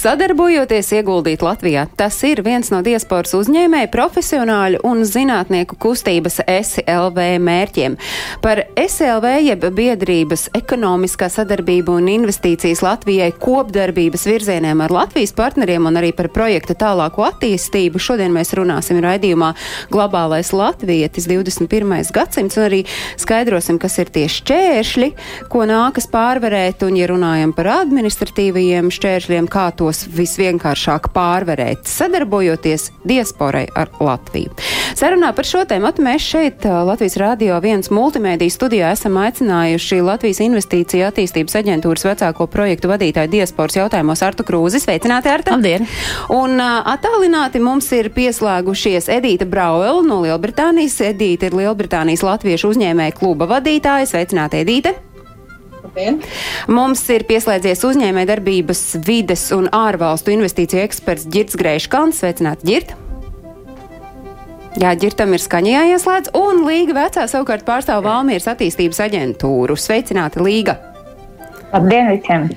Sadarbojoties 0.00 0.94
ieguldīt 0.96 1.42
Latvijā, 1.44 1.82
tas 1.92 2.16
ir 2.24 2.40
viens 2.40 2.70
no 2.72 2.78
diasporas 2.80 3.34
uzņēmēju, 3.36 3.88
profesionāļu 3.92 4.78
un 4.88 5.02
zinātnieku 5.04 5.76
kustības 5.76 6.38
SLV 6.48 7.26
mērķiem. 7.44 7.98
Par 8.40 8.62
SLV 8.80 9.34
jeb 9.44 9.66
biedrības 9.76 10.46
ekonomiskā 10.56 11.28
sadarbība 11.28 11.98
un 11.98 12.08
investīcijas 12.14 12.80
Latvijai 12.80 13.34
kopdarbības 13.42 14.24
virzieniem 14.30 14.80
ar 14.80 14.94
Latvijas 15.02 15.34
partneriem 15.36 15.90
un 15.90 16.00
arī 16.00 16.14
par 16.16 16.30
projekta 16.32 16.78
tālāko 16.80 17.26
attīstību 17.26 18.00
šodien 18.00 18.32
mēs 18.32 18.54
runāsim 18.56 19.02
raidījumā 19.04 19.52
Globālais 19.92 20.54
Latvietis 20.56 21.28
21. 21.28 21.92
gadsimts 22.16 22.56
un 22.56 22.66
arī 22.70 22.80
skaidrosim, 23.20 23.76
kas 23.76 23.98
ir 24.00 24.14
tie 24.16 24.24
šķēršļi, 24.32 25.12
ko 25.52 25.68
nākas 25.68 26.08
pārvarēt 26.08 26.88
un, 26.88 26.96
ja 26.96 27.12
runājam 27.12 27.52
par 27.52 27.74
administratīvajiem 27.82 28.88
šķēršļiem, 28.96 29.52
kā 29.52 29.68
to 29.76 29.89
tos 29.90 30.06
visvienkāršāk 30.14 31.10
pārvarēt, 31.14 31.88
sadarbojoties 31.90 32.90
diasporai 33.08 33.66
ar 33.74 33.90
Latviju. 34.00 34.54
Sarunā 34.98 35.32
par 35.34 35.48
šo 35.48 35.64
tēmu 35.66 35.90
mēs 36.04 36.22
šeit 36.22 36.64
Latvijas 36.64 37.16
Rādio 37.18 37.56
viens 37.62 37.90
multimēdiju 37.90 38.54
studijā 38.54 38.92
esam 38.94 39.18
aicinājuši 39.18 40.00
Latvijas 40.06 40.42
Investīcija 40.44 41.10
attīstības 41.10 41.58
aģentūras 41.62 42.06
vecāko 42.06 42.46
projektu 42.52 42.92
vadītāju 42.92 43.32
diasporas 43.34 43.80
jautājumos 43.80 44.22
Artu 44.26 44.46
Krūzi. 44.46 44.82
Sveicināti, 44.84 45.32
Arta! 45.32 45.56
Labdien! 45.56 45.88
Un 46.34 46.60
attālināti 46.62 47.62
mums 47.62 47.90
ir 47.96 48.12
pieslēgušies 48.14 49.10
Edīta 49.10 49.48
Brauela 49.50 50.04
no 50.06 50.22
Lielbritānijas. 50.22 51.00
Edīta 51.10 51.50
ir 51.50 51.58
Lielbritānijas 51.64 52.24
latviešu 52.26 52.74
uzņēmēja 52.74 53.18
kluba 53.18 53.50
vadītāja. 53.56 54.12
Sveicināti, 54.14 54.62
Edīte! 54.62 54.98
Labdien. 55.90 56.20
Mums 56.70 57.02
ir 57.10 57.24
pieslēdzies 57.26 57.82
uzņēmē 57.86 58.22
darbības 58.28 58.82
vides 59.06 59.48
un 59.56 59.66
ārvalstu 59.74 60.30
investīciju 60.34 60.84
eksperts 60.84 61.26
Girts 61.26 61.58
Greiškans. 61.58 62.20
Sveicināt, 62.22 62.62
Girt! 62.62 62.94
Jā, 64.78 64.92
ģirtam 64.94 65.34
ir 65.34 65.42
skaņā 65.42 65.72
jāieslēdz, 65.74 66.30
un 66.38 66.62
Līga 66.68 66.94
vecā 66.94 67.26
savukārt 67.26 67.66
pārstāv 67.66 68.04
Valmieras 68.06 68.46
attīstības 68.52 69.02
aģentūru. 69.02 69.74
Sveicināti, 69.74 70.38
Līga! 70.46 70.89
Labdien 71.70 72.08
visiem! 72.10 72.48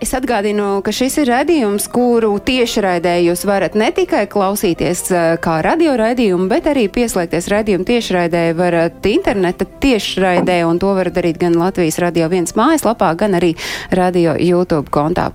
Es 0.00 0.14
atgādinu, 0.16 0.78
ka 0.84 0.92
šis 0.94 1.18
ir 1.20 1.28
redzījums, 1.28 1.84
kuru 1.92 2.30
tiešraidē 2.40 3.18
jūs 3.26 3.42
varat 3.48 3.74
ne 3.76 3.90
tikai 3.92 4.22
klausīties 4.30 5.02
kā 5.44 5.56
radio 5.64 5.92
raidījumu, 6.00 6.46
bet 6.48 6.68
arī 6.70 6.86
pieslēgties 6.92 7.50
redzījumu 7.52 7.84
tiešraidē 7.88 8.44
varat 8.56 9.04
interneta 9.10 9.66
tiešraidē, 9.82 10.62
un 10.64 10.80
to 10.80 10.94
varat 10.96 11.18
darīt 11.18 11.36
gan 11.42 11.58
Latvijas 11.60 12.00
radio 12.00 12.30
viens 12.32 12.56
mājaslapā, 12.56 13.10
gan 13.20 13.36
arī 13.36 13.52
radio 13.92 14.32
YouTube 14.40 14.88
kontā. 14.94 15.28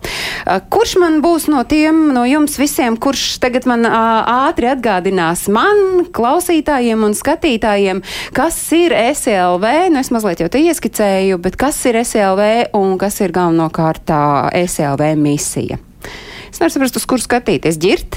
Kurš 0.73 0.95
man 1.03 1.19
būs 1.21 1.45
no 1.53 1.61
tiem, 1.69 2.07
no 2.17 2.25
jums 2.25 2.57
visiem, 2.57 2.97
kurš 2.97 3.37
tagad 3.43 3.69
man 3.69 3.85
ātri 3.85 4.71
atgādinās 4.73 5.45
man, 5.53 6.07
klausītājiem 6.17 7.05
un 7.05 7.13
skatītājiem, 7.17 8.01
kas 8.33 8.57
ir 8.73 8.97
SLV? 9.13 9.93
Nu, 9.93 10.01
es 10.01 10.09
mazliet 10.09 10.41
jau 10.41 10.49
te 10.49 10.65
ieskicēju, 10.65 11.37
bet 11.45 11.61
kas 11.61 11.77
ir 11.85 12.01
SLV 12.01 12.73
un 12.81 12.97
kas 13.03 13.19
ir 13.19 13.35
galvenokārt 13.35 14.13
SLV 14.63 15.13
misija. 15.19 15.81
Es 16.53 16.61
nevaru 16.61 16.77
saprast, 16.77 17.01
uz 17.01 17.09
kur 17.09 17.19
skatīties. 17.19 17.81
Girt? 17.81 18.15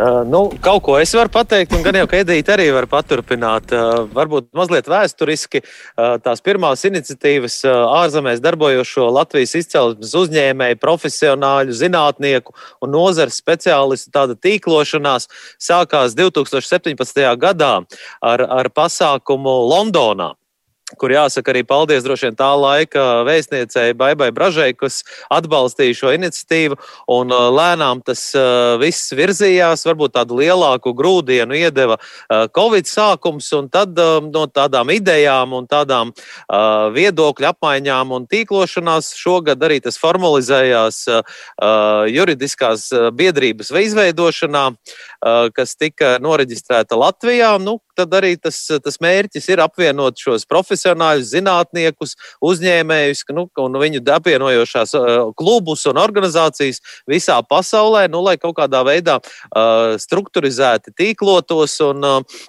Uh, 0.00 0.22
nu, 0.24 0.46
kaut 0.64 0.80
ko 0.86 0.94
es 0.96 1.10
varu 1.12 1.28
pateikt, 1.28 1.74
un 1.76 1.82
gan 1.84 1.98
jau 1.98 2.06
Edīte 2.16 2.54
arī 2.54 2.70
var 2.72 2.86
paturpināt. 2.88 3.68
Uh, 3.74 4.06
varbūt 4.14 4.46
mazliet 4.56 4.88
vēsturiski 4.88 5.60
uh, 5.60 6.14
tās 6.24 6.40
pirmās 6.40 6.86
iniciatīvas 6.88 7.58
ārzemēs 7.68 8.40
darbojošo 8.40 9.10
Latvijas 9.12 9.52
izcelsmes 9.60 10.14
uzņēmēju, 10.22 10.80
profesionāļu, 10.80 11.76
zinātnieku 11.76 12.56
un 12.80 12.94
nozares 12.96 13.42
speciālistu 13.42 14.14
tāda 14.14 14.38
tīklošanās 14.40 15.28
sākās 15.60 16.16
2017. 16.16 17.26
gadā 17.44 17.74
ar, 18.24 18.46
ar 18.46 18.72
pasākumu 18.72 19.58
Londonā 19.68 20.32
kur 20.98 21.12
jāsaka 21.14 21.52
arī 21.52 21.62
paldies 21.66 22.04
droši 22.06 22.28
vien 22.28 22.38
tā 22.38 22.50
laika 22.58 23.04
vēstniecei 23.28 23.94
Baibai 23.98 24.30
Bražai, 24.34 24.72
kas 24.74 25.02
atbalstīja 25.30 25.98
šo 26.00 26.14
iniciatīvu. 26.16 26.78
Un 27.10 27.34
uh, 27.34 27.48
lēnām 27.54 28.02
tas 28.06 28.22
uh, 28.38 28.76
viss 28.80 29.12
virzījās, 29.16 29.84
varbūt 29.88 30.16
tādu 30.18 30.40
lielāku 30.40 30.94
grūdienu 30.96 31.58
iedeva 31.58 31.98
uh, 32.00 32.46
Covid 32.56 32.88
sākums, 32.90 33.50
un 33.56 33.70
tad 33.72 33.98
um, 34.00 34.30
no 34.34 34.46
tādām 34.50 34.90
idejām 34.94 35.54
un 35.56 35.66
tādām 35.70 36.10
viedokļu 36.94 37.46
apmaiņām 37.50 38.12
un 38.14 38.26
tīklošanās 38.30 39.12
šogad 39.18 39.62
arī 39.64 39.78
tas 39.84 39.98
formalizējās 40.00 40.98
juridiskās 42.10 42.88
biedrības 43.16 43.70
izveidošanā, 43.80 44.64
kas 45.56 45.76
tika 45.80 46.16
noreģistrēta 46.22 46.98
Latvijā. 46.98 47.52
Nu, 47.62 47.78
tad 47.98 48.14
arī 48.16 48.34
tas, 48.40 48.58
tas 48.84 49.00
mērķis 49.02 49.50
ir 49.52 49.62
apvienot 49.64 50.20
šos 50.20 50.46
profesionāļus, 50.50 50.79
zinātniekus, 50.82 52.16
uzņēmējus 52.44 53.24
nu, 53.36 53.48
un 53.60 53.80
viņu 53.82 54.04
apvienojošās 54.14 54.94
klubus 55.38 55.86
un 55.90 56.00
organizācijas 56.00 56.80
visā 57.10 57.40
pasaulē, 57.42 58.08
nu, 58.10 58.22
lai 58.24 58.36
kaut 58.40 58.56
kādā 58.58 58.84
veidā 58.86 59.20
uh, 59.20 59.96
strukturizēti 60.00 60.94
tīklotos 60.96 61.78
un 61.86 62.04
uh, 62.04 62.40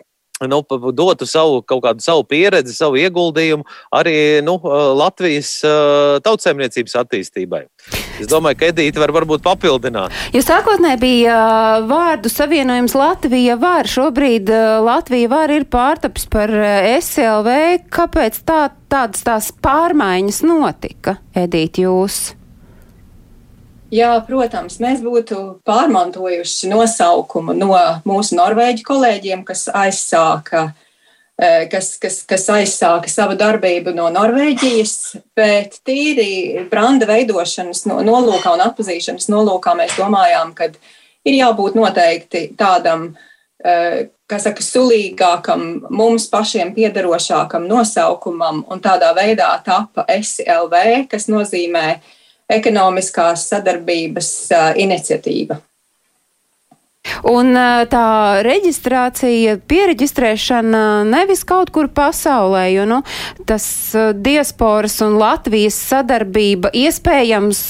nu, 0.47 0.61
dotu 0.93 1.25
savu 1.29 1.61
kaut 1.61 1.83
kādu 1.85 2.01
savu 2.03 2.25
pieredzi, 2.25 2.73
savu 2.73 2.97
ieguldījumu 3.01 3.67
arī 3.93 4.15
nu, 4.45 4.57
Latvijas 4.97 5.59
tautsēmniecības 6.25 6.97
attīstībai. 7.03 7.67
Es 8.21 8.29
domāju, 8.29 8.59
ka 8.59 8.69
Edīte 8.71 9.01
var 9.01 9.13
varbūt 9.15 9.41
papildināt. 9.45 10.13
Jo 10.35 10.43
sākotnēji 10.45 11.01
bija 11.01 11.37
uh, 11.37 11.87
vārdu 11.89 12.29
savienojums 12.31 12.93
Latvija 12.97 13.57
var. 13.61 13.89
Šobrīd 13.89 14.51
uh, 14.53 14.81
Latvija 14.85 15.31
var 15.31 15.53
ir 15.53 15.65
pārtaps 15.71 16.27
par 16.31 16.53
uh, 16.53 16.91
SLV. 16.99 17.55
Kāpēc 17.93 18.43
tā, 18.45 18.67
tādas 18.91 19.25
tās 19.25 19.49
pārmaiņas 19.65 20.43
notika, 20.45 21.17
Edīte, 21.33 21.87
jūs? 21.87 22.21
Jā, 23.91 24.13
protams, 24.23 24.77
mēs 24.79 25.01
būtu 25.03 25.37
pārmantojuši 25.67 26.69
nosaukumu 26.71 27.51
no 27.57 27.73
mūsu 28.07 28.37
norvēģu 28.37 28.85
kolēģiem, 28.87 29.41
kas 29.43 29.65
aizsāka, 29.67 30.69
e, 30.69 30.90
kas, 31.41 31.95
kas, 32.01 32.21
kas 32.29 32.45
aizsāka 32.53 33.09
savu 33.09 33.33
darbību 33.39 33.95
no 33.97 34.07
Norvēģijas, 34.13 34.95
bet 35.37 35.79
tīri 35.87 36.67
branda 36.69 37.07
veidošanas 37.09 37.87
nolūkā 37.89 38.53
un 38.53 38.61
atpazīšanas 38.67 39.29
nolūkā 39.31 39.73
mēs 39.79 39.97
domājām, 39.97 40.53
ka 40.57 40.69
ir 41.25 41.37
jābūt 41.39 41.77
noteikti 41.79 42.43
tādam, 42.59 43.07
e, 43.57 43.73
kā 44.29 44.39
saka, 44.43 44.61
sulīgākam, 44.61 45.65
mums 45.89 46.29
pašiem 46.29 46.75
piederošākam 46.77 47.65
nosaukumam, 47.69 48.61
un 48.69 48.83
tādā 48.83 49.09
veidā 49.17 49.49
tapa 49.65 50.05
SLV, 50.13 51.07
kas 51.09 51.25
nozīmē 51.31 51.87
ekonomiskās 52.51 53.47
sadarbības 53.49 54.31
iniciatīva. 54.83 55.57
Un 57.27 57.53
tā 57.91 58.41
reģistrācija, 58.45 59.59
pieregistrēšana 59.69 60.81
nevis 61.07 61.43
kaut 61.47 61.69
kur 61.73 61.89
pasaulē, 61.93 62.65
jo 62.73 62.85
nu, 62.89 62.99
tas 63.47 63.65
diasporas 64.17 64.97
un 65.05 65.19
Latvijas 65.21 65.77
sadarbība 65.91 66.71
iespējams 66.75 67.61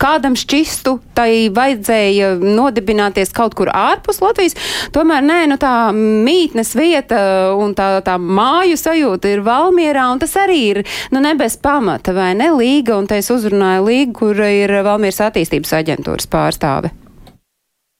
kādam 0.00 0.36
šķistu, 0.38 0.96
tai 1.16 1.48
vajadzēja 1.54 2.34
nodibināties 2.42 3.34
kaut 3.36 3.56
kur 3.58 3.72
ārpus 3.72 4.22
Latvijas. 4.22 4.56
Tomēr 4.94 5.24
nē, 5.26 5.40
nu 5.50 5.58
tā 5.60 5.74
mītnes 5.96 6.74
vieta 6.78 7.20
un 7.56 7.74
tā, 7.78 7.96
tā 8.06 8.18
māju 8.20 8.78
sajūta 8.80 9.32
ir 9.32 9.42
Valmierā, 9.46 10.06
un 10.12 10.22
tas 10.22 10.36
arī 10.40 10.60
ir 10.74 10.84
nu, 11.10 11.22
ne 11.24 11.34
bez 11.38 11.58
pamata, 11.58 12.14
vai 12.16 12.34
ne 12.38 12.52
līga, 12.54 12.98
un 13.00 13.10
te 13.10 13.18
es 13.22 13.32
uzrunāju 13.32 13.88
līgu, 13.90 14.14
kur 14.22 14.46
ir 14.46 14.78
Valmieras 14.86 15.24
attīstības 15.30 15.76
aģentūras 15.80 16.30
pārstāve. 16.30 16.94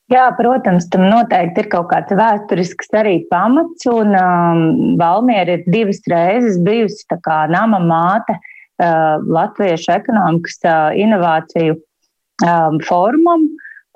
Jā, 0.06 0.28
protams, 0.38 0.84
tam 0.92 1.08
noteikti 1.10 1.64
ir 1.64 1.68
kaut 1.72 1.88
kāds 1.90 2.14
vēsturisks 2.14 2.92
arī 2.94 3.16
pamats, 3.26 3.88
un 3.90 4.14
um, 4.14 4.60
Valmiera 5.00 5.56
ir 5.56 5.64
divas 5.66 5.98
reizes 6.06 6.60
bijusi 6.62 7.02
tā 7.10 7.18
kā 7.24 7.40
nama 7.50 7.80
māte 7.82 8.36
uh, 8.36 9.18
latviešu 9.18 9.90
ekonomikas 9.96 10.60
uh, 10.62 10.94
inovāciju 10.94 11.74
um, 11.74 12.78
formam, 12.86 13.48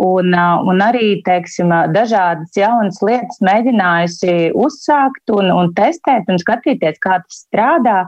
un, 0.03 0.35
uh, 0.35 0.67
un 0.67 0.83
arī, 0.83 1.21
teiksim, 1.23 1.71
dažādas 1.95 2.59
jaunas 2.59 2.99
lietas 3.07 3.39
mēģinājusi 3.47 4.51
uzsākt 4.59 5.31
un, 5.31 5.55
un 5.55 5.71
testēt 5.79 6.27
un 6.27 6.43
skatīties, 6.43 6.99
kā 6.99 7.21
tas 7.23 7.45
strādā. 7.47 8.01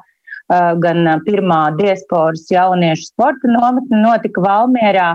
gan 0.53 1.07
pirmā 1.25 1.59
diasporas 1.79 2.43
jauniešu 2.51 3.07
sporta 3.07 3.49
nometne 3.49 4.03
notika 4.03 4.43
Valmierā. 4.43 5.15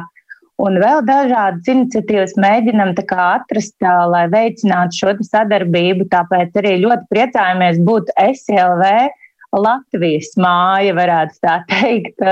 Un 0.58 0.80
vēl 0.82 1.04
dažādas 1.06 1.70
iniciatīvas 1.70 2.34
mēģinam 2.42 2.96
atrast, 2.98 3.76
lai 3.84 4.26
veicinātu 4.32 4.98
šo 4.98 5.14
sadarbību. 5.22 6.08
Tāpēc 6.10 6.58
arī 6.58 6.80
ļoti 6.82 7.06
priecājamies 7.14 7.78
būt 7.86 8.10
SLV 8.18 8.90
Latvijas 9.54 10.34
māja, 10.42 10.96
varētu 10.98 11.38
tā 11.46 11.60
teikt. 11.72 12.26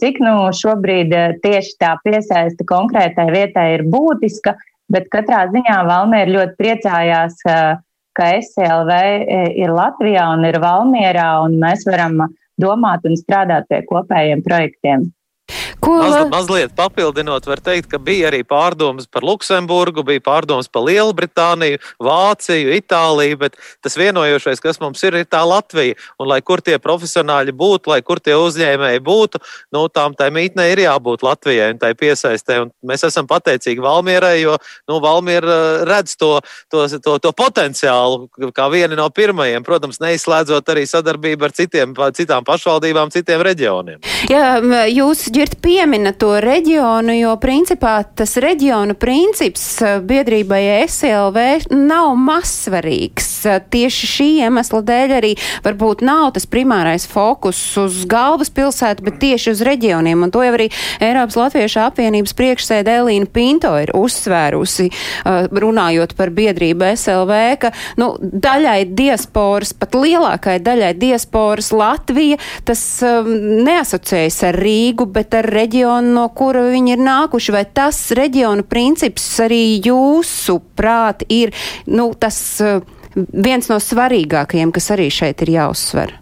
Cik 0.00 0.20
nu 0.20 0.34
šobrīd 0.52 1.14
tieši 1.42 1.76
tā 1.80 1.96
piesaista 2.04 2.68
konkrētai 2.68 3.30
vietai 3.32 3.68
ir 3.78 3.88
būtiska, 3.88 4.54
bet 4.92 5.08
katrā 5.12 5.46
ziņā 5.48 5.80
Valmiera 5.88 6.34
ļoti 6.36 6.58
priecājās, 6.60 7.40
ka 8.18 8.32
SLV 8.42 8.92
ir 9.56 9.72
Latvijā 9.72 10.28
un 10.36 10.44
ir 10.44 10.60
Valmierā, 10.60 11.30
un 11.46 11.56
mēs 11.62 11.88
varam 11.88 12.26
domāt 12.60 13.08
un 13.08 13.16
strādāt 13.16 13.70
pie 13.70 13.86
kopējiem 13.88 14.44
projektiem. 14.44 15.08
Ko 15.88 15.96
Maz, 16.02 16.16
mazliet 16.28 16.74
papildinot, 16.76 17.46
var 17.48 17.62
teikt, 17.64 17.88
ka 17.88 18.00
bija 18.02 18.28
arī 18.28 18.42
pārdomas 18.44 19.06
par 19.08 19.24
Luksemburgu, 19.24 20.02
bija 20.04 20.20
pārdomas 20.20 20.68
par 20.68 20.84
Lielbritāniju, 20.84 21.80
Vāciju, 22.04 22.74
Itāliju, 22.76 23.38
bet 23.40 23.56
tas 23.84 23.96
vienojošais, 23.96 24.60
kas 24.60 24.80
mums 24.82 25.00
ir, 25.08 25.16
ir 25.16 25.28
tā 25.30 25.40
Latvija. 25.48 25.96
Un 26.20 26.28
lai 26.28 26.42
kur 26.44 26.60
tie 26.64 26.76
profesionāļi 26.82 27.54
būtu, 27.56 27.94
lai 27.94 28.02
kur 28.04 28.20
tie 28.20 28.36
uzņēmēji 28.36 29.00
būtu, 29.06 29.40
nu, 29.72 29.86
tām 29.88 30.16
tai 30.18 30.28
mītnē 30.34 30.68
ir 30.74 30.84
jābūt 30.84 31.24
Latvijai 31.24 31.70
un 31.72 31.80
tai 31.80 31.94
piesaistē. 31.96 32.60
Un 32.66 32.74
mēs 32.84 33.06
esam 33.08 33.28
pateicīgi 33.30 33.80
Valmierai, 33.80 34.36
jo 34.42 34.58
nu, 34.90 35.00
Valmiera 35.00 35.56
uh, 35.56 35.86
redz 35.88 36.18
to, 36.20 36.34
to, 36.68 36.84
to, 37.00 37.16
to 37.22 37.32
potenciālu 37.32 38.28
kā 38.52 38.68
vieni 38.72 38.98
no 38.98 39.08
pirmajiem, 39.14 39.64
protams, 39.64 40.02
neizslēdzot 40.04 40.68
arī 40.74 40.84
sadarbību 40.88 41.48
ar 41.48 41.56
citiem, 41.56 41.96
citām 42.16 42.46
pašvaldībām, 42.46 43.12
citiem 43.14 43.42
reģioniem. 43.46 44.04
Jā, 44.28 44.58
jūs, 44.92 45.28
Ģirt, 45.32 45.58
piemina 45.78 46.10
to 46.10 46.32
reģionu, 46.42 47.14
jo 47.14 47.36
principā 47.38 48.00
tas 48.18 48.32
reģionu 48.42 48.96
princips 48.98 49.62
eh, 49.86 50.00
biedrībai 50.02 50.88
SLV 50.88 51.68
nav 51.70 52.16
mazsvarīgs. 52.18 53.28
Eh, 53.46 53.60
tieši 53.70 54.08
šī 54.10 54.26
iemesla 54.42 54.80
dēļ 54.82 55.14
arī 55.20 55.30
varbūt 55.62 56.02
nav 56.02 56.32
tas 56.34 56.48
primārais 56.50 57.06
fokus 57.06 57.60
uz 57.78 58.00
galvaspilsētu, 58.10 59.04
bet 59.06 59.20
tieši 59.22 59.52
uz 59.54 59.62
reģioniem. 59.68 60.24
Un 60.26 60.32
to 60.34 60.42
jau 60.42 60.56
arī 60.56 60.66
Eiropas 60.98 61.38
Latviešu 61.38 61.84
apvienības 61.84 62.34
priekšsēdē 62.40 62.96
Elīna 63.04 63.30
Pinto 63.30 63.70
ir 63.78 63.94
uzsvērusi, 63.94 64.88
eh, 64.90 65.46
runājot 65.62 66.16
par 66.18 66.34
biedrību 66.34 66.90
SLV, 66.96 67.38
ka 67.62 67.72
nu, 68.02 68.10
daļai 68.18 68.80
diasporas, 68.98 69.76
pat 69.78 69.94
lielākai 69.94 70.58
daļai 70.58 70.90
diasporas 70.98 71.70
Latvija, 71.70 72.42
tas 72.66 72.82
um, 73.06 73.30
neasociējas 73.62 74.42
ar 74.50 74.58
Rīgu, 74.58 75.06
bet 75.14 75.38
ar 75.38 75.46
reģionu, 75.46 75.67
no 76.04 76.28
kura 76.34 76.62
viņi 76.72 76.94
ir 76.96 77.02
nākuši, 77.02 77.52
vai 77.52 77.64
tas 77.64 77.98
reģionu 78.16 78.64
princips 78.68 79.26
arī 79.44 79.80
jūsu 79.84 80.60
prāt 80.76 81.24
ir 81.28 81.52
nu, 81.86 82.12
tas 82.18 82.38
uh, 82.64 82.80
viens 83.32 83.68
no 83.68 83.78
svarīgākajiem, 83.82 84.72
kas 84.72 84.90
arī 84.94 85.10
šeit 85.10 85.42
ir 85.42 85.54
jāuzsver? 85.58 86.14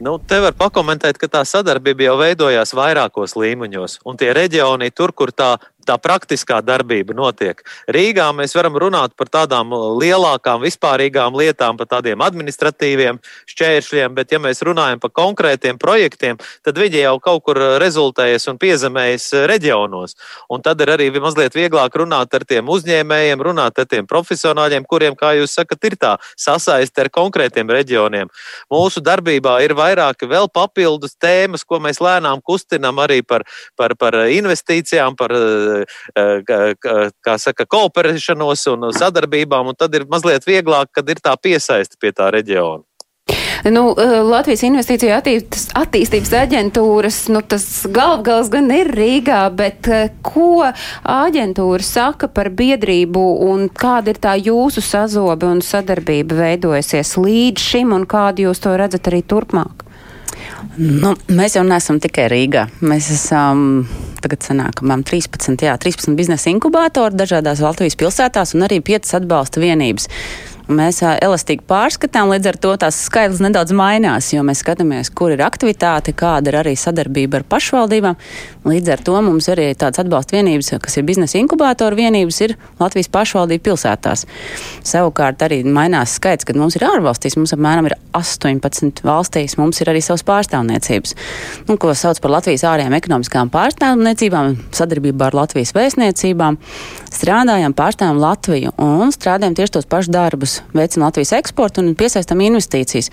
Nu, 0.00 0.14
te 0.16 0.38
var 0.40 0.54
pakomentēt, 0.56 1.18
ka 1.20 1.28
tā 1.28 1.42
sadarbība 1.44 2.06
jau 2.06 2.14
veidojās 2.16 2.72
vairākos 2.72 3.36
līmeņos, 3.36 3.98
un 4.08 4.16
tie 4.16 4.30
reģioni, 4.32 4.88
tur, 4.96 5.12
kur 5.12 5.28
tā 5.28 5.58
tā 5.86 5.96
praktiskā 6.00 6.60
darbība 6.64 7.14
notiek. 7.16 7.62
Rīgā 7.90 8.28
mēs 8.36 8.54
varam 8.56 8.76
runāt 8.80 9.14
par 9.18 9.30
tādām 9.32 9.72
lielākām, 10.00 10.62
vispārīgām 10.64 11.36
lietām, 11.38 11.78
par 11.80 11.88
tādiem 11.90 12.20
administratīviem 12.24 13.20
šķēršļiem, 13.50 14.14
bet, 14.16 14.34
ja 14.34 14.40
mēs 14.42 14.62
runājam 14.66 15.00
par 15.02 15.12
konkrētiem 15.16 15.78
projektiem, 15.80 16.38
tad 16.66 16.78
viņi 16.78 17.04
jau 17.04 17.16
kaut 17.22 17.44
kur 17.48 17.60
rezultējas 17.82 18.48
un 18.52 18.60
piezemējas 18.60 19.30
reģionos. 19.50 20.16
Un 20.50 20.64
tad 20.64 20.80
ir 20.84 20.94
arī 20.96 21.10
mazliet 21.20 21.56
vieglāk 21.56 21.96
runāt 22.00 22.34
ar 22.36 22.46
tiem 22.48 22.68
uzņēmējiem, 22.70 23.44
runāt 23.44 23.78
ar 23.80 23.88
tiem 23.90 24.08
profesionāļiem, 24.10 24.86
kuriem, 24.88 25.16
kā 25.18 25.34
jūs 25.38 25.56
sakat, 25.58 25.84
ir 25.88 25.98
tā 26.00 26.14
sasaiste 26.38 27.04
ar 27.04 27.12
konkrētiem 27.12 27.70
reģioniem. 27.70 28.30
Mūsu 28.72 29.02
darbībā 29.04 29.58
ir 29.64 29.74
vairāki 29.78 30.28
vēl 30.30 30.50
papildus 30.52 31.16
tēmas, 31.20 31.64
ko 31.64 31.80
mēs 31.82 32.00
lēnām 32.02 32.42
kustinam 32.44 33.00
arī 33.02 33.20
par, 33.26 33.44
par, 33.78 33.96
par 33.98 34.16
investīcijām, 34.30 35.16
par 35.18 35.34
kā 37.24 37.38
saka, 37.38 37.66
kooperēšanos 37.70 38.66
un 38.74 38.90
sadarbībām, 38.96 39.72
un 39.72 39.78
tad 39.78 39.94
ir 39.98 40.08
mazliet 40.10 40.46
vieglāk, 40.48 40.92
kad 40.94 41.10
ir 41.10 41.22
tā 41.22 41.36
piesaiste 41.40 42.00
pie 42.00 42.14
tā 42.16 42.30
reģiona. 42.34 42.84
Nu, 43.68 43.90
Latvijas 44.24 44.62
Investīcija 44.64 45.18
attīstības 45.20 46.30
aģentūras, 46.38 47.18
nu, 47.34 47.42
galvgals 47.92 48.48
gan 48.52 48.70
ir 48.72 48.88
Rīgā, 48.96 49.42
bet 49.52 49.88
ko 50.24 50.64
aģentūra 51.04 51.84
saka 51.84 52.30
par 52.32 52.48
biedrību 52.56 53.26
un 53.50 53.68
kāda 53.68 54.14
ir 54.14 54.22
tā 54.22 54.34
jūsu 54.40 54.84
sazobe 54.84 55.50
un 55.50 55.60
sadarbība 55.64 56.40
veidojusies 56.40 57.18
līdz 57.20 57.68
šim 57.72 57.92
un 57.96 58.08
kādu 58.08 58.48
jūs 58.48 58.64
to 58.64 58.74
redzat 58.80 59.12
arī 59.12 59.20
turpmāk? 59.28 59.89
Nu, 60.80 61.14
mēs 61.28 61.56
jau 61.56 61.64
neesam 61.66 61.98
tikai 62.02 62.28
Rīgā. 62.32 62.66
Mēs 62.86 63.10
esam 63.14 63.84
tagad 64.20 64.44
sanākam 64.44 64.92
13, 65.06 65.64
jā, 65.64 65.74
13 65.80 66.16
biznesa 66.18 66.50
inkubātori 66.52 67.16
dažādās 67.18 67.62
Latvijas 67.64 67.98
pilsētās 68.00 68.54
un 68.56 68.66
arī 68.68 68.80
5 68.84 69.16
atbalsta 69.20 69.62
vienības. 69.62 70.08
Mēs 70.70 71.00
elastīgi 71.02 71.64
pārskatām, 71.66 72.30
līdz 72.30 72.46
ar 72.46 72.56
to 72.62 72.70
tās 72.78 72.94
skaidrs 73.08 73.40
nedaudz 73.42 73.72
mainās, 73.74 74.28
jo 74.30 74.44
mēs 74.46 74.60
skatāmies, 74.62 75.08
kur 75.10 75.32
ir 75.34 75.40
aktivitāte, 75.42 76.12
kāda 76.14 76.52
ir 76.52 76.58
arī 76.60 76.76
sadarbība 76.78 77.40
ar 77.40 77.44
pašvaldībām. 77.50 78.14
Līdz 78.70 78.92
ar 78.94 79.02
to 79.02 79.16
mums 79.26 79.48
arī 79.50 79.66
tāds 79.74 79.98
atbalsta 79.98 80.36
vienības, 80.36 80.68
kas 80.84 80.94
ir 81.00 81.06
biznesa 81.08 81.40
inkubātora 81.40 81.98
vienības, 81.98 82.38
ir 82.46 82.54
Latvijas 82.78 83.10
pašvaldību 83.10 83.64
pilsētās. 83.66 84.22
Savukārt 84.86 85.42
arī 85.42 85.64
mainās 85.66 86.14
skaits, 86.20 86.46
kad 86.46 86.60
mums 86.60 86.78
ir 86.78 86.86
ārvalstīs, 86.86 87.34
mums 87.40 87.56
apmēram 87.56 87.90
ir 87.90 87.96
18 88.14 89.02
valstīs, 89.02 89.58
mums 89.58 89.82
ir 89.82 89.90
arī 89.90 90.04
savas 90.06 90.22
pārstāvniecības, 90.30 91.16
nu, 91.66 91.80
ko 91.82 91.96
sauc 91.98 92.22
par 92.22 92.36
Latvijas 92.36 92.66
ārējām 92.70 92.94
ekonomiskām 93.00 93.50
pārstāvniecībām, 93.50 94.54
sadarbībā 94.76 95.32
ar 95.32 95.40
Latvijas 95.42 95.74
vēstniecībām. 95.74 96.62
Strādājam, 97.10 97.74
pārstāvam 97.74 98.22
Latviju 98.22 98.76
un 98.78 99.10
strādājam 99.10 99.58
tieši 99.58 99.80
tos 99.80 99.90
pašus 99.90 100.14
darbus 100.14 100.59
veicinām 100.76 101.08
Latvijas 101.08 101.34
eksportu 101.38 101.84
un 101.84 101.94
piesaistām 101.98 102.42
investīcijas. 102.44 103.10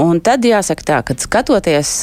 Un 0.00 0.20
tad 0.24 0.44
jāsaka 0.46 0.88
tā, 0.90 1.00
ka 1.06 1.16
skatoties 1.18 1.96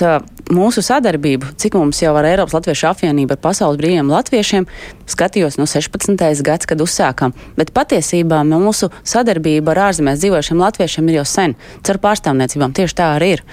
mūsu 0.49 0.83
sadarbību, 0.85 1.53
cik 1.61 1.75
mums 1.77 2.01
jau 2.01 2.13
ar 2.17 2.27
Eiropas 2.29 2.55
Latviešu 2.57 2.87
apvienību 2.89 3.35
ar 3.35 3.41
pasaules 3.43 3.79
brīviem 3.79 4.09
latviešiem, 4.11 4.67
skatījos 5.11 5.59
no 5.59 5.67
16. 5.69 6.17
gads, 6.45 6.69
kad 6.69 6.81
uzsākām. 6.81 7.35
Bet 7.57 7.73
patiesībā 7.75 8.41
mūsu 8.47 8.89
sadarbība 9.03 9.75
ar 9.75 9.83
ārzemēs 9.89 10.21
dzīvojušiem 10.23 10.63
latviešiem 10.63 11.11
ir 11.11 11.19
jau 11.21 11.27
sen. 11.27 11.57
Caur 11.85 12.01
pārstāvniecībām 12.05 12.73
tieši 12.77 12.97
tā 12.97 13.11
arī 13.17 13.35
ir. 13.37 13.45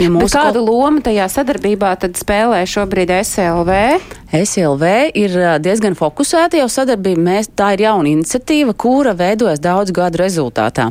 Ja 0.00 0.10
mūsu... 0.12 0.32
Kādu 0.34 0.64
lomu 0.66 1.04
tajā 1.04 1.28
sadarbībā 1.32 1.94
tad 2.02 2.18
spēlē 2.20 2.64
šobrīd 2.68 3.12
SLV? 3.22 3.78
SLV 4.32 4.90
ir 5.18 5.34
diezgan 5.60 5.96
fokusēta 5.98 6.56
jau 6.62 6.68
sadarbība. 6.72 7.20
Mēs, 7.26 7.50
tā 7.52 7.74
ir 7.76 7.84
jauna 7.84 8.08
iniciatīva, 8.14 8.72
kura 8.72 9.12
veidojas 9.16 9.60
daudzu 9.60 9.92
gadu 9.96 10.22
rezultātā. 10.22 10.88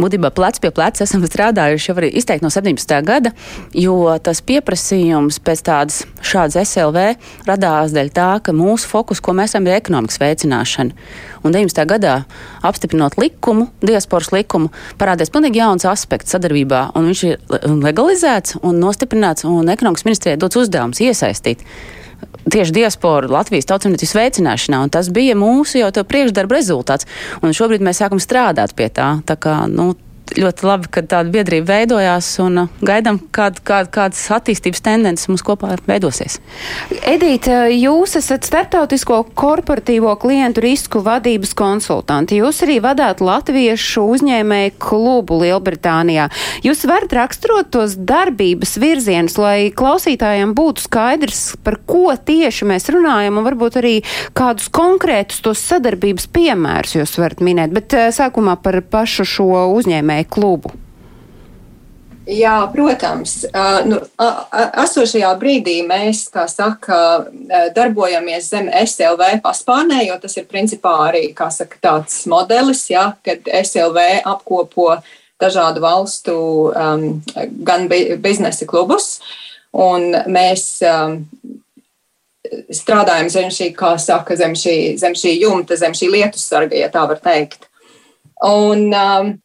Būtībā 0.00 0.32
plec 0.34 0.56
pie 0.62 0.72
pleca 0.72 1.04
esam 1.04 1.24
strādājuši 1.28 1.90
jau 1.90 1.96
arī 2.00 2.10
izteikti 2.16 2.46
no 2.46 2.52
17. 2.52 2.96
gada, 3.04 3.34
jo 3.76 4.00
tas 4.24 4.40
pieprasījums 4.88 5.38
pēc 5.44 5.62
tādas 5.66 6.04
šādas 6.24 6.56
SLV 6.64 7.18
radās 7.46 7.92
dēļ 7.92 8.10
tā, 8.12 8.40
ka 8.42 8.52
mūsu 8.52 8.88
fokus, 8.88 9.20
ko 9.20 9.34
mēs 9.36 9.52
esam, 9.52 9.66
ir 9.66 9.76
ekonomikas 9.76 10.18
veicināšana. 10.20 10.92
Un 11.44 11.52
19. 11.52 11.84
gadā 11.86 12.24
apstiprinot 12.62 13.18
likumu, 13.18 13.68
diasporas 13.82 14.32
likumu, 14.32 14.70
parādījās 14.98 15.32
pilnīgi 15.32 15.60
jauns 15.60 15.84
aspekts 15.88 16.32
sadarbībā, 16.34 16.92
un 16.96 17.10
viņš 17.10 17.24
ir 17.28 17.38
legalizēts 17.84 18.58
un 18.62 18.80
nostiprināts, 18.80 19.44
un 19.44 19.68
ekonomikas 19.68 20.06
ministrijai 20.08 20.40
dots 20.40 20.56
uzdevums 20.56 21.00
iesaistīt 21.00 21.64
tieši 22.48 22.72
diasporu 22.74 23.28
Latvijas 23.30 23.68
tautsēmniecības 23.68 24.14
veicināšanā, 24.16 24.80
tas 24.90 25.10
bija 25.14 25.36
mūsu 25.38 25.82
jau 25.82 25.90
priekšdarba 25.92 26.56
rezultāts. 26.56 27.06
Un 27.44 27.54
šobrīd 27.54 27.84
mēs 27.84 28.00
sākam 28.00 28.18
strādāt 28.22 28.74
pie 28.74 28.88
tā. 28.90 29.18
tā 29.28 29.36
kā, 29.38 29.60
nu, 29.70 29.92
ļoti 30.36 30.66
labi, 30.66 30.90
ka 30.92 31.02
tāda 31.06 31.32
biedrība 31.32 31.78
veidojās 31.78 32.28
un 32.44 32.64
uh, 32.64 32.72
gaidām, 32.84 33.20
kād, 33.34 33.60
kād, 33.66 33.90
kādas 33.94 34.20
attīstības 34.34 34.82
tendences 34.84 35.28
mums 35.30 35.44
kopā 35.46 35.76
veidosies. 35.88 36.38
Edita, 37.08 37.66
jūs 37.72 38.16
esat 38.20 38.46
starptautisko 38.48 39.20
korporatīvo 39.38 40.12
klientu 40.20 40.62
risku 40.64 41.02
vadības 41.04 41.54
konsultanti. 41.58 42.40
Jūs 42.42 42.62
arī 42.66 42.78
vadāt 42.84 43.22
latviešu 43.24 44.04
uzņēmēju 44.14 44.74
klubu 44.82 45.40
Lielbritānijā. 45.42 46.28
Jūs 46.66 46.84
varat 46.88 47.14
raksturot 47.16 47.70
tos 47.74 47.96
darbības 47.98 48.76
virzienus, 48.82 49.38
lai 49.40 49.70
klausītājiem 49.74 50.54
būtu 50.58 50.86
skaidrs, 50.88 51.42
par 51.64 51.78
ko 51.88 52.12
tieši 52.16 52.68
mēs 52.68 52.88
runājam, 52.94 53.40
un 53.40 53.48
varbūt 53.48 53.80
arī 53.80 53.94
kādus 54.38 54.70
konkrētus 54.74 55.42
tos 55.44 55.62
sadarbības 55.68 56.28
piemērus 56.34 56.98
jūs 56.98 57.16
varat 57.20 57.42
minēt. 57.44 57.74
Bet 57.74 57.96
uh, 57.96 58.08
sākumā 58.14 58.58
par 58.62 58.80
pašu 58.90 59.26
šo 59.28 59.50
uzņēmēju 59.78 60.17
klubu? 60.24 60.74
Jā, 62.28 62.66
protams. 62.68 63.38
Nu, 63.88 64.02
esošajā 64.84 65.30
brīdī 65.40 65.78
mēs, 65.88 66.26
kā 66.32 66.44
saka, 66.50 66.98
darbojamies 67.72 68.50
zem 68.52 68.68
SLV 68.68 69.38
paspārnē, 69.44 70.02
jo 70.04 70.18
tas 70.20 70.36
ir 70.36 70.44
principā 70.50 70.92
arī 71.06 71.30
saka, 71.32 71.80
tāds 71.80 72.26
modelis, 72.28 72.84
ja, 72.92 73.14
kad 73.24 73.48
SLV 73.48 74.04
apkopo 74.28 74.98
dažādu 75.40 75.80
valstu 75.80 76.36
um, 76.68 77.22
gan 77.64 77.88
biznesa 78.20 78.66
klubus, 78.68 79.22
un 79.72 80.12
mēs 80.28 80.82
um, 80.84 81.22
strādājam 82.68 83.32
zem 83.32 83.50
šī, 83.54 83.72
kā 83.76 83.94
saka, 83.96 84.36
zem 84.36 84.52
šī, 84.52 84.98
zem 85.00 85.16
šī 85.16 85.38
jumta, 85.40 85.80
zem 85.80 85.96
šī 85.96 86.10
lietu 86.12 86.40
sarga, 86.42 86.76
ja 86.76 86.92
tā 86.92 87.08
var 87.08 87.24
teikt. 87.24 87.70
Un, 88.44 88.90
um, 88.92 89.36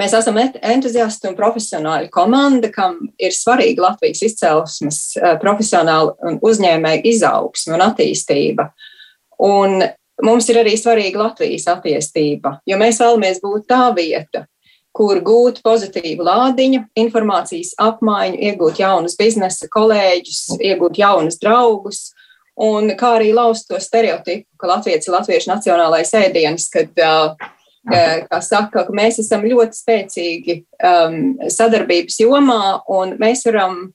Mēs 0.00 0.14
esam 0.16 0.38
entuziasti 0.40 1.28
un 1.28 1.36
profesionāli 1.36 2.08
komanda, 2.12 2.70
kam 2.72 2.96
ir 3.20 3.34
svarīga 3.36 3.90
Latvijas 3.90 4.22
izcelsmes, 4.24 5.00
eh, 5.18 5.34
profesionāla 5.42 6.14
un 6.24 6.38
uzņēmēja 6.40 7.02
izaugsme 7.10 7.76
un 7.76 7.84
attīstība. 7.84 8.70
Un 9.44 9.82
mums 10.22 10.48
ir 10.48 10.60
arī 10.62 10.72
svarīga 10.78 11.26
Latvijas 11.26 11.66
attīstība, 11.74 12.58
jo 12.66 12.78
mēs 12.80 13.00
vēlamies 13.02 13.42
būt 13.44 13.66
tā 13.68 13.90
vieta, 13.96 14.46
kur 14.96 15.20
gūt 15.20 15.60
pozitīvu 15.62 16.24
lādiņu, 16.26 16.86
informācijas 16.98 17.74
apmaiņu, 17.78 18.40
iegūt 18.48 18.80
jaunus 18.80 19.16
biznesa 19.20 19.68
kolēģus, 19.68 20.58
iegūt 20.60 20.98
jaunus 20.98 21.38
draugus. 21.38 22.10
Un 22.60 22.90
kā 22.98 23.14
arī 23.16 23.30
laust 23.32 23.68
to 23.68 23.78
stereotipu, 23.80 24.44
ka 24.58 24.66
Latvijas 24.68 25.06
ir 25.06 25.14
latviešu 25.14 25.48
nacionālais 25.48 26.10
ēdiens, 26.18 26.66
kad 26.72 26.90
uh, 27.00 27.50
kā 27.86 28.40
saka, 28.44 28.84
ka 28.86 28.94
mēs 28.96 29.20
esam 29.22 29.46
ļoti 29.48 29.78
spēcīgi 29.78 30.56
um, 30.84 31.20
sadarbības 31.48 32.20
jomā, 32.20 32.62
un 32.92 33.16
mēs 33.20 33.46
varam 33.48 33.86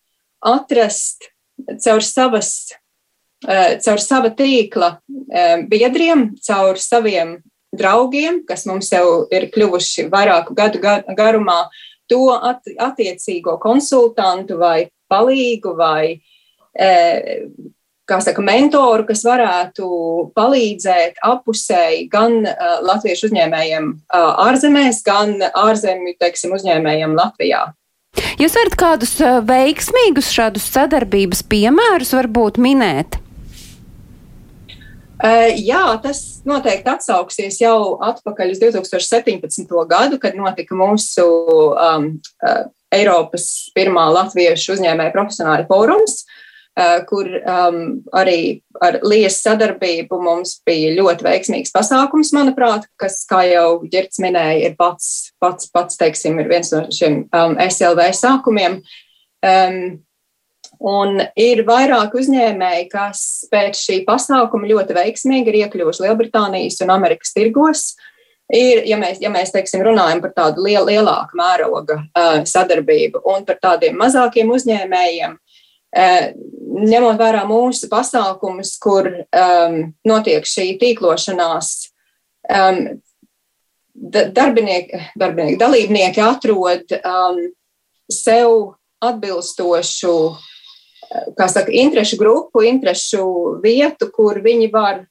atrast 0.45 1.29
caur 1.83 2.03
savas, 2.03 2.51
uh, 3.45 3.75
caur 3.85 4.01
sava 4.01 4.31
tīkla 4.33 4.95
um, 4.97 5.67
biedriem, 5.69 6.31
caur 6.45 6.81
saviem 6.81 7.37
draugiem, 7.75 8.41
kas 8.47 8.65
mums 8.69 8.89
jau 8.93 9.25
ir 9.33 9.49
kļuvuši 9.53 10.07
vairāku 10.11 10.55
gadu 10.57 10.81
garumā, 10.81 11.65
to 12.09 12.29
at, 12.33 12.61
attiecīgo 12.79 13.57
konsultantu 13.61 14.59
vai 14.61 14.87
palīgu 15.11 15.73
vai 15.77 16.17
e, 16.73 16.89
kā 18.09 18.19
saka, 18.23 18.43
mentoru, 18.45 19.05
kas 19.07 19.23
varētu 19.25 19.87
palīdzēt 20.37 21.19
apusēji 21.25 22.05
gan 22.11 22.37
uh, 22.45 22.77
latviešu 22.85 23.29
uzņēmējiem 23.29 23.89
uh, 23.89 24.29
ārzemēs, 24.45 25.01
gan 25.05 25.35
ārzemju, 25.49 26.15
teiksim, 26.21 26.53
uzņēmējiem 26.57 27.17
Latvijā. 27.17 27.65
Jūs 28.39 28.55
varat 28.59 28.77
kādus 28.79 29.15
uh, 29.23 29.39
veiksmīgus 29.45 30.31
šādus 30.35 30.67
sadarbības 30.71 31.43
piemērus 31.49 32.13
varbūt 32.15 32.61
minēt? 32.61 33.19
Uh, 35.15 35.49
jā, 35.55 35.83
tas 36.03 36.21
noteikti 36.45 36.91
atsauksies 36.91 37.57
jau 37.63 37.95
atpakaļ 38.03 38.53
uz 38.53 38.61
2017. 38.61 39.75
gadu, 39.89 40.21
kad 40.21 40.37
notika 40.37 40.77
mūsu 40.77 41.25
um, 41.73 42.09
uh, 42.45 42.65
Eiropas 42.93 43.71
pirmā 43.75 44.05
latviešu 44.13 44.75
uzņēmēja 44.75 45.15
profesionāla 45.15 45.65
fórums. 45.67 46.21
Uh, 46.21 46.41
Eh, 46.44 46.44
kur 47.09 47.29
um, 47.39 47.77
arī 48.11 48.39
ar 48.83 48.97
Liesu 49.07 49.45
sadarbību 49.45 50.17
mums 50.19 50.57
bija 50.67 50.91
ļoti 50.97 51.23
veiksmīgs 51.23 51.71
pasākums, 51.75 52.33
manuprāt, 52.35 52.89
kas, 52.99 53.21
kā 53.29 53.45
jau 53.47 53.79
Girts 53.91 54.19
minēja, 54.23 54.71
ir 54.71 54.75
pats, 54.79 55.31
pats, 55.39 55.69
pats 55.71 56.01
teiksim, 56.01 56.39
ir 56.43 56.51
viens 56.51 56.73
no 56.75 56.83
šiem 56.91 57.21
um, 57.29 57.55
SLV 57.69 58.09
sākumiem. 58.19 58.81
Um, 59.45 59.79
Un 60.83 61.21
ir 61.39 61.61
vairāk 61.67 62.15
uzņēmēji, 62.19 62.87
kas 62.91 63.21
pēc 63.51 63.79
šī 63.79 64.01
pasākuma 64.07 64.67
ļoti 64.67 64.97
veiksmīgi 64.97 65.51
ir 65.51 65.59
iekļuvuši 65.63 66.03
Lielbritānijas 66.03 66.81
un 66.83 66.91
Amerikas 66.95 67.31
tirgos. 67.35 67.93
Ir, 68.53 68.83
ja 68.85 68.97
mēs, 69.01 69.17
ja 69.23 69.31
mēs 69.33 69.49
teiksim, 69.55 69.81
runājam 69.87 70.19
par 70.21 70.35
tādu 70.35 70.65
liel, 70.67 70.83
lielāku 70.85 71.37
mēroga 71.39 71.97
uh, 72.03 72.43
sadarbību 72.45 73.23
un 73.33 73.45
par 73.47 73.57
tādiem 73.63 73.97
mazākiem 73.97 74.51
uzņēmējiem, 74.53 75.33
uh, 75.33 76.27
ņemot 76.75 77.19
vērā 77.19 77.43
mūsu 77.47 77.89
pasākumus, 77.91 78.75
kur 78.81 79.07
um, 79.07 79.77
notiek 80.07 80.47
šī 80.47 80.73
tīklošanās, 80.81 81.71
um, 82.51 82.81
darbinieki, 83.95 84.99
darbinieki, 85.19 85.59
dalībnieki 85.61 86.23
atrod 86.23 86.97
um, 86.99 87.39
sev 88.11 88.75
atbilstošu, 89.05 90.15
kā 91.37 91.47
saka, 91.51 91.71
interešu 91.71 92.19
grupu, 92.19 92.63
interešu 92.65 93.25
vietu, 93.63 94.09
kur 94.13 94.41
viņi 94.43 94.71
var 94.73 95.03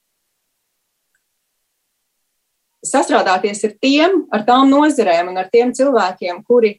sastrādāties 2.85 3.63
ar 3.65 3.73
tiem, 3.81 4.19
ar 4.33 4.45
tām 4.45 4.69
nozerēm 4.69 5.31
un 5.31 5.41
ar 5.41 5.49
tiem 5.49 5.73
cilvēkiem, 5.75 6.43
kuri 6.45 6.75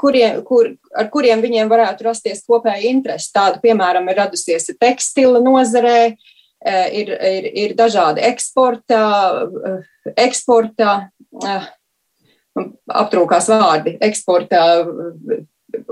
kuriem, 0.00 0.40
kur, 0.46 0.72
ar 0.96 1.08
kuriem 1.12 1.42
viņiem 1.44 1.70
varētu 1.70 2.06
rasties 2.08 2.42
kopēja 2.46 2.90
interese. 2.90 3.30
Tāda, 3.34 3.60
piemēram, 3.62 4.08
ir 4.10 4.18
radusies 4.18 4.70
tekstila 4.80 5.42
nozarē, 5.42 6.16
eh, 6.64 6.86
ir, 7.02 7.12
ir, 7.14 7.50
ir 7.64 7.74
dažādi 7.78 8.24
eksporta, 8.26 9.02
eh, 9.46 10.14
eksporta 10.16 10.96
aptrūkās 12.90 13.46
vārdi, 13.48 13.96
eksporta 14.02 14.62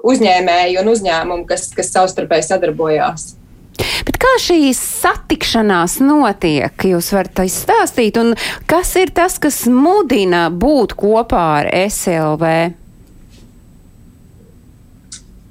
uzņēmēji 0.03 0.81
un 0.81 0.91
uzņēmumi, 0.91 1.47
kas, 1.47 1.69
kas 1.75 1.93
savstarpēji 1.95 2.49
sadarbojās. 2.49 3.35
Bet 3.79 4.19
kā 4.19 4.33
šī 4.43 4.73
satikšanās 4.75 6.01
notiek? 6.03 6.75
Jūs 6.83 7.13
varat 7.15 7.45
izstāstīt, 7.47 8.19
un 8.19 8.35
kas 8.67 8.97
ir 8.99 9.13
tas, 9.15 9.39
kas 9.39 9.63
mudina 9.71 10.49
būt 10.51 10.97
kopā 10.99 11.45
ar 11.61 11.71
SLV? 11.87 12.51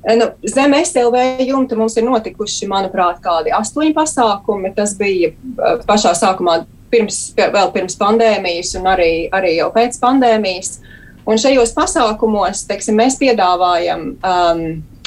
Eh, 0.08 0.16
nu, 0.16 0.26
zem 0.48 0.74
SLV 0.86 1.16
jumta 1.48 1.76
mums 1.76 1.98
ir 2.00 2.06
notikuši, 2.08 2.68
manuprāt, 2.72 3.20
kādi 3.24 3.52
astoņi 3.52 3.92
pasākumi. 3.98 4.72
Tas 4.78 4.96
bija 4.96 5.34
eh, 5.34 5.82
pašā 5.88 6.14
sākumā, 6.16 6.62
pirms, 6.92 7.34
vēl 7.36 7.74
pirms 7.76 7.98
pandēmijas 8.00 8.78
un 8.80 8.88
arī, 8.88 9.12
arī 9.36 9.58
jau 9.58 9.68
pēc 9.76 10.00
pandēmijas. 10.00 10.78
Un 11.28 11.36
šajos 11.42 11.74
pasākumos 11.76 12.64
teiksim, 12.70 12.96
mēs 13.02 13.18
piedāvājam 13.20 14.14
um, 14.16 14.62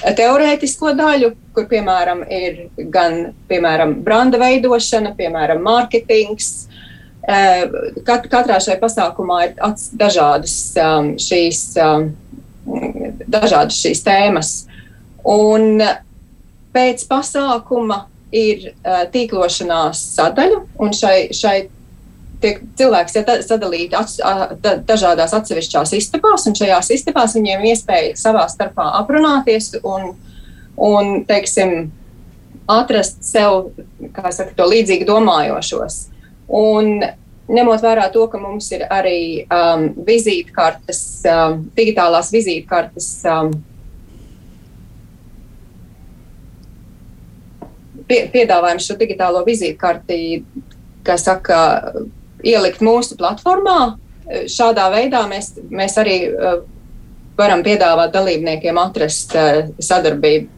teorētisko 0.05 0.93
daļu, 0.99 1.31
kur 1.57 1.65
piemēram 1.71 2.21
ir 2.29 2.67
gan 2.93 3.31
piemēram, 3.49 4.03
branda 4.05 4.37
veidošana, 4.43 5.15
piemēram, 5.17 5.65
mārketings. 5.65 6.51
Eh, 7.25 7.65
kat, 8.05 8.29
katrā 8.29 8.61
šajā 8.61 8.77
pasākumā 8.85 9.47
ir 9.49 9.57
dažādas 9.97 10.61
um, 10.85 11.15
šīs, 11.17 11.71
um, 11.81 12.11
dažādas 13.25 13.81
šīs 13.81 14.05
tēmas. 14.05 14.59
Un 15.29 15.83
pēc 16.75 17.05
pasākuma 17.11 18.05
ir 18.33 18.71
uh, 18.71 19.05
tīklošanās 19.11 20.01
sadaļa, 20.15 20.63
un 20.81 20.95
šai, 20.97 21.17
šai 21.35 21.57
tiek 22.41 22.61
cilvēks 22.79 23.17
ja, 23.19 23.25
sadalīti 23.45 23.97
ats, 23.99 24.19
da, 24.63 24.77
dažādās 24.87 25.35
atsevišķās 25.37 25.95
istabās, 25.99 26.47
un 26.49 26.57
šajās 26.59 26.93
istabās 26.97 27.37
viņiem 27.37 27.67
iespēja 27.73 28.17
savā 28.19 28.47
starpā 28.53 28.87
aprunāties 29.01 29.75
un, 29.83 30.13
un 30.81 31.13
teiksim, 31.29 31.91
atrast 32.71 33.25
sev 33.27 33.73
saka, 34.15 34.53
to 34.57 34.69
līdzīgi 34.71 35.09
domājošos. 35.09 36.05
Un, 36.61 37.01
ņemot 37.51 37.83
vērā 37.83 38.09
to, 38.15 38.27
ka 38.31 38.41
mums 38.41 38.71
ir 38.75 38.87
arī 38.91 39.45
um, 39.45 39.89
vizītkartes, 40.07 41.03
um, 41.31 41.65
digitālās 41.77 42.31
vizītkartes 42.35 43.11
um, 43.31 43.53
pie, 48.11 48.25
piedāvājam 48.33 48.83
šo 48.83 48.99
digitālo 49.01 49.45
vizītkarti, 49.47 50.21
kā 51.07 51.17
saka, 51.21 51.61
ielikt 52.47 52.83
mūsu 52.85 53.19
platformā. 53.21 53.97
Šādā 54.51 54.87
veidā 54.93 55.25
mēs, 55.31 55.55
mēs 55.73 55.97
arī 55.99 56.17
uh, 56.31 56.63
varam 57.39 57.65
piedāvāt 57.67 58.13
dalībniekiem 58.15 58.79
atrast 58.79 59.35
uh, 59.39 59.69
sadarbību. 59.83 60.57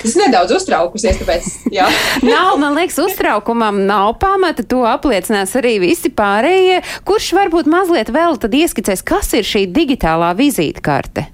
Es 0.00 0.14
nedaudz 0.16 0.54
uztraukusies, 0.56 1.18
tāpēc, 1.20 1.48
nav, 2.24 2.54
man 2.60 2.78
liekas, 2.78 2.96
uztraukumam 3.02 3.82
nav 3.84 4.14
pamata, 4.22 4.64
to 4.64 4.86
apliecinās 4.88 5.52
arī 5.60 5.74
visi 5.82 6.08
pārējie. 6.16 6.78
Kurš 7.08 7.34
varbūt 7.36 7.68
mazliet 7.68 8.08
vēl 8.14 8.40
tad 8.40 8.56
ieskicēs, 8.56 9.04
kas 9.04 9.28
ir 9.36 9.44
šī 9.44 9.66
digitālā 9.74 10.32
vizītkarte? 10.38 11.26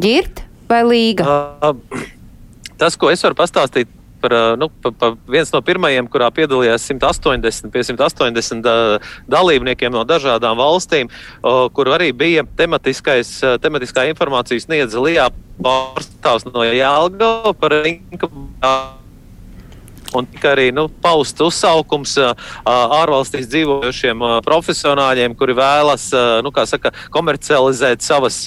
Girt 0.00 0.44
vai 0.68 0.82
līga? 0.84 1.24
Uh, 1.64 2.04
tas, 2.76 3.00
ko 3.00 3.08
es 3.12 3.24
varu 3.24 3.40
pastāstīt 3.40 3.88
par 4.22 4.36
nu, 4.60 4.70
pa, 4.82 4.92
pa 4.92 5.12
viens 5.30 5.50
no 5.54 5.62
pirmajiem, 5.64 6.08
kurā 6.12 6.30
piedalījās 6.34 6.86
180, 6.90 7.72
180 7.72 8.70
dalībniekiem 9.30 9.94
no 9.94 10.04
dažādām 10.08 10.58
valstīm, 10.60 11.10
kur 11.76 11.92
arī 11.96 12.12
bija 12.16 12.46
tematiskā 12.58 14.06
informācijas 14.12 14.68
sniedza 14.68 15.02
Lijā 15.02 15.28
pārstāvs 15.60 16.48
no 16.52 16.64
Jālgava 16.68 17.54
par 17.56 17.80
inkubāciju 17.82 18.99
un 20.16 20.26
tika 20.30 20.54
arī 20.54 20.70
nu, 20.74 20.86
pausts 21.02 21.42
uzsaukums 21.44 22.16
ārvalstīs 22.66 23.48
dzīvojošiem 23.50 24.24
profesionāļiem, 24.46 25.36
kuri 25.38 25.56
vēlas 25.58 26.08
nu, 26.44 26.52
saka, 26.70 26.92
komercializēt 27.14 28.04
savas 28.04 28.42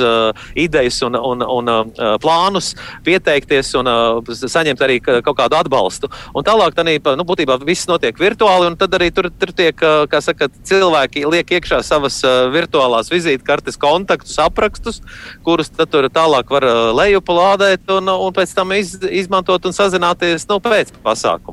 idejas 0.59 1.01
un, 1.07 1.17
un, 1.17 1.43
un 1.43 1.93
plānus, 2.23 2.73
pieteikties 3.05 3.73
un 3.79 3.89
saņemt 4.29 4.83
arī 4.85 4.99
kaut 5.03 5.37
kādu 5.39 5.57
atbalstu. 5.59 6.09
Un 6.35 6.45
tālāk 6.45 6.75
tā 6.77 6.85
nu, 6.85 7.27
būtībā 7.27 7.59
viss 7.65 7.87
notiek 7.89 8.17
virtuāli, 8.19 8.69
un 8.71 8.77
tad 8.79 8.93
arī 8.97 9.09
tur, 9.15 9.29
tur 9.39 9.53
tiek 9.55 9.79
saka, 10.23 10.49
cilvēki 10.67 11.25
liek 11.29 11.55
iekšā 11.57 11.81
savas 11.85 12.19
virtuālās 12.53 13.11
vizītkartes, 13.13 13.79
kontaktus, 13.79 14.37
aprakstus, 14.41 15.01
kurus 15.45 15.71
tur 15.73 16.09
tālāk 16.13 16.51
var 16.53 16.67
lejupulādēt 16.97 17.91
un, 17.97 18.09
un 18.09 18.35
pēc 18.35 18.55
tam 18.55 18.73
iz, 18.77 18.95
izmantot 19.09 19.65
un 19.67 19.75
sazināties 19.75 20.47
nu, 20.49 20.59
pēc 20.63 20.93
pasākuma. 21.03 21.52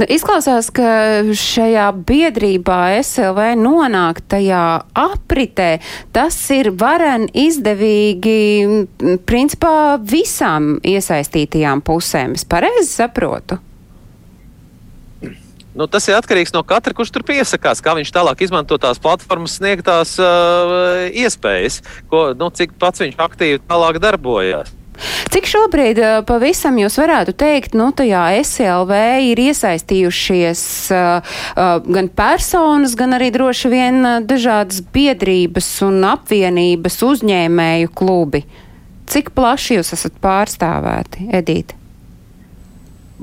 Nu, 0.00 0.06
izklausās, 0.10 0.70
ka 0.74 0.88
šajā 1.38 1.88
biedrībā 2.06 2.78
SLV 3.00 3.52
nonāk 3.60 4.22
tajā 4.30 4.64
apritē. 4.98 5.68
Tas 6.14 6.38
ir 6.54 6.72
varen 6.78 7.28
izdevīgi 7.30 8.38
principā 9.28 10.00
visām 10.00 10.76
iesaistītajām 10.82 11.84
pusēm. 11.86 12.34
Es 12.38 12.48
pareizi 12.48 12.90
saprotu. 12.90 13.60
Nu, 15.74 15.88
tas 15.90 16.04
ir 16.06 16.14
atkarīgs 16.14 16.52
no 16.54 16.62
katra, 16.62 16.94
kurš 16.94 17.10
tur 17.16 17.24
piesakās, 17.26 17.80
kā 17.82 17.96
viņš 17.98 18.12
tālāk 18.14 18.44
izmanto 18.46 18.78
tās 18.78 19.00
platformas 19.02 19.56
sniegtās 19.58 20.14
uh, 20.22 21.08
iespējas, 21.10 21.80
ko, 22.10 22.28
nu, 22.38 22.46
cik 22.54 22.76
pats 22.78 23.02
viņš 23.02 23.18
aktīvi 23.26 23.62
tālāk 23.66 23.98
darbojās. 24.02 24.70
Cik 25.34 25.48
šobrīd 25.50 25.98
eh, 25.98 26.16
pavisam 26.26 26.76
jūs 26.78 26.98
varētu 27.00 27.34
teikt, 27.38 27.74
nu, 27.78 27.88
tajā 27.96 28.22
SLV 28.44 28.98
ir 29.30 29.40
iesaistījušies 29.48 30.62
uh, 30.94 31.32
uh, 31.54 31.72
gan 31.82 32.10
personas, 32.14 32.94
gan 32.98 33.16
arī 33.16 33.32
droši 33.34 33.70
vien 33.72 33.98
dažādas 34.28 34.84
biedrības 34.94 35.70
un 35.86 36.04
apvienības 36.12 37.00
uzņēmēju 37.08 37.90
klubi? 37.98 38.44
Cik 39.10 39.34
plaši 39.36 39.80
jūs 39.80 39.92
esat 39.96 40.14
pārstāvēti, 40.22 41.28
Edīte? 41.34 41.76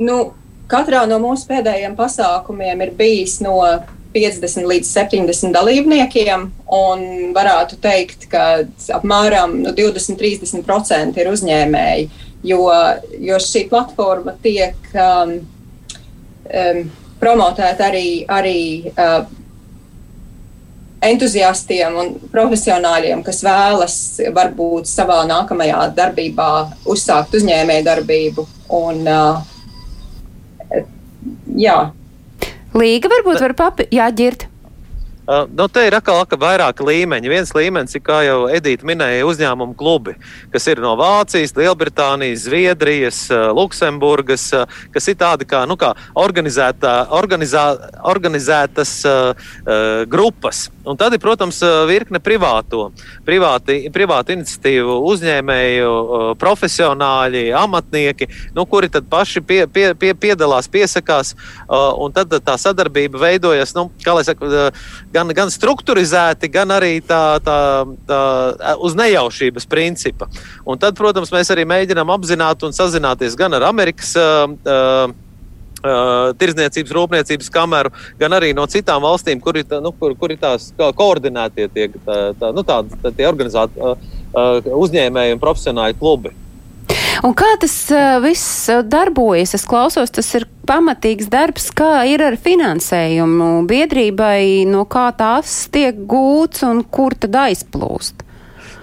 Nu, 0.02 0.34
katrā 0.72 1.06
no 1.10 1.18
mūsu 1.24 1.48
pēdējiem 1.50 1.96
pasākumiem 1.98 2.86
ir 2.86 2.94
bijis 2.98 3.40
no 3.44 3.58
50 4.14 4.68
līdz 4.68 4.90
70 4.92 5.54
dalībniekiem, 5.56 6.48
un 6.76 7.04
varētu 7.36 7.80
teikt, 7.82 8.28
ka 8.32 8.64
apmēram 8.98 9.58
nu, 9.64 9.74
20-30% 9.78 11.20
ir 11.22 11.30
uzņēmēji, 11.32 12.08
jo, 12.52 12.64
jo 13.24 13.42
šī 13.42 13.66
platforma 13.72 14.36
tiek 14.44 14.76
um, 14.96 15.38
um, 16.48 16.82
promotēta 17.22 17.88
arī, 17.92 18.08
arī 18.28 18.60
uh, 18.92 19.22
entuziastiem 21.02 21.96
un 21.98 22.12
profesionāļiem, 22.34 23.24
kas 23.26 23.42
vēlas 23.46 23.96
varbūt 24.36 24.90
savā 24.90 25.22
nākamajā 25.30 25.88
darbībā 25.98 26.52
uzsākt 26.90 27.40
uzņēmēju 27.40 27.88
darbību. 27.88 28.46
Un, 28.82 29.02
uh, 29.08 29.42
jā, 31.58 31.78
Līga 32.72 33.10
varbūt 33.12 33.42
var 33.44 33.58
papi... 33.60 33.90
Jā, 33.92 34.08
ģirt. 34.16 34.51
Uh, 35.22 35.46
nu, 35.54 35.68
te 35.70 35.84
ir 35.86 35.94
atkal 35.94 36.24
vairāki 36.42 36.82
līmeņi. 36.82 37.30
Viens 37.30 37.52
līmenis 37.54 37.94
ir, 37.94 38.02
kā 38.02 38.24
jau 38.26 38.48
Edita 38.50 38.88
minēja, 38.90 39.28
uzņēmumu 39.30 39.76
klubi, 39.78 40.16
kas 40.50 40.66
ir 40.72 40.82
no 40.82 40.96
Vācijas, 40.98 41.54
Lielbritānijas, 41.56 42.48
Zviedrijas, 42.48 43.20
Luksemburgas, 43.54 44.48
kas 44.92 45.10
ir 45.12 45.20
tādi 45.22 45.46
kā, 45.46 45.62
nu, 45.70 45.78
kā 45.78 45.94
organizētā, 46.18 46.96
organizā, 47.14 47.68
organizētas 48.10 48.96
uh, 49.06 49.38
uh, 49.38 50.02
grupas. 50.10 50.72
Un 50.82 50.98
tad 50.98 51.14
ir, 51.14 51.22
protams, 51.22 51.60
virkne 51.86 52.18
privāto, 52.18 52.88
privāti, 53.26 53.76
privāti 53.94 54.34
iniciatīvu 54.34 54.96
uzņēmēju, 55.12 55.92
profesionāļi, 56.42 57.44
amatnieki, 57.54 58.28
nu, 58.58 58.66
kuri 58.66 58.90
tad 58.90 59.06
paši 59.12 59.44
pie, 59.46 59.60
pie, 59.70 59.92
pie, 59.94 60.16
piedalās, 60.18 60.66
piesakās, 60.74 61.36
un 61.70 62.16
tad 62.16 62.34
tā 62.42 62.58
sadarbība 62.58 63.22
veidojas, 63.22 63.76
nu, 63.78 63.92
kā 64.02 64.18
lai 64.18 64.26
saka, 64.26 64.72
gan, 65.14 65.32
gan 65.36 65.52
strukturizēti, 65.54 66.50
gan 66.52 66.72
arī 66.76 66.94
tā, 67.06 67.40
tā, 67.46 67.58
tā, 68.08 68.22
uz 68.84 68.96
nejaušības 69.00 69.68
principa. 69.72 70.30
Un 70.66 70.80
tad, 70.82 70.96
protams, 71.00 71.34
mēs 71.34 71.52
arī 71.54 71.68
mēģinām 71.70 72.14
apzināti 72.14 72.68
un 72.68 72.76
sazināties 72.76 73.38
gan 73.40 73.60
ar 73.60 73.70
Amerikas. 73.72 74.16
Uh, 74.18 75.12
Uh, 75.82 76.30
Tirzniecības, 76.38 76.92
rūpniecības 76.94 77.48
kameru, 77.50 77.90
gan 78.20 78.36
arī 78.38 78.52
no 78.54 78.68
citām 78.70 79.02
valstīm, 79.02 79.40
kur 79.42 79.58
ir, 79.58 79.64
tā, 79.66 79.80
nu, 79.82 79.90
kur, 79.98 80.14
kur 80.14 80.30
ir 80.30 80.38
tās 80.38 80.68
koordinētie 80.78 81.66
tie, 81.74 81.88
tā, 82.06 82.18
tā, 82.38 82.52
nu, 82.54 82.62
tā, 82.62 82.76
tā, 83.02 83.10
tie 83.18 83.26
organizēti 83.26 83.82
uh, 83.82 84.12
uh, 84.30 84.70
uzņēmēji 84.78 85.34
un 85.34 85.42
profesionāļi 85.42 85.98
klubi. 85.98 86.36
Un 87.22 87.36
kā 87.38 87.52
tas 87.62 87.74
uh, 87.94 88.18
viss 88.24 88.66
darbojas? 88.90 89.54
Es 89.54 89.68
klausos, 89.70 90.10
tas 90.10 90.30
ir 90.40 90.48
pamatīgs 90.66 91.30
darbs, 91.30 91.68
kā 91.78 92.02
ir 92.10 92.24
ar 92.26 92.34
finansējumu 92.42 93.68
biedrībai, 93.70 94.66
no 94.66 94.88
kā 94.90 95.12
tās 95.18 95.68
tiek 95.70 96.00
gūts 96.10 96.66
un 96.66 96.82
kur 96.90 97.14
tad 97.14 97.38
aizplūst. 97.44 98.26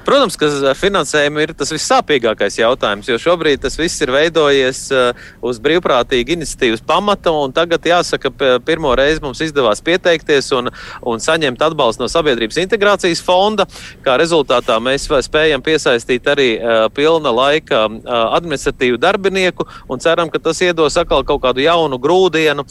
Protams, 0.08 0.38
ka 0.40 0.48
ar 0.70 0.76
finansējumu 0.78 1.42
ir 1.42 1.50
tas 1.52 1.68
vissāpīgākais 1.68 2.54
jautājums, 2.62 3.10
jo 3.10 3.18
šobrīd 3.20 3.60
tas 3.60 3.74
viss 3.76 4.00
ir 4.00 4.08
veidojies 4.14 4.78
uh, 4.96 5.26
uz 5.44 5.58
brīvprātīgu 5.60 6.32
iniciatīvas 6.32 6.80
pamata. 6.88 7.34
Tagad, 7.52 7.84
jāsaka, 7.84 8.30
pirmo 8.64 8.94
reizi 8.96 9.20
mums 9.20 9.42
izdevās 9.44 9.82
pieteikties 9.84 10.48
un, 10.56 10.70
un 11.04 11.20
saņemt 11.20 11.60
atbalstu 11.66 12.00
no 12.00 12.08
Sabiedrības 12.08 12.56
integrācijas 12.62 13.20
fonda. 13.26 13.66
Kā 14.06 14.14
rezultātā 14.16 14.78
mēs 14.80 15.04
spējam 15.26 15.60
piesaistīt 15.66 16.32
arī 16.32 16.48
uh, 16.56 16.86
pilna 16.96 17.34
laika 17.36 17.82
administratīvu 18.08 18.96
darbinieku 19.02 19.68
un 19.92 20.00
ceram, 20.00 20.32
ka 20.32 20.40
tas 20.40 20.64
iedos 20.64 20.96
atkal 20.96 21.26
kaut 21.28 21.44
kādu 21.44 21.66
jaunu 21.66 22.00
grūdienu 22.00 22.64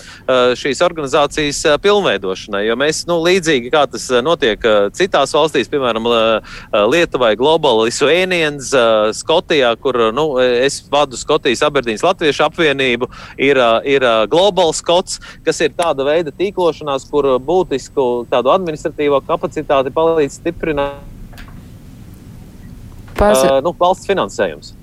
šīs 0.58 0.82
organizācijas 0.89 1.62
pilnveidošanai. 1.86 2.65
Jo 2.65 2.82
mēs, 2.82 3.06
nu, 3.06 3.21
līdzīgi 3.30 3.69
kā 3.78 3.86
tas 3.93 4.10
notiek 4.26 4.65
citās 4.97 5.38
valstīs, 5.38 5.69
piemēram, 5.69 6.10
Lietuvā 6.73 7.26
vai 7.27 7.35
Global 7.35 7.83
Lithuanians 7.83 8.71
uh, 8.73 9.09
Skotijā, 9.11 9.73
kur 9.81 9.97
nu, 10.15 10.25
es 10.39 10.79
vadu 10.91 11.17
Skotijas 11.19 11.63
Aberdīnas 11.67 12.05
Latviešu 12.05 12.45
apvienību, 12.47 13.09
ir, 13.35 13.59
uh, 13.59 13.81
ir 13.83 14.05
uh, 14.05 14.23
Global 14.31 14.71
Scots, 14.75 15.19
kas 15.43 15.59
ir 15.65 15.75
tāda 15.75 16.05
veida 16.07 16.31
tīklošanās, 16.31 17.07
kur 17.11 17.33
būtisku 17.43 18.27
tādu 18.31 18.53
administratīvo 18.53 19.19
kapacitāti 19.27 19.91
palīdz 19.95 20.39
stiprināt 20.39 21.03
uh, 23.19 23.59
nu, 23.65 23.75
valsts 23.75 24.07
finansējums. 24.07 24.76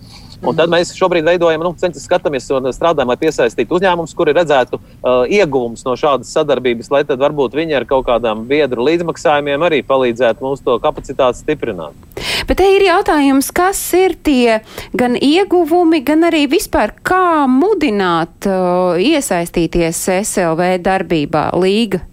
Un 0.44 0.56
tad 0.58 0.68
mēs 0.72 0.92
šobrīd 0.92 1.24
veidojam, 1.24 1.62
nu, 1.64 1.72
skatāmies 2.04 2.50
un 2.52 2.68
strādājam, 2.74 3.08
lai 3.08 3.16
piesaistītu 3.20 3.78
uzņēmumus, 3.78 4.12
kuri 4.16 4.34
redzētu 4.36 4.76
uh, 4.76 5.24
ieguvumus 5.24 5.86
no 5.86 5.94
šādas 5.96 6.32
sadarbības, 6.36 6.90
lai 6.92 7.00
tad 7.08 7.22
varbūt 7.22 7.56
viņi 7.56 7.78
ar 7.78 7.86
kaut 7.88 8.04
kādām 8.10 8.44
biedru 8.50 8.84
līdzmaksājumiem 8.84 9.64
arī 9.64 9.80
palīdzētu 9.88 10.44
mums 10.44 10.64
to 10.64 10.76
kapacitāti 10.84 11.40
stiprināt. 11.40 11.96
Bet 12.44 12.58
te 12.60 12.68
ir 12.74 12.84
jautājums, 12.84 13.48
kas 13.56 13.80
ir 13.96 14.18
tie 14.20 14.60
gan 14.92 15.16
ieguvumi, 15.16 16.02
gan 16.04 16.28
arī 16.28 16.44
vispār 16.52 16.92
kā 17.00 17.46
mudināt 17.48 18.48
uh, 18.50 19.00
iesaistīties 19.00 20.02
SLV 20.20 20.74
darbībā, 20.84 21.48
līga 21.56 22.04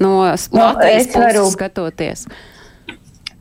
no 0.00 0.14
nu, 0.24 0.32
Latvijas 0.56 1.12
no, 1.12 1.20
puses 1.20 1.52
skatoties. 1.52 2.24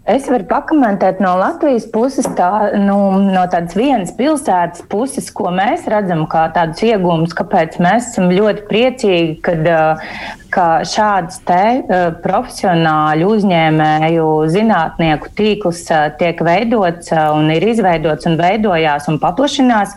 Es 0.09 0.25
varu 0.25 0.47
pakomentēt 0.49 1.19
no 1.21 1.35
Latvijas 1.37 1.83
puses, 1.93 2.25
tā, 2.33 2.71
nu, 2.81 2.95
no 3.21 3.43
tādas 3.51 3.75
vienas 3.77 4.09
pilsētas 4.17 4.81
puses, 4.89 5.27
ko 5.29 5.51
mēs 5.53 5.85
redzam 5.91 6.23
kā 6.29 6.47
tādus 6.55 6.81
iegūmus, 6.87 7.35
kāpēc 7.37 7.77
mēs 7.85 8.07
esam 8.09 8.31
ļoti 8.33 8.65
priecīgi, 8.65 9.35
kad, 9.45 9.69
ka 10.49 10.65
šāds 10.89 11.43
te 11.45 11.61
profesionāļu 12.25 13.29
uzņēmēju 13.35 14.27
zinātnieku 14.57 15.29
tīkls 15.37 15.85
tiek 16.17 16.41
veidots 16.49 17.13
un 17.13 17.53
ir 17.53 17.69
izveidots 17.69 18.25
un 18.25 18.41
veidojās 18.41 19.05
un 19.11 19.21
paplašinās. 19.21 19.93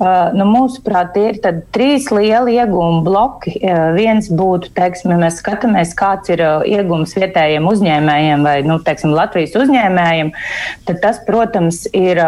Nu, 0.00 0.46
mūsuprāt, 0.48 1.12
tie 1.14 1.28
ir 1.32 1.60
trīs 1.74 2.08
lieli 2.12 2.56
iegūmu 2.58 3.02
bloki. 3.06 3.54
Viens 3.94 4.28
būtu, 4.32 4.72
teiksim, 4.76 5.12
ja 5.14 5.18
mēs 5.20 5.38
skatāmies, 5.42 5.94
kāds 5.98 6.32
ir 6.34 6.42
iegūms 6.42 7.14
vietējiem 7.18 7.68
uzņēmējiem 7.70 8.46
vai 8.46 8.56
nu, 8.66 8.78
teiksim, 8.84 9.14
Latvijas 9.14 9.54
uzņēmējiem, 9.58 10.32
tad 10.88 11.00
tas, 11.04 11.20
protams, 11.26 11.84
ir 11.94 12.20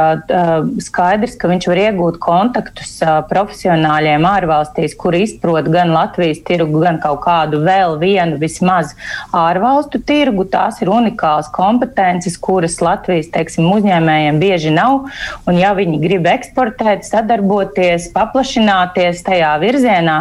skaidrs, 0.84 1.36
ka 1.40 1.50
viņš 1.50 1.68
var 1.70 1.82
iegūt 1.86 2.20
kontaktus 2.22 2.96
profesionāļiem 3.30 4.26
ārvalstīs, 4.28 4.96
kuri 4.98 5.24
izprot 5.26 5.70
gan 5.72 5.94
Latvijas 5.96 6.42
tirgu, 6.46 6.84
gan 6.84 7.00
kaut 7.02 7.22
kādu 7.26 7.62
vēl 7.66 7.98
vienu 8.02 8.38
vismaz 8.40 8.94
ārvalstu 9.34 10.00
tirgu. 10.06 10.46
Tās 10.50 10.78
ir 10.84 10.92
unikālas 10.92 11.50
kompetences, 11.54 12.38
kuras 12.38 12.78
Latvijas 12.84 13.32
teiksim, 13.34 13.66
uzņēmējiem 13.74 14.40
bieži 14.42 14.72
nav. 14.74 15.08
Un, 15.46 15.58
ja 15.58 15.72
viņi 15.76 16.00
grib 16.02 16.28
eksportēt, 16.30 17.04
sadarboties, 17.08 17.55
paplašināties 18.14 19.22
tajā 19.26 19.52
virzienā, 19.62 20.16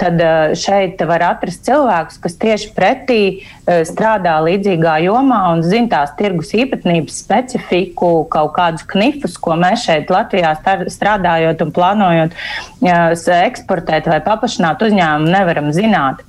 tad 0.00 0.20
eh, 0.20 0.54
šeit 0.58 1.02
var 1.08 1.24
atrast 1.30 1.64
cilvēkus, 1.68 2.20
kas 2.22 2.38
tieši 2.40 2.70
pretī 2.76 3.20
eh, 3.40 3.82
strādā 3.88 4.38
līdzīgā 4.46 4.96
jomā 5.06 5.42
un 5.54 5.64
zina 5.66 5.90
tās 5.96 6.14
tirgus 6.18 6.54
īpatnības, 6.56 7.20
specifiku, 7.24 8.24
kaut 8.32 8.54
kādus 8.56 8.86
knifus, 8.90 9.36
ko 9.40 9.58
mēs 9.60 9.86
šeit 9.88 10.10
Latvijā 10.12 10.54
strādājot 10.90 11.66
un 11.66 11.74
plānojot 11.76 12.34
eh, 12.34 13.30
eksportēt 13.40 14.10
vai 14.10 14.22
paplašināt 14.24 14.82
uzņēmumu, 14.88 15.32
nevaram 15.36 15.72
zināt. 15.76 16.24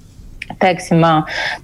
Teiksim, 0.59 1.03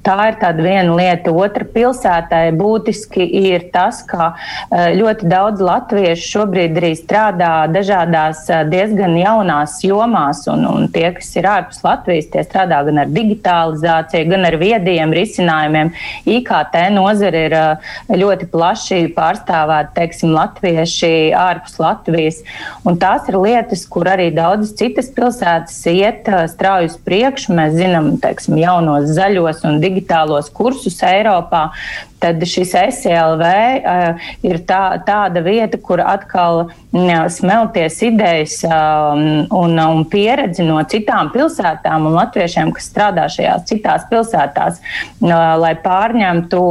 tā 0.05 0.15
ir 0.29 0.61
viena 0.61 0.95
lieta. 0.95 1.33
Otra 1.33 1.65
pilsētai 1.67 2.51
būtiski 2.57 3.25
ir 3.51 3.67
tas, 3.73 4.03
ka 4.07 4.33
ļoti 4.71 5.27
daudz 5.29 5.61
latviešu 5.63 6.27
šobrīd 6.37 6.77
arī 6.79 6.93
strādā 6.97 7.51
dažādās 7.71 8.45
diezgan 8.71 9.17
jaunās 9.19 9.79
jomās, 9.85 10.43
un, 10.51 10.65
un 10.69 10.87
tie, 10.93 11.09
kas 11.15 11.33
ir 11.39 11.47
ārpus 11.49 11.83
Latvijas, 11.85 12.29
tie 12.33 12.43
strādā 12.45 12.79
gan 12.87 13.01
ar 13.03 13.11
digitalizāciju, 13.13 14.29
gan 14.31 14.47
ar 14.49 14.57
viediem 14.59 15.13
risinājumiem. 15.15 15.93
IKT 16.37 16.77
nozare 16.95 17.43
ir 17.47 17.57
ļoti 18.21 18.49
plaši 18.51 19.01
pārstāvēta, 19.15 19.93
teiksim, 19.97 20.33
latvieši 20.35 21.11
ārpus 21.37 21.77
Latvijas, 21.81 22.41
un 22.87 22.99
tās 23.01 23.27
ir 23.31 23.39
lietas, 23.41 23.85
kur 23.89 24.09
arī 24.11 24.29
daudzas 24.35 24.75
citas 24.77 25.11
pilsētas 25.15 25.79
iet 25.91 26.29
strauji 26.53 26.91
uz 26.91 26.97
priekšu. 27.07 27.55
Mēs 27.57 27.77
zinām, 27.77 28.13
teiksim, 28.21 28.57
jau 28.61 28.76
jaunos 28.77 29.09
zaļos 29.17 29.63
un 29.67 29.79
digitālos 29.81 30.51
kursus 30.53 31.01
Eiropā, 31.05 31.67
tad 32.23 32.43
šis 32.47 32.73
SLV 32.73 33.43
uh, 33.47 34.27
ir 34.47 34.61
tā, 34.67 34.81
tāda 35.07 35.43
vieta, 35.45 35.79
kur 35.81 36.01
atkal 36.01 36.65
uh, 36.67 37.23
smelties 37.31 37.99
idejas 38.07 38.59
uh, 38.67 39.13
un, 39.53 39.77
un 39.77 40.03
pieredzi 40.09 40.65
no 40.65 40.79
citām 40.89 41.31
pilsētām 41.33 42.07
un 42.09 42.17
latviešiem, 42.17 42.71
kas 42.75 42.89
strādā 42.91 43.27
šajās 43.31 43.67
citās 43.69 44.07
pilsētās, 44.11 44.81
uh, 44.81 45.33
lai 45.61 45.73
pārņemtu 45.83 46.61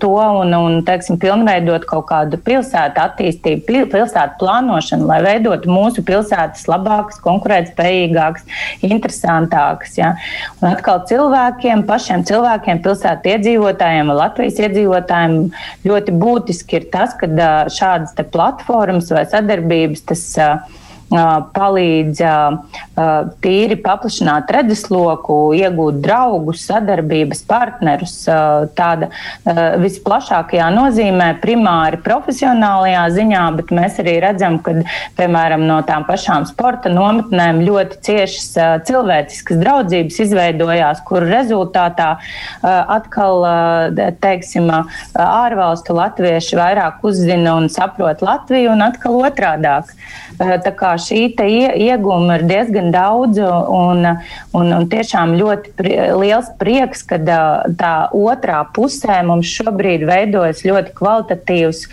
to 0.00 0.14
un, 0.14 0.54
un 0.56 0.80
teiksim, 0.86 1.18
pilnveidot 1.20 1.86
kaut 1.88 2.06
kādu 2.10 2.38
pilsētu 2.44 3.02
attīstību, 3.04 3.84
pilsētu 3.92 4.38
plānošanu, 4.40 5.08
lai 5.08 5.20
veidotu 5.24 5.70
mūsu 5.72 6.04
pilsētas 6.06 6.66
labākas, 6.70 7.20
konkurētspējīgākas, 7.24 8.46
interesantākas. 8.86 9.96
Ja? 9.98 10.14
Un 10.60 10.70
atkal 10.72 11.02
cilvēkiem, 11.08 11.84
pašiem 11.88 12.24
cilvēkiem, 12.28 12.82
pilsētu 12.84 13.34
iedzīvotājiem, 13.34 14.12
Latvijas 14.14 14.60
iedzīvotājiem, 14.62 14.93
iedzīvotājiem 14.94 15.50
ļoti 15.88 16.14
būtiski 16.20 16.78
ir 16.78 16.88
tas, 16.92 17.14
ka 17.18 17.28
šādas 17.72 18.14
platformas 18.32 19.10
vai 19.10 19.24
sadarbības 19.26 20.04
tas 20.08 20.24
palīdz 21.54 22.20
tīri 23.44 23.76
paplašināt 23.82 24.50
redzesloku, 24.54 25.36
iegūt 25.58 26.00
draugus, 26.02 26.64
sadarbības 26.68 27.42
partnerus. 27.48 28.16
Tāda 28.78 29.10
visplašākajā 29.82 30.68
nozīmē, 30.74 31.28
primāri 31.42 32.00
profesionālajā 32.04 33.04
ziņā, 33.14 33.44
bet 33.58 33.72
mēs 33.74 34.00
arī 34.02 34.16
redzam, 34.24 34.58
ka, 34.64 34.76
piemēram, 35.18 35.66
no 35.68 35.80
tām 35.86 36.06
pašām 36.08 36.48
sporta 36.50 36.92
nometnēm 36.92 37.62
ļoti 37.66 38.00
ciešas 38.08 38.48
cilvēciskas 38.88 39.60
draudzības 39.62 40.20
izveidojās, 40.26 41.02
kur 41.06 41.26
rezultātā 41.28 42.14
atkal, 42.64 43.46
teiksim, 44.24 44.70
ārvalstu 45.14 45.96
latvieši 45.96 46.58
vairāk 46.58 47.04
uzzina 47.06 47.56
un 47.58 47.70
saprot 47.72 48.22
Latviju 48.24 48.72
un 48.74 48.82
atkal 48.86 49.20
otrādāk. 49.28 49.92
Tā 50.38 50.72
kā 50.74 50.94
šī 50.98 51.28
iegūma 51.38 52.38
ir 52.38 52.44
diezgan 52.48 52.90
daudz, 52.94 53.38
un, 53.38 54.06
un, 54.56 54.72
un 54.74 54.86
tiešām 54.90 55.36
ļoti 55.38 55.74
pri, 55.78 55.92
liels 56.18 56.48
prieks, 56.58 57.04
ka 57.06 57.20
tā 57.22 57.92
otrā 58.14 58.64
pusē 58.74 59.20
mums 59.26 59.50
šobrīd 59.54 60.06
veidojas 60.08 60.64
ļoti 60.66 60.94
kvalitatīvs, 60.98 61.84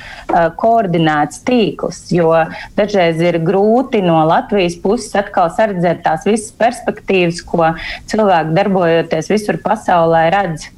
koordinēts 0.57 1.43
tīkls, 1.45 2.01
jo 2.15 2.33
dažreiz 2.79 3.21
ir 3.21 3.37
grūti 3.45 4.01
no 4.05 4.23
Latvijas 4.29 4.79
puses 4.81 5.13
atkal 5.21 5.51
saredzēt 5.53 6.01
tās 6.07 6.25
visas 6.25 6.49
perspektīvas, 6.57 7.43
ko 7.45 7.73
cilvēki 8.09 8.57
darbojoties 8.57 9.31
visur 9.33 9.61
pasaulē 9.61 10.27
redz. 10.33 10.71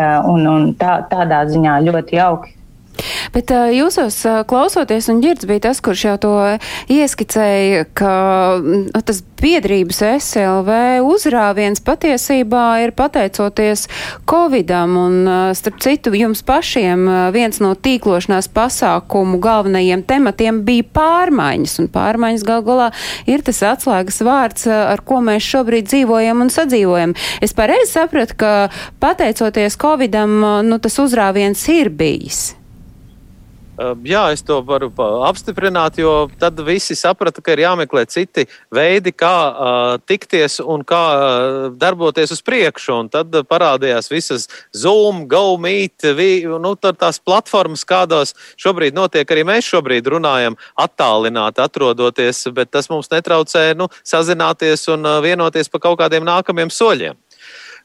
Un, 0.00 0.46
un 0.46 0.70
tā, 0.78 1.00
tādā 1.10 1.42
ziņā 1.50 1.74
ļoti 1.84 2.16
jauki 2.16 2.59
Bet 3.34 3.50
uh, 3.54 3.68
jūsos 3.72 4.16
uh, 4.26 4.40
klausoties, 4.48 5.08
un 5.12 5.22
ģirds 5.24 5.46
bija 5.48 5.68
tas, 5.68 5.80
kurš 5.84 6.04
jau 6.08 6.16
to 6.20 6.34
ieskicēja, 6.90 7.86
ka 7.96 8.14
uh, 8.58 9.00
tas 9.06 9.22
biedrības 9.40 10.02
SLV 10.20 11.00
uzrāviens 11.06 11.80
patiesībā 11.84 12.64
ir 12.84 12.92
pateicoties 12.96 13.86
Covidam, 14.28 14.96
un 15.00 15.16
uh, 15.24 15.38
starp 15.56 15.80
citu 15.84 16.12
jums 16.16 16.42
pašiem 16.46 17.06
viens 17.34 17.60
no 17.62 17.72
tīklošanās 17.74 18.50
pasākumu 18.52 19.40
galvenajiem 19.42 20.04
tematiem 20.06 20.62
bija 20.66 20.86
pārmaiņas, 20.96 21.78
un 21.82 21.90
pārmaiņas 21.92 22.46
gal 22.46 22.64
galā 22.66 22.90
ir 23.30 23.44
tas 23.46 23.62
atslēgas 23.72 24.20
vārds, 24.26 24.68
ar 24.68 25.04
ko 25.06 25.22
mēs 25.24 25.46
šobrīd 25.46 25.88
dzīvojam 25.90 26.44
un 26.44 26.52
sadzīvojam. 26.52 27.16
Es 27.44 27.56
pareizi 27.56 27.94
sapratu, 27.94 28.36
ka 28.40 28.54
pateicoties 29.02 29.78
Covidam, 29.80 30.40
nu, 30.66 30.80
tas 30.82 30.98
uzrāviens 31.02 31.68
ir 31.72 31.92
bijis. 31.94 32.59
Jā, 33.80 34.26
es 34.34 34.42
to 34.44 34.58
varu 34.66 34.90
apstiprināt, 35.24 35.96
jo 36.02 36.28
tad 36.40 36.58
visi 36.66 36.92
saprata, 36.98 37.40
ka 37.40 37.54
ir 37.54 37.62
jāmeklē 37.62 38.02
citi 38.12 38.44
veidi, 38.76 39.12
kā 39.16 39.36
uh, 39.48 39.92
tikties 40.04 40.58
un 40.60 40.84
kā 40.84 41.00
uh, 41.14 41.60
darboties 41.80 42.34
uz 42.34 42.42
priekšu. 42.44 42.98
Un 43.00 43.08
tad 43.08 43.38
parādījās 43.48 44.10
visas 44.12 44.44
Zoom, 44.76 45.22
GoMeet, 45.30 46.10
nu, 46.60 46.74
tās 46.76 47.22
platformas, 47.24 47.86
kādās 47.88 48.34
šobrīd 48.60 48.98
notiek. 48.98 49.24
Arī 49.32 49.46
mēs 49.48 49.72
šobrīd 49.72 50.12
runājam 50.12 50.60
attālināti, 50.76 51.64
atrodoties, 51.64 52.44
bet 52.52 52.74
tas 52.76 52.90
mums 52.92 53.08
netraucē 53.08 53.70
nu, 53.80 53.88
sazināties 54.04 54.90
un 54.92 55.08
uh, 55.08 55.22
vienoties 55.24 55.72
par 55.72 55.86
kaut 55.88 56.02
kādiem 56.04 56.28
nākamiem 56.28 56.68
soļiem. 56.68 57.16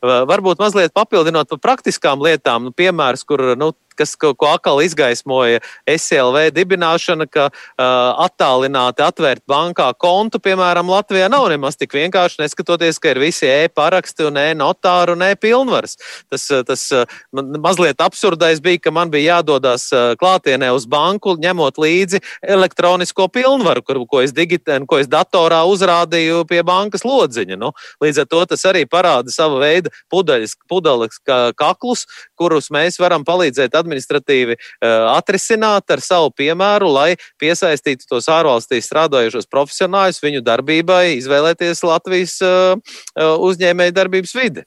Varbūt 0.04 0.60
mazliet 0.60 0.94
papildinot 0.94 1.50
par 1.56 1.60
praktiskām 1.64 2.22
lietām, 2.22 2.68
nu, 2.68 2.76
piemērs, 2.76 3.24
kur 3.26 3.42
nu, 3.58 3.72
kas, 3.98 4.16
ko, 4.20 4.34
ko 4.38 4.52
atkal 4.54 4.82
izgaismoja 4.86 5.62
SLV 5.90 6.50
dibināšana, 6.56 7.28
ka 7.32 7.48
uh, 7.50 7.86
attālināti 8.26 9.04
atvērt 9.06 9.44
bankā 9.50 9.88
kontu, 10.02 10.42
piemēram, 10.44 10.90
Latvijā 10.92 11.30
nav 11.32 11.48
nemaz 11.52 11.80
tik 11.80 11.96
vienkārši, 11.96 12.42
neskatoties, 12.44 13.00
ka 13.02 13.14
ir 13.14 13.22
visi 13.24 13.50
e-paraksti 13.50 14.28
un 14.30 14.40
e-notāru 14.42 15.16
un 15.16 15.26
e-pilnvaras. 15.30 15.98
Tas, 16.32 16.48
tas 16.68 16.86
mazliet 17.34 18.02
absurdais 18.04 18.62
bija, 18.64 18.82
ka 18.86 18.94
man 18.96 19.12
bija 19.14 19.38
jādodas 19.40 19.88
klātienē 20.20 20.72
uz 20.76 20.88
banku, 20.90 21.36
ņemot 21.42 21.80
līdzi 21.82 22.22
elektronisko 22.56 23.28
pilnvaru, 23.34 23.84
kur, 23.86 24.02
ko, 24.10 24.22
es 24.26 24.34
digitē, 24.36 24.78
ko 24.90 25.00
es 25.02 25.10
datorā 25.12 25.64
uzrādīju 25.70 26.44
pie 26.50 26.62
bankas 26.68 27.06
lodziņa. 27.08 27.60
Nu, 27.60 27.72
līdz 28.04 28.24
ar 28.24 28.30
to 28.32 28.44
tas 28.54 28.66
arī 28.70 28.86
parāda 28.90 29.34
savu 29.34 29.62
veidu 29.64 29.92
pudeļas, 30.14 30.58
pudeles 30.70 31.20
kaklus, 31.60 32.06
kurus 32.40 32.72
mēs 32.74 33.00
varam 33.02 33.26
palīdzēt 33.28 33.76
administratīvi 33.86 34.58
uh, 34.58 35.13
atrisināt 35.15 35.95
ar 35.95 36.04
savu 36.04 36.34
piemēru, 36.36 36.91
lai 36.91 37.10
piesaistītu 37.41 38.10
tos 38.10 38.30
ārvalstīs 38.34 38.89
strādājošos 38.89 39.50
profesionāļus 39.52 40.24
viņu 40.26 40.45
darbībai, 40.45 41.17
izvēlēties 41.21 41.86
Latvijas 41.86 42.39
uh, 42.43 42.95
uzņēmēju 43.15 43.95
darbības 43.95 44.36
vidi. 44.38 44.65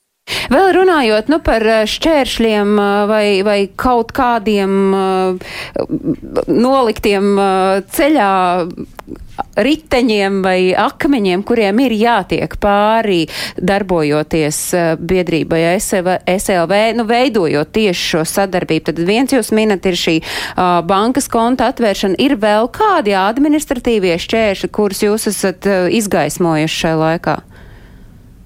Vēl 0.53 0.73
runājot 0.77 1.31
nu, 1.33 1.41
par 1.45 1.65
šķēršļiem 1.89 2.75
vai, 3.11 3.25
vai 3.47 3.59
kaut 3.79 4.13
kādiem 4.17 4.77
noliktiem 6.49 7.33
ceļā 7.95 8.33
riteņiem 9.59 10.41
vai 10.43 10.59
akmeņiem, 10.79 11.43
kuriem 11.47 11.83
ir 11.85 11.95
jātiek 11.99 12.55
pāri, 12.63 13.25
darbojoties 13.57 14.61
biedrībai 14.99 15.63
SLV, 15.79 16.81
nu, 16.99 17.07
veidojot 17.09 17.73
tieši 17.75 18.07
šo 18.13 18.25
sadarbību. 18.29 18.89
Tad 18.91 19.03
viens 19.09 19.35
jūs 19.35 19.53
minat 19.57 19.87
ir 19.89 19.99
šī 19.99 20.19
uh, 20.21 20.81
bankas 20.87 21.31
konta 21.33 21.71
atvēršana. 21.73 22.19
Ir 22.23 22.39
vēl 22.41 22.71
kādi 22.75 23.17
administratīvie 23.19 24.19
šķēršļi, 24.23 24.73
kurus 24.75 25.05
jūs 25.07 25.29
esat 25.33 25.69
izgaismojuši 25.99 26.83
šajā 26.85 27.03
laikā? 27.03 27.39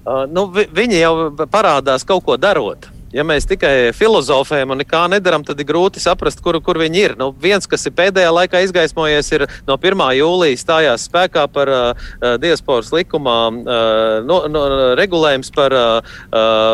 Uh, 0.03 0.25
nu, 0.27 0.47
vi, 0.51 0.67
viņi 0.67 0.99
jau 0.99 1.13
parādās 1.47 2.03
kaut 2.07 2.25
ko 2.27 2.35
darot. 2.37 2.89
Ja 3.13 3.21
mēs 3.21 3.45
tikai 3.45 3.91
filozofējam 3.93 4.73
un 4.73 4.79
nekā 4.81 5.03
nedaram, 5.13 5.43
tad 5.45 5.59
ir 5.61 5.67
grūti 5.69 6.01
saprast, 6.01 6.41
kur, 6.41 6.57
kur 6.65 6.79
viņi 6.81 7.03
ir. 7.03 7.13
Nu, 7.19 7.29
viens, 7.29 7.69
kas 7.69 7.85
ir 7.85 7.93
pēdējā 7.93 8.31
laikā 8.33 8.63
izgaismojies, 8.65 9.29
ir 9.37 9.45
no 9.67 9.77
1. 9.77 10.01
jūlijas 10.17 10.65
stājās 10.65 11.05
spēkā 11.11 11.45
par 11.53 11.69
uh, 11.69 12.09
diasporas 12.41 12.89
likumā 12.95 13.37
uh, 13.53 14.17
no, 14.25 14.41
no, 14.49 14.65
regulējums 14.97 15.53
par 15.53 15.77
uh, 15.77 16.17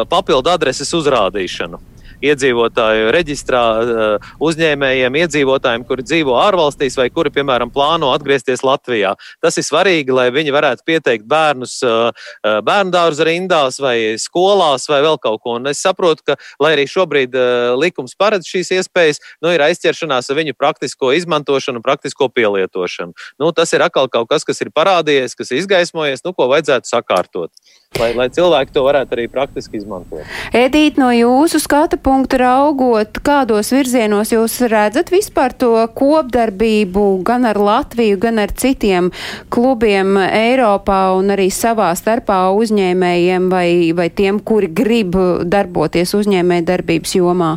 papildu 0.10 0.56
adreses 0.56 0.96
uzrādīšanu 0.96 1.84
iedzīvotāju 2.26 3.12
reģistrā 3.16 3.64
eh, 3.80 4.30
uzņēmējiem, 4.44 5.18
iedzīvotājiem, 5.24 5.86
kuri 5.88 6.06
dzīvo 6.06 6.36
ārvalstīs 6.40 6.98
vai 7.00 7.10
kuri, 7.14 7.32
piemēram, 7.36 7.72
plāno 7.74 8.12
atgriezties 8.16 8.64
Latvijā. 8.66 9.16
Tas 9.44 9.60
ir 9.60 9.68
svarīgi, 9.68 10.14
lai 10.16 10.30
viņi 10.36 10.54
varētu 10.56 10.86
pieteikt 10.88 11.28
bērnus 11.30 11.80
eh, 11.88 12.12
eh, 12.44 12.60
bērnu 12.66 12.94
dārza 12.96 13.28
rindās 13.28 13.80
vai 13.84 13.96
skolās 14.22 14.90
vai 14.92 15.02
vēl 15.06 15.20
kaut 15.22 15.44
ko. 15.44 15.58
Un 15.60 15.72
es 15.72 15.82
saprotu, 15.84 16.26
ka, 16.32 16.38
lai 16.62 16.76
arī 16.76 16.86
šobrīd 16.90 17.36
likums 17.80 18.16
paredz 18.20 18.48
šīs 18.50 18.72
iespējas, 18.80 19.22
nu, 19.44 19.52
ir 19.54 19.64
aizķeršanās 19.64 20.30
ar 20.30 20.40
viņu 20.40 20.56
praktisko 20.58 21.14
izmantošanu, 21.18 21.82
praktisko 21.86 22.30
pielietošanu. 22.34 23.16
Nu, 23.42 23.52
tas 23.56 23.74
ir 23.76 23.84
atkal 23.86 24.10
kaut 24.12 24.30
kas, 24.32 24.46
kas 24.48 24.62
ir 24.64 24.74
parādījies, 24.76 25.38
kas 25.38 25.52
ir 25.52 25.62
izgaismojies, 25.64 26.24
nu, 26.26 26.34
ko 26.38 26.50
vajadzētu 26.52 26.90
sakārtot, 26.90 27.52
lai, 28.00 28.12
lai 28.18 28.28
cilvēki 28.34 28.74
to 28.74 28.84
varētu 28.86 29.16
arī 29.16 29.26
praktiski 29.32 29.80
izmantot. 29.80 30.24
Edīt, 30.56 31.00
no 31.02 31.10
jūsu 31.14 31.60
skata 31.62 32.00
punktu 32.02 32.40
raugot, 32.42 33.20
kādos 33.26 33.72
virzienos 33.74 34.34
jūs 34.34 34.60
redzat 34.72 35.12
vispār 35.14 35.54
to 35.58 35.74
kopdarbību 35.98 37.06
gan 37.28 37.48
ar 37.50 37.60
Latviju, 37.60 38.20
gan 38.22 38.42
ar 38.42 38.54
citiem 38.56 39.12
klubiem 39.54 40.18
Eiropā 40.28 41.02
un 41.18 41.34
arī 41.36 41.50
savā 41.54 41.92
starpā 41.98 42.42
uzņēmējiem 42.58 43.50
vai, 43.52 43.70
vai 43.98 44.10
tiem, 44.10 44.40
kuri 44.40 44.72
grib 44.72 45.18
darboties 45.50 46.16
uzņēmē 46.18 46.62
darbības 46.68 47.18
jomā? 47.20 47.56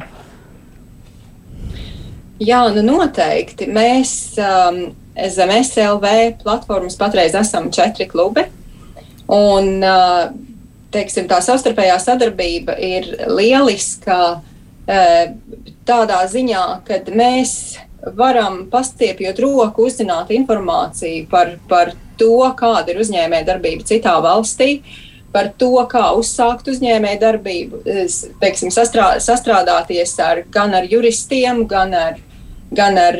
Jā, 2.42 2.64
nu 2.74 2.82
noteikti. 2.82 3.68
Mēs 3.70 4.34
um, 4.42 4.80
zem 5.30 5.52
SLV 5.60 6.42
platformas 6.42 6.98
patreiz 6.98 7.36
esam 7.38 7.70
četri 7.70 8.08
klubi. 8.10 8.48
Un, 9.32 9.84
teiksim, 10.92 11.28
tā 11.30 11.38
savstarpējā 11.44 11.96
sadarbība 12.02 12.76
ir 12.76 13.08
lieliska 13.32 14.18
tādā 15.88 16.18
ziņā, 16.28 16.64
ka 16.86 16.98
mēs 17.14 17.54
varam 18.18 18.64
pastiepjot 18.70 19.38
roku, 19.42 19.86
uzzināt 19.86 20.32
informāciju 20.34 21.28
par, 21.30 21.54
par 21.70 21.94
to, 22.18 22.34
kāda 22.58 22.92
ir 22.92 23.00
uzņēmējdarbība 23.04 23.86
citā 23.88 24.16
valstī, 24.24 24.82
par 25.32 25.52
to, 25.56 25.70
kā 25.88 26.10
uzsākt 26.18 26.68
uzņēmējdarbību, 26.68 27.84
teiksim, 28.42 28.74
sastrā, 28.74 29.14
sastrādāties 29.22 30.12
ar, 30.20 30.42
gan 30.52 30.74
ar 30.76 30.90
juristiem, 30.90 31.64
gan 31.70 31.96
ar 31.96 32.20
gan, 32.72 32.96
ar, 32.98 33.18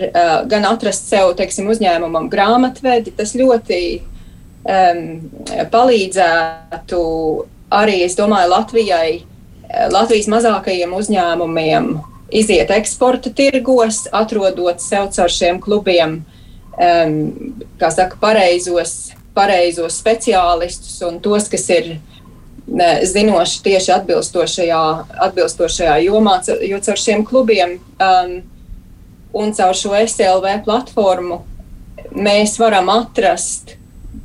gan 0.48 0.64
atrast 0.64 1.10
sev, 1.12 1.34
teiksim, 1.36 1.68
uzņēmumam 1.72 2.30
grāmatvedi, 2.32 3.12
tas 3.16 3.34
ļoti 3.36 3.78
um, 4.64 5.02
palīdzētu 5.72 7.02
arī, 7.72 8.02
es 8.06 8.16
domāju, 8.18 8.52
Latvijai, 8.52 9.10
eh, 9.22 9.88
Latvijas 9.92 10.28
mazākajiem 10.32 10.94
uzņēmumiem 10.96 11.92
iziet 12.32 12.70
eksporta 12.72 13.32
tirgos, 13.34 14.06
atrodot 14.12 14.80
sev 14.80 15.10
caur 15.12 15.32
šiem 15.32 15.60
klubiem, 15.60 16.22
um, 16.76 17.18
kā 17.80 17.90
saka, 17.92 18.16
pareizos, 18.20 19.12
pareizos 19.36 19.98
speciālistus 20.00 20.96
un 21.08 21.20
tos, 21.20 21.48
kas 21.52 21.68
ir 21.72 21.94
ne, 22.66 22.90
zinoši 23.08 23.62
tieši 23.64 23.92
atbilstošajā, 23.98 24.82
atbilstošajā 25.28 25.98
jomā, 26.06 26.38
jo 26.68 26.80
caur 26.84 27.00
šiem 27.00 27.24
klubiem 27.28 27.78
um, 28.00 28.34
un 29.32 29.54
caur 29.56 29.76
šo 29.76 29.94
SLV 29.96 30.58
platformu 30.64 31.42
mēs 32.12 32.58
varam 32.60 32.90
atrast 32.92 33.76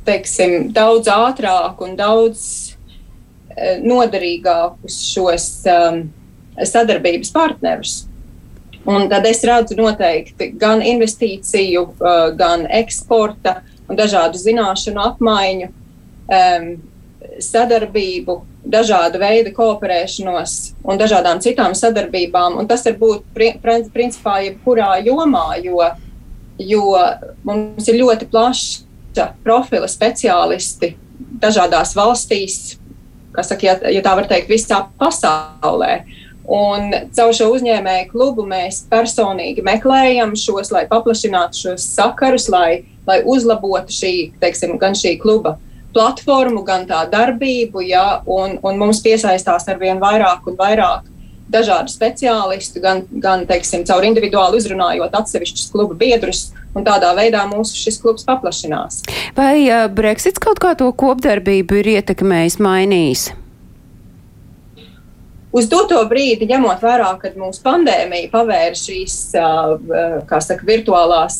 teiksim, 0.08 0.72
daudz 0.72 1.10
ātrāk 1.12 1.80
un 1.84 1.96
daudz 1.98 2.68
Eh, 3.58 3.78
noderīgākus 3.82 5.00
šos 5.10 5.46
um, 5.72 6.04
sadarbības 6.62 7.32
partnerus. 7.34 7.94
Un 8.88 9.08
tad 9.10 9.26
es 9.26 9.40
redzu 9.44 9.74
noteikti 9.78 10.52
gan 10.60 10.82
investīciju, 10.84 11.82
uh, 11.98 12.28
gan 12.38 12.66
eksporta 12.78 13.58
un 13.88 13.98
dažādu 13.98 14.38
zināšanu 14.38 15.02
apmaiņu, 15.02 15.70
um, 16.38 16.68
sadarbību, 17.42 18.38
dažādu 18.62 19.18
veidu 19.24 19.52
kooperēšanos 19.56 20.54
un 20.84 21.00
dažādām 21.00 21.42
citām 21.42 21.74
sadarbībām. 21.78 22.60
Un 22.60 22.70
tas 22.70 22.86
var 22.86 22.98
būt 23.00 23.26
principā 23.96 24.38
jebkurā 24.46 24.92
jomā, 25.08 25.48
jo, 25.64 25.82
jo 26.62 26.84
mums 27.48 27.90
ir 27.90 27.98
ļoti 28.04 28.30
plaša 29.18 29.34
profila 29.44 29.88
speciālisti 29.88 30.94
dažādās 31.42 31.94
valstīs, 31.96 32.78
saka, 33.34 33.66
ja, 33.66 33.76
ja 33.90 34.02
tā 34.02 34.14
var 34.14 34.28
teikt, 34.28 34.48
visā 34.48 34.86
pasaulē. 34.98 36.04
Un 36.48 36.94
caur 37.12 37.34
šo 37.34 37.50
uzņēmēju 37.52 38.08
klubu 38.10 38.46
mēs 38.48 38.86
personīgi 38.88 39.62
meklējam 39.62 40.32
šos, 40.36 40.70
lai 40.72 40.86
paplašinātu 40.88 41.58
šos 41.58 41.84
sakarus, 41.92 42.48
lai, 42.48 42.86
lai 43.06 43.20
uzlabotu 43.24 43.92
šī, 43.92 44.12
teiksim, 44.40 44.78
gan 44.78 44.96
šī 44.96 45.18
kluba 45.20 45.58
platformu, 45.92 46.62
gan 46.64 46.86
tā 46.88 47.02
darbību, 47.10 47.82
ja, 47.84 48.22
un, 48.24 48.56
un 48.62 48.80
mums 48.80 49.02
piesaistās 49.04 49.68
ar 49.68 49.78
vien 49.80 50.00
vairāk 50.00 50.48
un 50.48 50.56
vairāk 50.56 51.04
dažādu 51.52 51.92
speciālistu, 51.92 52.80
gan, 52.80 53.04
gan 53.20 53.44
teiksim, 53.48 53.84
caur 53.88 54.04
individuāli 54.08 54.60
uzrunājot 54.60 55.16
atsevišķus 55.20 55.70
kluba 55.72 55.96
biedrus, 56.00 56.48
un 56.76 56.86
tādā 56.86 57.14
veidā 57.16 57.44
mūsu 57.50 57.76
šis 57.78 58.00
klubs 58.02 58.26
paplašinās. 58.28 59.02
Vai 59.36 59.66
uh, 59.66 59.86
Brexits 59.92 60.42
kaut 60.42 60.60
kā 60.62 60.74
to 60.78 60.90
kopdarbību 60.92 61.82
ir 61.82 61.92
ietekmējis, 61.98 62.58
mainījis? 62.64 63.28
Uz 65.58 65.66
doto 65.72 65.98
brīdi, 66.10 66.46
ņemot 66.50 66.82
vērā, 66.84 67.08
kad 67.22 67.36
mūsu 67.40 67.62
pandēmija 67.64 68.28
pavēra 68.30 68.76
šīs, 68.76 69.14
kā 70.28 70.40
saka, 70.44 70.66
virtuālās 70.68 71.38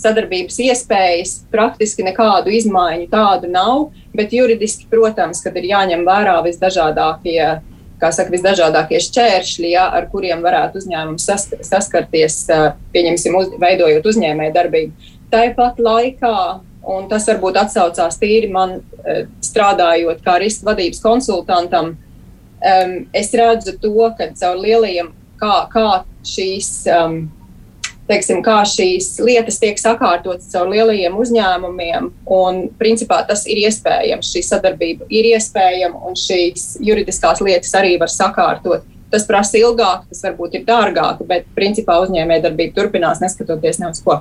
sadarbības 0.00 0.58
iespējas, 0.66 1.32
praktiski 1.52 2.04
nekādu 2.04 2.52
izmaiņu 2.56 3.08
tādu 3.12 3.48
nav, 3.52 3.88
bet 4.16 4.34
juridiski, 4.36 4.86
protams, 4.92 5.40
kad 5.44 5.56
ir 5.56 5.70
jāņem 5.70 6.04
vērā 6.08 6.36
visdažādākie 6.44 7.40
saka, 8.08 8.32
visdažādākie 8.32 9.00
šķēršļi, 9.04 9.70
ja, 9.74 9.84
ar 9.92 10.08
kuriem 10.12 10.40
varētu 10.44 10.80
uzņēmums 10.80 11.26
sask 11.28 11.60
saskarties, 11.66 12.42
pieņemsim, 12.94 13.36
uz, 13.36 13.52
veidojot 13.60 14.08
uzņēmēju 14.10 14.56
darbību. 14.56 15.10
Tāpat 15.30 15.78
laikā, 15.84 16.36
un 16.90 17.08
tas 17.10 17.28
varbūt 17.28 17.60
atsaucās 17.60 18.18
tīri 18.20 18.48
man 18.52 18.80
strādājot 19.44 20.24
kā 20.24 20.38
riska 20.42 20.70
vadības 20.72 21.02
konsultantam, 21.04 21.94
es 23.16 23.34
redzu 23.36 23.76
to, 23.80 23.94
ka 24.16 24.32
caur 24.40 24.58
lielajiem, 24.60 25.12
kā, 25.40 25.54
kā 25.72 25.86
šīs 26.26 26.72
teiksim, 28.10 28.42
kā 28.44 28.60
šīs 28.68 29.14
lietas 29.24 29.60
tiek 29.62 29.78
sakārtotas 29.80 30.50
caur 30.52 30.70
lielajiem 30.72 31.16
uzņēmumiem. 31.20 32.10
Un, 32.36 32.62
principā, 32.80 33.22
tas 33.28 33.46
ir 33.50 33.62
iespējams, 33.64 34.32
šī 34.34 34.44
sadarbība 34.46 35.08
ir 35.12 35.30
iespējama, 35.34 36.02
un 36.08 36.18
šīs 36.18 36.74
juridiskās 36.84 37.42
lietas 37.44 37.72
arī 37.78 37.96
var 38.00 38.12
sakārtot. 38.12 38.88
Tas 39.10 39.24
prasa 39.26 39.58
ilgāk, 39.58 40.04
tas 40.10 40.20
varbūt 40.22 40.60
ir 40.60 40.66
dārgāk, 40.68 41.24
bet 41.26 41.48
principā 41.56 41.98
uzņēmējdarbība 42.04 42.76
turpinās 42.76 43.22
neskatoties 43.22 43.82
ne 43.82 43.90
uz 43.90 44.04
ko. 44.04 44.20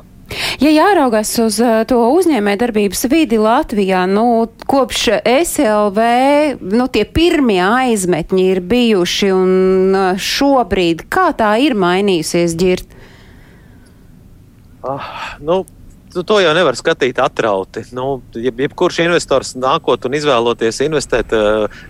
Ja 0.62 0.70
jāraugās 0.70 1.32
uz 1.42 1.58
uh, 1.64 1.82
to 1.90 1.98
uzņēmējdarbības 2.14 3.06
vidi 3.10 3.40
Latvijā, 3.42 4.04
nu, 4.10 4.46
kopš 4.70 5.08
SLV, 5.24 6.06
nu, 6.62 6.86
tie 6.92 7.06
pirmie 7.06 7.62
aizmetņi 7.66 8.46
ir 8.54 8.62
bijuši, 8.62 9.32
un 9.34 9.98
uh, 9.98 10.22
šobrīd 10.22 11.08
kā 11.10 11.30
tā 11.38 11.56
ir 11.64 11.78
mainījusies 11.80 12.58
ģirt? 12.60 12.99
Ah, 14.84 15.36
nu, 15.44 15.66
to 16.10 16.40
jau 16.42 16.52
nevar 16.58 16.78
skatīt 16.78 17.20
atrauti. 17.22 17.84
Nu, 17.94 18.20
jeb, 18.34 18.60
jebkurš 18.64 19.02
investors 19.04 19.52
nākot 19.60 20.08
un 20.08 20.16
izvēloties 20.18 20.82
investēt 20.86 21.34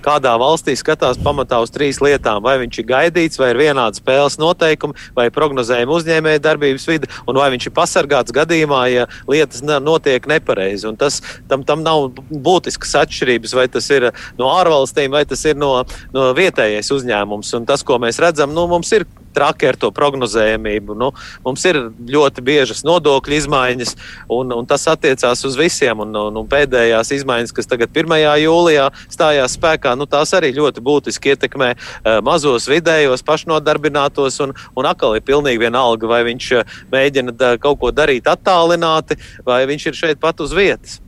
kādā 0.06 0.34
valstī, 0.42 0.76
skatās 0.80 1.20
pamatā 1.24 1.62
uz 1.64 1.72
trīs 1.74 2.02
lietām. 2.04 2.42
Vai 2.44 2.58
viņš 2.64 2.82
ir 2.82 2.88
gaidīts, 2.90 3.40
vai 3.40 3.52
ir 3.54 3.62
vienādi 3.62 4.02
spēles 4.02 4.40
noteikumi, 4.42 4.98
vai 5.16 5.30
prognozējuma 5.34 5.96
uzņēmēja 6.00 6.44
darbības 6.44 6.88
vide, 6.90 7.12
un 7.30 7.40
vai 7.40 7.50
viņš 7.56 7.70
ir 7.70 7.76
pasargāts 7.78 8.36
gadījumā, 8.36 8.82
ja 8.92 9.08
lietas 9.30 9.64
notiek 9.64 10.28
nepareizi. 10.30 10.90
Un 10.90 11.00
tas, 11.00 11.22
tam, 11.52 11.64
tam 11.68 11.86
nav 11.86 12.10
būtiskas 12.30 12.98
atšķirības, 13.06 13.56
vai 13.56 13.70
tas 13.72 13.88
ir 13.94 14.10
no 14.40 14.52
ārvalstīm, 14.58 15.16
vai 15.16 15.24
tas 15.30 15.46
ir 15.48 15.60
no, 15.60 15.76
no 16.16 16.30
vietējais 16.36 16.92
uzņēmums. 16.98 17.56
Un 17.60 17.70
tas, 17.70 17.86
ko 17.88 18.02
mēs 18.04 18.20
redzam, 18.22 18.52
nu, 18.56 18.68
mums 18.72 18.92
ir 18.98 19.08
traki 19.36 19.70
ar 19.70 19.78
to 19.80 19.92
prognozējumību. 19.96 20.96
Nu, 21.00 21.12
mums 21.46 21.66
ir 21.70 21.80
ļoti 22.10 22.44
biežas 22.46 22.84
nodokļu 22.88 23.38
izmaiņas, 23.40 23.96
un, 24.36 24.54
un 24.56 24.70
tas 24.70 24.88
attiecās 24.92 25.44
uz 25.48 25.58
visiem. 25.60 26.04
Un, 26.06 26.16
un, 26.16 26.40
un 26.42 26.50
pēdējās 26.50 27.14
izmaiņas, 27.20 27.56
kas 27.56 27.70
tagad 27.70 27.94
1. 27.96 28.16
jūlijā 28.44 28.88
stājās 29.10 29.58
spēkā, 29.60 29.96
nu, 30.00 30.08
tās 30.10 30.34
arī 30.38 30.54
ļoti 30.58 30.84
būtiski 30.86 31.34
ietekmē 31.34 31.74
uh, 31.76 32.20
mazos, 32.26 32.70
vidējos, 32.72 33.26
pašnodarbinātos. 33.28 34.40
Un, 34.46 34.56
un 34.78 34.90
atkal 34.90 35.18
ir 35.18 35.26
pilnīgi 35.28 35.66
vienalga, 35.66 36.10
vai 36.10 36.24
viņš 36.30 36.54
uh, 36.58 36.80
mēģina 36.94 37.58
kaut 37.62 37.82
ko 37.84 37.94
darīt 37.96 38.30
attālināti, 38.30 39.20
vai 39.46 39.64
viņš 39.70 39.92
ir 39.92 40.02
šeit 40.06 40.24
pat 40.24 40.42
uz 40.44 40.56
vietas. 40.56 41.00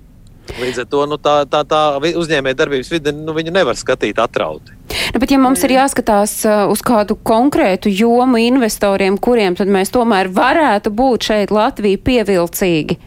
Līdz 0.59 0.83
ar 0.83 0.87
to 0.91 1.05
nu, 1.09 1.17
tā, 1.21 1.35
tā, 1.49 1.61
tā 1.67 1.81
uzņēmējdarbības 2.01 2.91
vide 2.91 3.13
nu, 3.15 3.35
nevar 3.53 3.77
skatīt 3.79 4.19
atrauti. 4.21 4.75
Nu, 5.13 5.21
bet, 5.21 5.31
ja 5.31 5.39
mums 5.41 5.63
ir 5.63 5.75
jāskatās 5.77 6.33
uh, 6.47 6.65
uz 6.71 6.83
kādu 6.85 7.15
konkrētu 7.15 7.91
jomu 7.91 8.41
investoriem, 8.41 9.19
kuriem 9.21 9.55
tad 9.59 9.71
mēs 9.71 9.93
tomēr 9.93 10.31
varētu 10.33 10.91
būt 10.95 11.31
šeit 11.31 11.55
Latvija 11.55 12.01
pievilcīgi? 12.03 12.99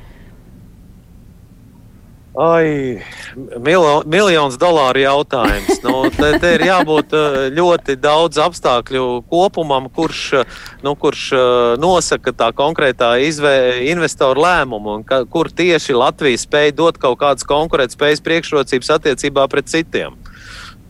Ai, 2.35 2.99
milo, 3.63 4.01
miljons 4.11 4.57
dolāru 4.59 5.05
jautājums. 5.05 5.79
Nu, 5.85 6.01
te, 6.11 6.33
te 6.43 6.51
ir 6.57 6.65
jābūt 6.67 7.15
uh, 7.15 7.37
ļoti 7.55 7.95
daudz 8.03 8.41
apstākļu 8.43 9.05
kopumam, 9.31 9.87
kurš, 9.87 10.23
uh, 10.41 10.57
nu, 10.83 10.97
kurš 10.99 11.29
nosaka 11.79 12.35
tā 12.35 12.51
konkrētā 12.57 13.13
izvē, 13.23 13.55
investoru 13.87 14.43
lēmumu, 14.43 14.99
un 14.99 15.07
ka, 15.07 15.23
kur 15.31 15.47
tieši 15.47 15.95
Latvija 15.95 16.43
spēj 16.43 16.75
dot 16.75 16.99
kaut 16.99 17.21
kādas 17.23 17.47
konkurētspējas 17.47 18.25
priekšrocības 18.27 18.97
attiecībā 18.99 19.47
pret 19.53 19.71
citiem. 19.71 20.19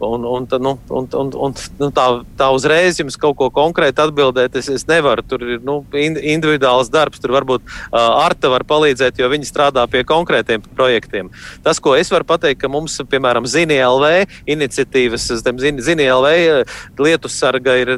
Un, 0.04 0.24
un, 0.28 0.46
nu, 0.60 0.74
un, 0.88 1.08
un, 1.20 1.32
un, 1.46 1.54
nu, 1.80 1.88
tā, 1.94 2.06
tā 2.38 2.50
uzreiz 2.54 2.98
jums 3.00 3.16
kaut 3.20 3.36
ko 3.38 3.48
konkrēti 3.54 4.02
atbildēt, 4.04 4.56
es, 4.60 4.68
es 4.72 4.86
nevaru. 4.88 5.24
Tur 5.28 5.44
ir 5.46 5.62
nu, 5.64 5.80
individuāls 5.94 6.90
darbs, 6.92 7.22
tur 7.22 7.34
varbūt 7.36 7.64
uh, 7.64 7.98
Arta 8.24 8.50
var 8.52 8.66
palīdzēt, 8.68 9.18
jo 9.20 9.30
viņi 9.32 9.48
strādā 9.48 9.86
pie 9.90 10.04
konkrētiem 10.08 10.64
projektiem. 10.76 11.30
Tas, 11.64 11.80
ko 11.82 11.94
es 11.98 12.12
varu 12.12 12.26
pateikt, 12.28 12.60
ka 12.62 12.70
mums, 12.72 12.96
piemēram, 13.10 13.46
ZiniLV 13.48 14.44
iniciatīvas, 14.50 15.28
ZiniLV 15.40 16.30
lietu 17.04 17.30
sarga 17.32 17.76
ir 17.80 17.94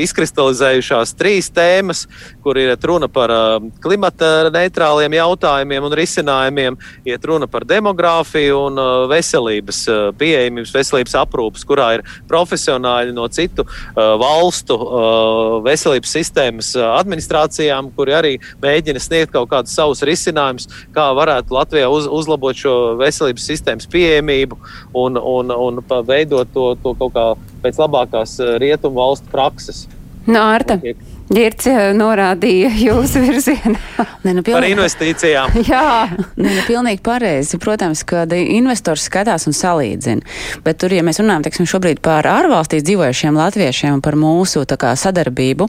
izkristalizējušās 0.00 1.14
trīs 1.18 1.50
tēmas, 1.54 2.04
kur 2.44 2.58
ir 2.60 2.74
runa 2.84 3.08
par 3.12 3.32
uh, 3.32 3.58
klimata 3.84 4.50
neitrāliem 4.54 5.16
jautājumiem 5.18 5.88
un 5.88 5.96
risinājumiem, 5.98 6.78
iet 7.08 7.28
runa 7.28 7.48
par 7.50 7.66
demogrāfiju 7.68 8.60
un 8.68 8.80
uh, 8.80 8.92
veselības 9.10 9.84
uh, 9.90 10.08
pieejamības, 10.18 10.74
veselības 10.74 11.16
aprūpes, 11.34 11.66
kurā 11.66 11.88
ir 11.98 12.04
profesionāļi 12.30 13.14
no 13.14 13.26
citu 13.28 13.66
uh, 13.66 14.14
valstu 14.20 14.76
uh, 14.78 15.58
veselības 15.66 16.14
sistēmas 16.14 16.72
uh, 16.78 16.94
administrācijām, 17.00 17.90
kuri 17.96 18.14
arī 18.14 18.34
mēģina 18.62 19.02
sniegt 19.02 19.34
kaut 19.34 19.50
kādus 19.50 19.74
savus 19.74 20.04
risinājumus, 20.06 20.68
kā 20.94 21.10
varētu 21.16 21.54
Latvijā 21.54 21.90
uz, 21.90 22.06
uzlabot 22.06 22.56
šo 22.56 22.76
veselības 23.00 23.48
sistēmas 23.50 23.90
pieejamību 23.90 24.58
un, 24.94 25.18
un, 25.18 25.50
un 25.50 25.82
veidot 26.06 26.50
to, 26.54 26.70
to 26.82 26.94
kaut 27.00 27.14
kā 27.16 27.26
pēc 27.64 27.82
labākās 27.82 28.38
uh, 28.42 28.54
rietumu 28.62 29.02
valstu 29.02 29.34
prakses. 29.34 29.84
Nārta. 30.24 30.78
Un, 30.80 31.13
Girts 31.32 31.68
norādīja 31.96 32.68
jūsu 32.76 33.22
virzienā. 33.24 33.78
Ne, 34.24 34.34
nu, 34.36 34.42
pilnīgi, 34.44 34.52
Par 34.52 34.66
investīcijām. 34.68 35.54
Jā, 35.70 36.08
ne, 36.36 36.50
nu, 36.50 36.64
pilnīgi 36.68 37.00
pareizi. 37.04 37.58
Protams, 37.60 38.02
ka 38.04 38.26
investors 38.36 39.06
skatās 39.08 39.48
un 39.48 39.56
salīdzina. 39.56 40.24
Bet 40.64 40.82
tur, 40.82 40.92
ja 40.92 41.04
mēs 41.06 41.22
runājam, 41.22 41.46
teiksim, 41.46 41.68
šobrīd 41.68 42.02
par 42.04 42.28
ārvalstīs 42.28 42.84
dzīvojušiem 42.84 43.38
latviešiem 43.40 43.96
un 43.96 44.02
par 44.04 44.18
mūsu 44.20 44.66
kā, 44.74 44.92
sadarbību, 44.98 45.68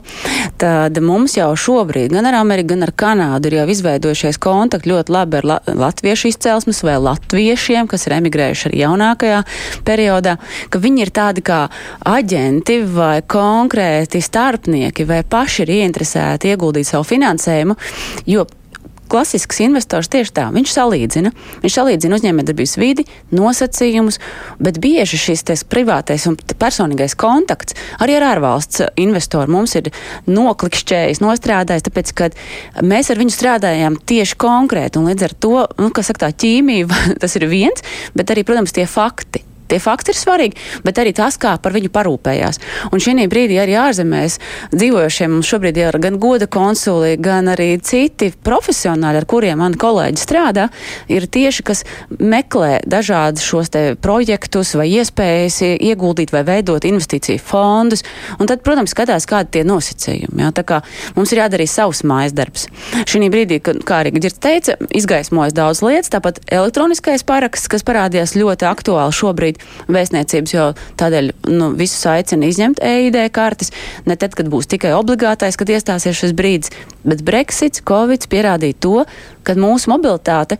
tad 0.60 1.00
mums 1.04 1.36
jau 1.38 1.48
šobrīd 1.56 2.12
gan 2.12 2.28
ar 2.28 2.40
Ameriku, 2.42 2.74
gan 2.74 2.84
ar 2.84 2.92
Kanādu 2.96 3.48
ir 3.50 3.58
jau 3.60 3.66
izveidojušies 3.72 4.40
kontakti 4.42 4.90
ļoti 4.92 5.14
labi 5.14 5.40
ar 5.40 5.48
la 5.48 5.58
latviešu 5.66 6.30
izcelsmes 6.32 6.82
vai 6.84 6.96
latviešiem, 7.00 7.88
kas 7.88 8.08
ir 8.08 8.16
emigrējuši 8.18 8.68
arī 8.70 8.82
jaunākajā 8.82 9.42
periodā, 9.88 10.36
ka 10.72 10.80
viņi 10.82 11.04
ir 11.04 11.12
tādi 11.16 11.44
kā 11.46 11.60
aģenti 12.08 12.80
vai 12.92 13.20
konkrēti 13.22 14.20
starpnieki 14.24 15.06
vai 15.08 15.22
paši 15.24 15.45
paši 15.46 15.62
ir 15.62 15.74
ieinteresēti 15.80 16.50
ieguldīt 16.50 16.90
savu 16.90 17.06
finansējumu, 17.06 17.78
jo 18.26 18.48
klasisks 19.06 19.60
investors 19.62 20.10
tieši 20.10 20.32
tā, 20.34 20.48
viņš 20.50 20.72
salīdzina. 20.74 21.30
Viņš 21.62 21.76
salīdzina 21.78 22.18
uzņēmējdarbības 22.18 22.74
vidi, 22.82 23.04
nosacījumus, 23.30 24.18
bet 24.58 24.80
bieži 24.82 25.20
šis 25.22 25.46
privātais 25.70 26.26
un 26.26 26.34
personīgais 26.58 27.14
kontakts 27.18 27.76
arī 28.02 28.18
ar 28.18 28.26
ārvalsts 28.32 28.82
investoru 28.98 29.54
mums 29.54 29.76
ir 29.78 29.92
noklikšķējis, 30.26 31.22
nostrādājis, 31.22 31.86
tāpēc, 31.86 32.14
ka 32.18 32.30
mēs 32.82 33.12
ar 33.14 33.22
viņu 33.22 33.36
strādājām 33.36 34.00
tieši 34.02 34.40
konkrēti, 34.42 34.98
un 34.98 35.12
līdz 35.12 35.28
ar 35.28 35.38
to, 35.46 35.56
nu, 35.78 35.92
kas 35.94 36.10
saka 36.10 36.26
tā 36.26 36.34
ķīmija, 36.42 36.90
tas 37.22 37.38
ir 37.38 37.46
viens, 37.52 37.86
bet 38.18 38.34
arī, 38.34 38.42
protams, 38.48 38.74
tie 38.74 38.90
fakti. 38.90 39.45
Tie 39.70 39.80
fakti 39.82 40.12
ir 40.14 40.18
svarīgi, 40.18 40.60
bet 40.86 41.00
arī 41.02 41.12
tas, 41.16 41.38
kā 41.40 41.56
par 41.62 41.74
viņu 41.76 41.90
parūpējās. 41.94 42.60
Un 42.92 43.02
šī 43.02 43.26
brīdī 43.30 43.58
arī 43.60 43.76
ārzemēs 43.80 44.38
dzīvojošiem 44.74 45.32
mums 45.36 45.50
šobrīd 45.50 45.80
ir 45.80 45.98
gan 46.02 46.18
goda 46.22 46.48
konsuli, 46.50 47.16
gan 47.20 47.50
arī 47.52 47.76
citi 47.82 48.30
profesionāļi, 48.46 49.22
ar 49.22 49.28
kuriem 49.28 49.60
mani 49.62 49.78
kolēģi 49.80 50.22
strādā, 50.22 50.68
ir 51.12 51.26
tieši, 51.32 51.64
kas 51.66 51.82
meklē 52.20 52.80
dažādus 52.86 53.44
šos 53.46 53.72
te 53.74 53.84
projektus 54.02 54.74
vai 54.78 54.88
iespējas 54.98 55.60
ieguldīt 55.66 56.32
vai 56.34 56.44
veidot 56.46 56.86
investīciju 56.86 57.42
fondus. 57.42 58.04
Un 58.40 58.50
tad, 58.50 58.62
protams, 58.66 58.94
skatās, 58.94 59.26
kādi 59.28 59.58
tie 59.58 59.64
nosacījumi. 59.66 60.44
Jā. 60.44 60.52
Tā 60.56 60.64
kā 60.66 60.80
mums 61.16 61.32
ir 61.32 61.42
jādara 61.42 61.66
savs 61.70 62.02
mājas 62.06 62.34
darbs. 62.36 62.66
Šī 63.08 63.30
brīdī, 63.32 63.60
kā 63.60 64.02
arī 64.02 64.14
Girts 64.16 64.40
teica, 64.42 64.76
izgaismojas 64.96 65.56
daudz 65.56 65.82
lietas, 65.84 66.12
tāpat 66.12 66.40
elektroniskais 66.52 67.24
paraksts, 67.26 67.70
kas 67.72 67.84
parādījās 67.86 68.36
ļoti 68.38 68.68
aktuāli 68.68 69.16
šobrīd 69.16 69.55
šobrīd 69.56 69.92
vēstniecības 69.92 70.54
jau 70.54 70.74
tādēļ 70.98 71.30
nu, 71.52 71.70
visus 71.76 72.04
aicina 72.06 72.46
izņemt 72.46 72.80
EID 72.82 73.30
kartes, 73.32 73.72
ne 74.06 74.16
tad, 74.16 74.34
kad 74.34 74.48
būs 74.48 74.66
tikai 74.66 74.92
obligātais, 74.96 75.56
kad 75.56 75.68
iestāsies 75.68 76.16
šis 76.16 76.34
brīdis, 76.36 76.70
bet 77.04 77.22
Brexits, 77.22 77.82
Covid 77.86 78.26
pierādīja 78.28 78.78
to, 78.80 79.04
ka 79.44 79.54
mūsu 79.54 79.90
mobilitāte 79.92 80.58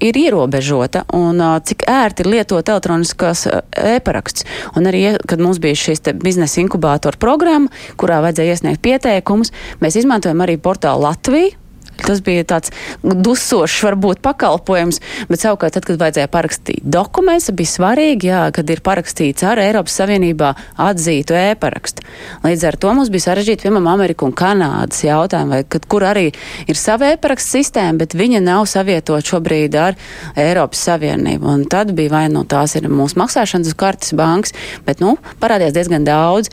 ir 0.00 0.16
ierobežota 0.16 1.04
un 1.12 1.38
cik 1.64 1.84
ērti 1.86 2.24
ir 2.24 2.30
lietot 2.32 2.68
elektroniskās 2.68 3.46
e-paraksts. 3.76 4.46
Un 4.76 4.88
arī, 4.88 5.18
kad 5.28 5.40
mums 5.40 5.60
bija 5.60 5.76
šīs 5.76 6.02
biznesa 6.22 6.62
inkubātora 6.62 7.18
programma, 7.20 7.68
kurā 7.96 8.22
vajadzēja 8.24 8.56
iesniegt 8.56 8.82
pieteikumus, 8.82 9.52
mēs 9.80 10.00
izmantojam 10.00 10.40
arī 10.44 10.56
portālu 10.56 11.04
Latviju 11.04 11.61
Tas 12.06 12.22
bija 12.24 12.44
tāds 12.54 12.72
dusošs, 13.02 13.78
varbūt 13.86 14.22
pakalpojums, 14.24 15.00
bet 15.30 15.42
savukārt, 15.42 15.76
tad, 15.76 15.86
kad 15.86 16.00
vajadzēja 16.00 16.30
parakstīt 16.32 16.82
dokumentus, 16.82 17.52
bija 17.56 17.72
svarīgi, 17.72 18.30
jā, 18.30 18.42
kad 18.54 18.70
ir 18.72 18.82
parakstīts 18.84 19.46
ar 19.46 19.60
Eiropas 19.62 19.96
Savienībā 20.00 20.52
atzītu 20.82 21.36
e-parakstu. 21.38 22.04
Līdz 22.46 22.66
ar 22.68 22.78
to 22.82 22.94
mums 22.96 23.12
bija 23.12 23.28
sarežģīti, 23.28 23.66
piemēram, 23.66 23.90
Ameriku 23.92 24.28
un 24.28 24.36
Kanādas 24.36 25.02
jautājumu, 25.06 25.56
vai, 25.56 25.62
kad, 25.68 25.86
kur 25.90 26.06
arī 26.08 26.28
ir 26.66 26.78
sava 26.78 27.12
e-parakstu 27.14 27.58
sistēma, 27.58 28.00
bet 28.02 28.16
viņa 28.18 28.42
nav 28.44 28.66
savietot 28.70 29.26
šobrīd 29.26 29.78
ar 29.78 29.98
Eiropas 30.38 30.82
Savienību. 30.88 31.48
Un 31.54 31.66
tad 31.70 31.94
bija 31.96 32.16
vai 32.16 32.24
nu 32.32 32.44
tās 32.48 32.76
ir 32.78 32.88
mūsu 32.92 33.20
maksāšanas 33.22 33.76
kartes 33.78 34.14
bankas, 34.18 34.56
bet, 34.86 35.02
nu, 35.04 35.16
parādījās 35.42 35.76
diezgan 35.76 36.06
daudz 36.08 36.52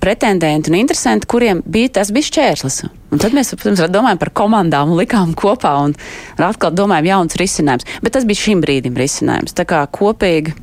pretendentu 0.00 0.72
un 0.72 0.80
interesantu, 0.80 1.30
kuriem 1.30 1.64
bija 1.66 1.98
tas 2.00 2.12
bija 2.14 2.30
šķērslis. 2.30 2.84
Un 3.14 3.20
tad 3.22 3.30
mēs, 3.36 3.52
protams, 3.54 3.78
domājam 3.94 4.18
par 4.18 4.32
komandām 4.34 4.90
un 4.90 4.98
likām 4.98 5.36
kopā 5.38 5.76
un 5.84 5.92
atkal 6.42 6.72
domājam 6.74 7.12
jauns 7.12 7.38
risinājums. 7.38 7.86
Bet 8.02 8.16
tas 8.16 8.26
bija 8.26 8.42
šim 8.42 8.62
brīdim 8.64 8.98
risinājums. 8.98 9.54
Tā 9.54 9.62
kā 9.70 9.84
kopīgi 9.94 10.56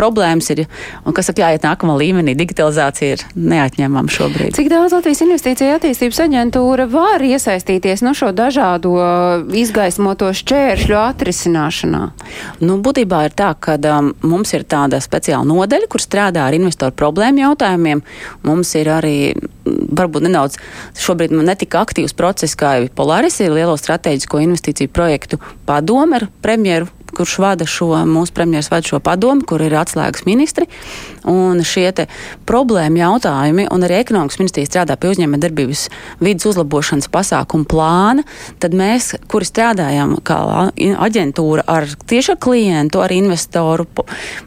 problēmas 0.00 0.50
ir, 0.54 0.64
un 1.04 1.16
kas 1.16 1.30
saka, 1.30 1.44
jāiet 1.44 1.66
nākamā 1.66 1.96
līmenī, 2.00 2.34
digitalizācija 2.38 3.18
ir 3.18 3.24
neatņemama 3.36 4.12
šobrīd. 4.16 4.54
Cik 4.56 4.70
daudz 4.72 4.96
Latvijas 4.96 5.22
investīcija 5.26 5.76
attīstības 5.78 6.22
aģentūra 6.26 6.88
var 6.90 7.24
iesaistīties 7.26 8.04
no 8.06 8.14
šo 8.16 8.32
dažādo 8.36 8.94
izgaismoto 9.60 10.32
šķēršļu 10.40 10.98
atrisināšanā? 11.00 12.02
Nu, 12.64 12.78
būtībā 12.82 13.24
ir 13.28 13.36
tā, 13.36 13.52
ka 13.60 13.76
um, 13.92 14.12
mums 14.24 14.54
ir 14.56 14.66
tāda 14.68 15.00
speciāla 15.04 15.46
nodeļa, 15.48 15.90
kur 15.90 16.02
strādā 16.02 16.46
ar 16.48 16.56
investoru 16.56 16.96
problēmu 16.96 17.44
jautājumiem. 17.44 18.04
Mums 18.46 18.74
ir 18.80 18.92
arī 18.92 19.16
varbūt 19.66 20.26
nedaudz 20.26 20.58
šobrīd 21.00 21.34
netika 21.44 21.84
aktīvs 21.84 22.16
process, 22.16 22.56
kā 22.58 22.76
jau 22.78 22.88
Polaris 22.96 23.40
ir 23.42 23.54
lielo 23.54 23.76
strateģisko 23.80 24.42
investīciju 24.46 24.92
projektu 24.92 25.40
padome 25.68 26.20
ar 26.20 26.28
premjeru 26.42 26.88
kurš 27.20 27.36
vada 27.42 27.68
šo, 27.68 27.92
mūsu 28.08 28.32
premjeras 28.36 28.70
vada 28.72 28.88
šo 28.88 29.00
padomu, 29.04 29.44
kur 29.44 29.60
ir 29.60 29.76
atslēgas 29.76 30.24
ministri. 30.24 30.66
Un 31.28 31.60
šie 31.66 31.90
problēma 32.48 33.02
jautājumi, 33.02 33.66
un 33.74 33.84
arī 33.84 33.98
ekonomikas 34.00 34.38
ministrija 34.40 34.68
strādā 34.68 34.96
pie 34.96 35.10
uzņēmē 35.12 35.40
darbības 35.42 35.82
vidas 36.22 36.46
uzlabošanas 36.48 37.10
pasākumu 37.12 37.66
plāna, 37.68 38.24
tad 38.62 38.76
mēs, 38.78 39.12
kuri 39.28 39.48
strādājam 39.48 40.14
kā 40.24 40.38
aģentūra 41.04 41.66
ar 41.68 41.88
tieši 42.08 42.34
ar 42.34 42.40
klientu, 42.40 43.02
ar 43.04 43.12
investoru, 43.12 43.84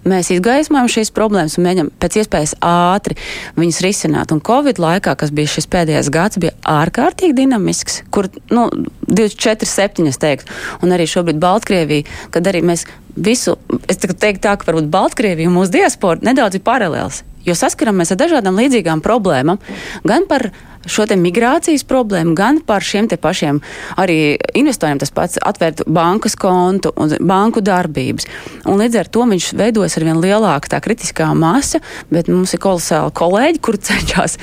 mēs 0.09 0.31
izgaismojam 0.33 0.89
šīs 0.95 1.13
problēmas 1.13 1.59
un 1.59 1.67
mēģinam 1.67 1.91
pēc 2.01 2.19
iespējas 2.23 2.55
ātri 2.63 3.19
viņas 3.59 3.81
risināt. 3.85 4.33
Un 4.33 4.41
Covid 4.41 4.81
laikā, 4.81 5.13
kas 5.19 5.33
bija 5.35 5.53
šis 5.53 5.69
pēdējais 5.69 6.09
gads, 6.13 6.41
bija 6.41 6.55
ārkārtīgi 6.73 7.37
dinamisks, 7.37 8.01
kur, 8.13 8.31
nu, 8.53 8.65
24, 9.13 9.69
7, 9.69 10.09
es 10.09 10.17
teiktu, 10.21 10.49
un 10.81 10.95
arī 10.95 11.05
šobrīd 11.09 11.41
Baltkrievija, 11.43 12.07
kad 12.33 12.49
arī 12.49 12.62
mēs 12.65 12.85
visu, 13.15 13.57
es 13.91 13.99
teiktu 14.01 14.41
tā, 14.41 14.55
ka 14.57 14.69
varbūt 14.69 14.89
Baltkrievija 14.93 15.49
un 15.49 15.57
mūsu 15.57 15.75
diaspora 15.75 16.23
nedaudz 16.25 16.57
ir 16.57 16.65
paralēls, 16.65 17.21
jo 17.45 17.55
saskaramies 17.57 18.13
ar 18.13 18.21
dažādām 18.23 18.57
līdzīgām 18.59 19.03
problēmām, 19.05 19.61
gan 20.07 20.27
par 20.29 20.49
šo 20.85 21.05
migrācijas 21.19 21.83
problēmu, 21.87 22.33
gan 22.35 22.59
par 22.65 22.83
šiem 22.83 23.07
pašiem 23.07 23.59
arī 23.99 24.37
investoriem 24.57 24.99
tas 24.99 25.11
pats 25.13 25.39
atvērt 25.41 25.83
bankas 25.87 26.35
kontu 26.39 26.91
un 26.97 27.13
banku 27.19 27.61
darbības. 27.61 28.27
Un 28.65 28.79
līdz 28.81 28.99
ar 28.99 29.09
to 29.11 29.25
viņš 29.29 29.49
veidojas 29.59 29.97
ar 29.97 30.05
vien 30.07 30.21
lielāku 30.23 30.71
tā 30.71 30.79
kritiskā 30.83 31.29
masa, 31.37 31.81
bet 32.11 32.29
mums 32.31 32.53
ir 32.55 32.61
kolosāli 32.63 33.13
kolēģi, 33.15 33.61
kur 33.63 33.77
cenšas 33.77 34.37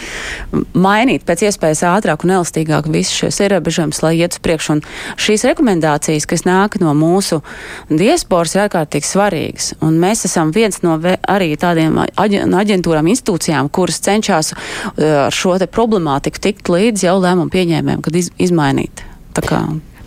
mainīt 0.74 1.26
pēc 1.28 1.46
iespējas 1.48 1.82
ātrāk 1.90 2.24
un 2.24 2.34
elastīgāk 2.38 2.88
visus 2.92 3.16
šos 3.16 3.40
ierobežojumus, 3.46 4.02
lai 4.04 4.14
iet 4.20 4.36
uz 4.36 4.44
priekšu. 4.44 4.78
Un 4.78 4.84
šīs 5.20 5.46
rekomendācijas, 5.50 6.28
kas 6.30 6.46
nāk 6.46 6.78
no 6.82 6.94
mūsu 6.96 7.40
diasporas, 7.90 8.54
ir 8.56 8.66
ārkārtīgi 8.66 9.08
svarīgas. 9.08 9.72
Un 9.84 9.98
mēs 10.02 10.24
esam 10.28 10.52
viens 10.54 10.82
no 10.84 10.96
arī 11.00 11.52
tādiem 11.60 11.98
aģentūrām, 12.20 13.08
institūcijām, 13.10 13.70
kuras 13.72 14.00
cenšas 14.04 14.52
uh, 14.54 15.26
ar 15.26 15.34
šo 15.34 15.56
problemātiku 15.70 16.29
problemātiku 16.30 16.40
tikt 16.40 16.70
līdz 16.70 17.04
jau 17.04 17.18
lēmumu 17.20 17.50
pieņēmējiem, 17.50 18.02
kad 18.02 18.16
iz, 18.16 18.30
izmainīt. 18.38 19.02
Tā 19.34 19.42
kā, 19.42 19.60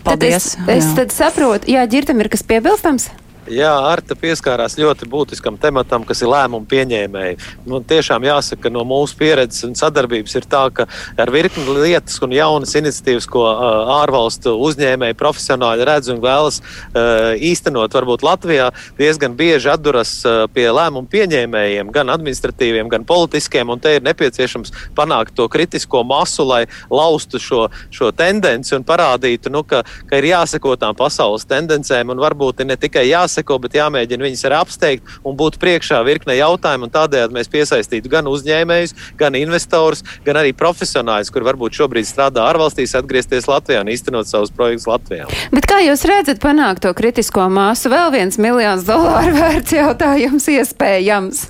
paldies. 0.04 0.56
Tad 0.56 0.70
es, 0.70 0.86
es 0.86 0.96
tad 0.96 1.12
saprotu, 1.12 1.72
jā, 1.72 1.86
ģirtam 1.88 2.20
ir 2.22 2.30
kas 2.30 2.44
piebilstams? 2.44 3.10
Jā, 3.52 3.74
Arta 3.90 4.16
pieskārās 4.16 4.78
ļoti 4.80 5.04
būtiskam 5.12 5.58
tematam, 5.60 6.06
kas 6.08 6.22
ir 6.24 6.30
lēmumu 6.32 6.64
pieņēmēji. 6.72 7.36
Nu, 7.68 7.82
tiešām 7.84 8.24
jāsaka, 8.24 8.70
no 8.72 8.86
mūsu 8.88 9.18
pieredzes 9.20 9.66
un 9.68 9.74
sadarbības 9.76 10.38
ir 10.40 10.46
tā, 10.48 10.62
ka 10.72 10.86
ar 11.20 11.32
virkni 11.34 11.66
lietas 11.76 12.22
un 12.24 12.32
jaunas 12.32 12.72
iniciatīvas, 12.80 13.28
ko 13.28 13.44
uh, 13.50 13.92
ārvalstu 13.98 14.54
uzņēmēji 14.64 15.18
profesionāļi 15.20 15.88
redz 15.90 16.12
un 16.14 16.22
vēlas 16.24 16.62
uh, 16.62 17.34
īstenot, 17.36 17.92
varbūt 17.92 18.24
Latvijā 18.24 18.70
diezgan 19.02 19.36
bieži 19.36 19.74
atduras 19.74 20.16
uh, 20.24 20.46
pie 20.48 20.70
lēmumu 20.72 21.12
pieņēmējiem, 21.12 21.92
gan 21.92 22.16
administratīviem, 22.16 22.88
gan 22.96 23.04
politiskiem, 23.04 23.76
un 23.76 23.84
te 23.84 23.98
ir 23.98 24.08
nepieciešams 24.08 24.72
panākt 24.96 25.36
to 25.36 25.50
kritisko 25.52 26.06
masu, 26.08 26.48
lai 26.48 26.62
laustu 26.88 27.44
šo, 27.44 27.68
šo 27.92 28.14
tendenci 28.16 28.72
un 28.80 28.88
parādītu, 28.88 29.52
nu, 29.52 29.66
ka, 29.68 29.84
ka 30.08 30.24
ir 30.24 30.32
jāseko 30.32 30.78
tām 30.80 30.96
pasaules 30.96 31.44
tendencēm 31.52 32.16
un 32.16 32.24
varbūt 32.24 32.64
ne 32.64 32.80
tikai 32.80 33.10
jāseko 33.12 33.33
jāseko, 33.34 33.60
bet 33.62 33.78
jāmēģina 33.78 34.28
viņus 34.28 34.46
arī 34.48 34.60
apsteigt 34.60 35.16
un 35.26 35.38
būt 35.38 35.58
priekšā 35.62 36.04
virkne 36.06 36.38
jautājumu. 36.38 36.90
Tādējādi 36.94 37.34
mēs 37.34 37.50
piesaistītu 37.50 38.12
gan 38.12 38.30
uzņēmējus, 38.30 38.96
gan 39.18 39.36
investorus, 39.36 40.04
gan 40.26 40.38
arī 40.42 40.54
profesionāļus, 40.54 41.32
kur 41.34 41.44
varbūt 41.48 41.80
šobrīd 41.80 42.08
strādā 42.08 42.46
ārvalstīs, 42.52 42.96
atgriezties 43.00 43.50
Latvijā 43.50 43.82
un 43.84 43.92
īstenot 43.94 44.30
savus 44.30 44.54
projektus 44.54 44.88
Latvijā. 44.90 45.28
Bet 45.54 45.68
kā 45.70 45.82
jūs 45.84 46.06
redzat 46.10 46.42
panākt 46.44 46.86
to 46.86 46.94
kritisko 46.94 47.50
māsu? 47.50 47.92
Vēl 47.94 48.14
viens 48.14 48.40
miljons 48.42 48.88
dolāru 48.88 49.36
vērts 49.42 49.78
jautājums 49.80 50.50
iespējams. 50.58 51.46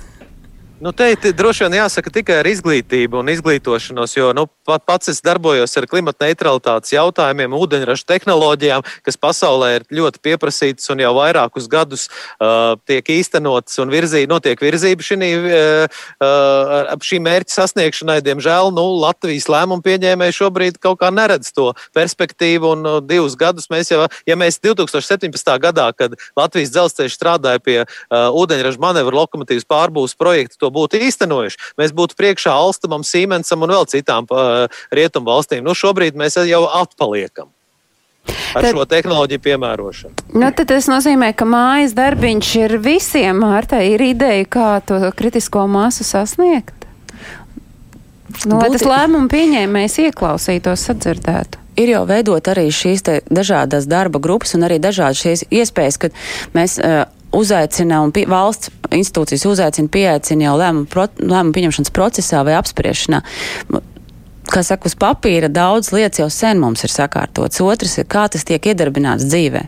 Nu, 0.84 0.90
te 0.92 1.14
droši 1.32 1.64
vien 1.64 1.78
jāsaka 1.78 2.10
tikai 2.12 2.42
ar 2.42 2.46
izglītību 2.50 3.22
un 3.22 3.30
izglītošanos, 3.32 4.12
jo 4.18 4.26
nu, 4.36 4.42
pat 4.68 4.82
pats 4.84 5.08
es 5.08 5.22
darbojos 5.24 5.72
ar 5.80 5.86
klimata 5.88 6.26
neutralitātes 6.28 6.92
jautājumiem, 6.92 7.54
ūdeņraža 7.56 8.04
tehnoloģijām, 8.10 8.84
kas 9.06 9.16
pasaulē 9.16 9.70
ir 9.78 9.86
ļoti 9.96 10.20
pieprasītas 10.28 10.92
un 10.92 11.00
jau 11.00 11.14
vairākus 11.16 11.70
gadus 11.72 12.04
uh, 12.12 12.74
tiek 12.84 13.08
īstenotas 13.14 13.80
un 13.80 13.94
virzī, 13.94 14.26
notiek 14.28 14.60
virzība 14.60 15.06
šī, 15.08 15.30
uh, 15.30 16.02
uh, 16.20 16.92
šī 17.00 17.22
mērķa 17.24 17.56
sasniegšanai. 17.62 18.18
Diemžēl 18.28 18.68
nu, 18.76 18.84
Latvijas 19.06 19.48
lēmumu 19.48 19.80
pieņēmēji 19.88 20.36
šobrīd 20.42 20.76
kaut 20.84 21.00
kā 21.00 21.08
neredz 21.08 21.48
to 21.56 21.70
perspektīvu, 21.96 22.74
un 22.76 22.90
uh, 22.90 23.00
divus 23.00 23.38
gadus 23.40 23.72
mēs 23.72 23.94
jau, 23.94 24.02
ja 24.28 24.36
mēs 24.36 24.60
2017. 24.60 25.32
gadā, 25.64 25.88
kad 25.96 26.20
Latvijas 26.36 26.76
dzelzceļš 26.76 27.16
strādāja 27.16 27.64
pie 27.64 27.80
uh, 27.86 28.28
ūdeņraža 28.36 28.84
manevru 28.84 29.22
lokomotīvas 29.22 29.64
pārbūves 29.64 30.18
projekta, 30.20 30.73
būtu 30.74 31.00
īstenojuši, 31.08 31.60
mēs 31.80 31.94
būtu 31.96 32.18
priekšā 32.18 32.54
Alstamam, 32.54 33.06
Siemensam 33.06 33.64
un 33.64 33.74
vēl 33.74 33.88
citām 33.90 34.28
rietumu 34.94 35.30
valstīm. 35.32 35.64
Nu, 35.66 35.76
šobrīd 35.78 36.18
mēs 36.18 36.38
jau 36.44 36.64
atpaliekam. 36.82 37.50
Ar 38.54 38.64
tad, 38.64 38.70
šo 38.72 38.84
tehnoloģiju 38.88 39.40
piemērošanu. 39.44 40.28
Nu, 40.40 40.48
tas 40.56 40.86
nozīmē, 40.88 41.34
ka 41.36 41.44
mājas 41.48 41.92
darbiņš 41.96 42.52
ir 42.62 42.78
visiem. 42.80 43.42
Mārta 43.44 43.82
ir 43.84 44.00
ideja, 44.00 44.46
kā 44.48 44.68
to 44.86 45.00
kritisko 45.16 45.66
māsu 45.68 46.06
sasniegt. 46.08 46.86
Nu, 48.48 48.56
lai 48.56 48.70
tas 48.72 48.86
lēmumu 48.88 49.28
pieņēmējs 49.30 50.00
ieklausītos, 50.08 50.88
sadzirdētu 50.88 51.60
ir 51.80 51.94
jau 51.94 52.04
veidot 52.08 52.48
arī 52.50 52.68
šīs 52.72 53.04
dažādas 53.30 53.88
darba 53.90 54.20
grupas 54.22 54.54
un 54.56 54.66
arī 54.66 54.80
dažādas 54.82 55.22
šīs 55.24 55.44
iespējas, 55.50 56.00
kad 56.06 56.16
mēs 56.56 56.78
uh, 56.78 57.04
uzaicina 57.36 58.00
un 58.04 58.12
pie, 58.14 58.24
valsts 58.30 58.72
institūcijas 58.94 59.46
uzaicina, 59.50 59.90
pieaicina 59.92 60.48
jau 60.48 60.54
lēmumu, 60.60 60.88
pro, 60.90 61.08
lēmumu 61.18 61.54
pieņemšanas 61.56 61.94
procesā 61.94 62.44
vai 62.46 62.56
apspriešanā. 62.58 63.22
Kā 64.54 64.60
saka, 64.62 64.90
uz 64.90 64.96
papīra 65.00 65.48
daudz 65.48 65.90
lietas 65.94 66.20
jau 66.20 66.28
sen 66.30 66.60
mums 66.62 66.84
ir 66.84 66.92
sakārtotas. 66.92 67.62
Otrs 67.64 67.96
ir, 67.98 68.08
kā 68.10 68.26
tas 68.30 68.44
tiek 68.46 68.72
iedarbināts 68.72 69.26
dzīvē. 69.30 69.64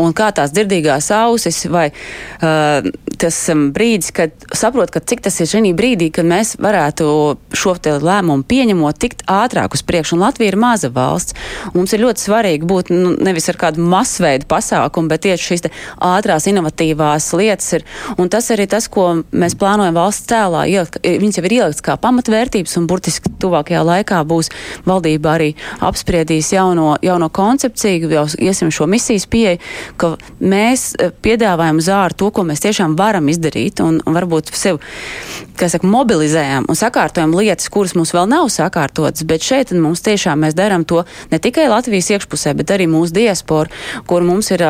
Un 0.00 0.14
kā 0.16 0.30
tās 0.36 0.54
dzirdīgās 0.54 1.10
ausis 1.14 1.64
vai 1.70 1.88
uh, 1.90 2.86
tas 3.20 3.36
um, 3.52 3.68
brīdis, 3.74 4.12
kad 4.16 4.34
saprot, 4.56 4.92
ka 4.94 5.02
cik 5.04 5.24
tas 5.26 5.36
ir 5.42 5.50
šī 5.50 5.72
brīdī, 5.76 6.10
kad 6.14 6.28
mēs 6.28 6.56
varētu 6.60 7.08
šo 7.56 7.74
lēmumu 7.80 8.44
pieņemot, 8.48 8.98
tikt 9.00 9.24
ātrāk 9.30 9.74
uz 9.76 9.82
priekšu. 9.86 10.16
Un 10.16 10.24
Latvija 10.24 10.52
ir 10.52 10.58
maza 10.60 10.90
valsts. 10.92 11.36
Mums 11.74 11.94
ir 11.94 12.02
ļoti 12.04 12.24
svarīgi 12.24 12.68
būt 12.68 12.92
nu, 12.92 13.14
nevis 13.20 13.48
ar 13.52 13.58
kādu 13.60 13.84
masveidu 13.84 14.48
pasākumu, 14.50 15.10
bet 15.10 15.24
tieši 15.26 15.46
šīs 15.50 15.66
ātrās, 15.96 16.48
inovatīvās 16.50 17.30
lietas. 17.38 17.72
Ir. 17.78 17.86
Un 18.20 18.30
tas 18.32 18.50
arī 18.54 18.66
tas, 18.70 18.88
ko 18.90 19.22
mēs 19.30 19.56
plānojam 19.58 19.96
valsts 19.98 20.28
tēlā. 20.30 20.66
Ielikt, 20.70 21.00
viņas 21.04 21.40
jau 21.40 21.46
ir 21.46 21.56
ieliktas 21.56 21.84
kā 21.86 21.96
pamatvērtības, 22.00 22.76
un 22.80 22.88
burtiski 22.90 23.32
tuvākajā 23.42 23.82
laikā 23.86 24.22
būs 24.28 24.50
valdība 24.88 25.34
arī 25.36 25.50
apspriedīs 25.84 26.52
jauno, 26.54 26.94
jauno 27.04 27.30
koncepciju, 27.32 28.10
jau 28.14 28.26
iesim 28.38 28.72
šo 28.74 28.88
misijas 28.90 29.26
pieeju 29.30 29.49
pieeja, 29.50 29.60
ka 30.00 30.14
mēs 30.40 30.94
eh, 30.98 31.10
piedāvājam 31.22 31.80
uz 31.80 31.88
ārā 31.88 32.16
to, 32.16 32.30
ko 32.30 32.44
mēs 32.44 32.62
tiešām 32.64 32.96
varam 32.98 33.28
izdarīt, 33.28 33.80
un, 33.80 34.00
un 34.04 34.16
varbūt 34.16 34.52
sev, 34.54 34.80
kā 35.58 35.68
saka, 35.68 35.86
mobilizējam 35.86 36.66
un 36.68 36.78
sakārtojam 36.78 37.34
lietas, 37.36 37.68
kuras 37.72 37.94
mums 37.94 38.12
vēl 38.14 38.28
nav 38.30 38.48
sakārtotas, 38.52 39.24
bet 39.28 39.44
šeit 39.44 39.72
mums 39.72 40.02
tiešām 40.04 40.40
mēs 40.44 40.56
darām 40.56 40.84
to 40.84 41.04
ne 41.30 41.38
tikai 41.38 41.68
Latvijas 41.70 42.10
iekšpusē, 42.14 42.54
bet 42.58 42.70
arī 42.70 42.88
mūsu 42.90 43.14
diaspora, 43.14 43.70
kur 44.06 44.24
mums 44.26 44.50
ir, 44.54 44.64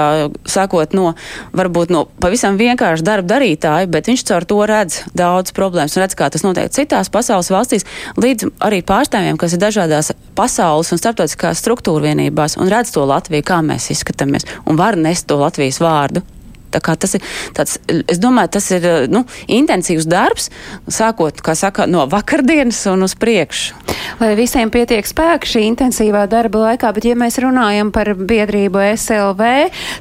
sākot 0.51 0.95
no, 0.97 1.15
varbūt 1.57 1.93
no 1.95 2.07
pavisam 2.21 2.59
vienkārši 2.61 3.07
darba 3.07 3.37
darītāja, 3.37 3.91
bet 3.91 4.11
viņš 4.11 4.27
caur 4.31 4.47
to 4.49 4.61
redz 4.69 5.03
daudz 5.17 5.55
problēmas 5.57 5.97
un 5.97 6.05
redz, 6.05 6.17
kā 6.19 6.31
tas 6.33 6.45
notiek 6.47 6.73
citās 6.75 7.11
pasaules 7.13 7.51
valstīs, 7.53 7.87
līdz 8.21 8.51
arī 8.67 8.83
pārstāvjiem, 8.87 9.39
kas 9.41 9.55
ir 9.55 9.63
dažādās 9.63 10.13
pasaules 10.37 10.91
un 10.93 11.01
starptautiskās 11.01 11.63
struktūra 11.63 12.11
vienībās 12.11 12.59
un 12.61 12.71
redz 12.73 12.93
to 12.95 13.05
Latviju, 13.07 13.45
kā 13.47 13.61
mēs 13.65 13.91
izskatāmies 13.95 14.47
un 14.71 14.79
var 14.79 14.99
nest 14.99 15.27
to 15.31 15.41
Latvijas 15.41 15.83
vārdu. 15.83 16.23
Tas 16.71 17.17
ir 17.17 17.25
tāds, 17.57 17.79
es 17.89 18.21
domāju, 18.23 18.53
tas 18.55 18.69
ir 18.71 18.85
nu, 19.11 19.25
intensīvs 19.51 20.07
darbs, 20.07 20.51
sākot, 20.87 21.43
saka, 21.59 21.89
no 21.91 22.05
vakardienas 22.11 22.79
un 22.93 23.03
uz 23.09 23.17
priekšu. 23.19 23.75
Lai 24.21 24.35
visiem 24.39 24.71
pietiek 24.71 25.07
spēka 25.07 25.49
šī 25.49 25.65
intensīvā 25.67 26.27
darba 26.31 26.69
laikā, 26.69 26.93
bet 26.95 27.09
ja 27.09 27.17
mēs 27.19 27.41
runājam 27.43 27.91
par 27.95 28.13
biedrību 28.15 28.85
SLV, 28.95 29.51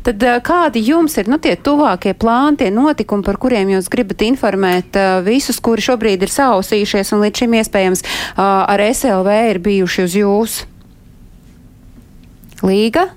tad 0.06 0.26
kādi 0.46 0.84
jums 0.92 1.18
ir 1.18 1.32
nu, 1.32 1.40
tie 1.42 1.56
tuvākie 1.58 2.14
plāni, 2.14 2.62
tie 2.62 2.72
notikumi, 2.74 3.26
par 3.26 3.42
kuriem 3.42 3.74
jūs 3.74 3.90
gribat 3.90 4.22
informēt 4.28 5.00
visus, 5.26 5.62
kuri 5.64 5.86
šobrīd 5.90 6.26
ir 6.26 6.34
sausījušies 6.34 7.16
un 7.16 7.26
līdz 7.26 7.46
šim 7.46 7.62
iespējams 7.64 8.06
ar 8.38 8.90
SLV 8.92 9.40
ir 9.56 9.64
bijuši 9.66 10.06
uz 10.06 10.20
jūs? 10.22 10.60
Līga? 12.62 13.10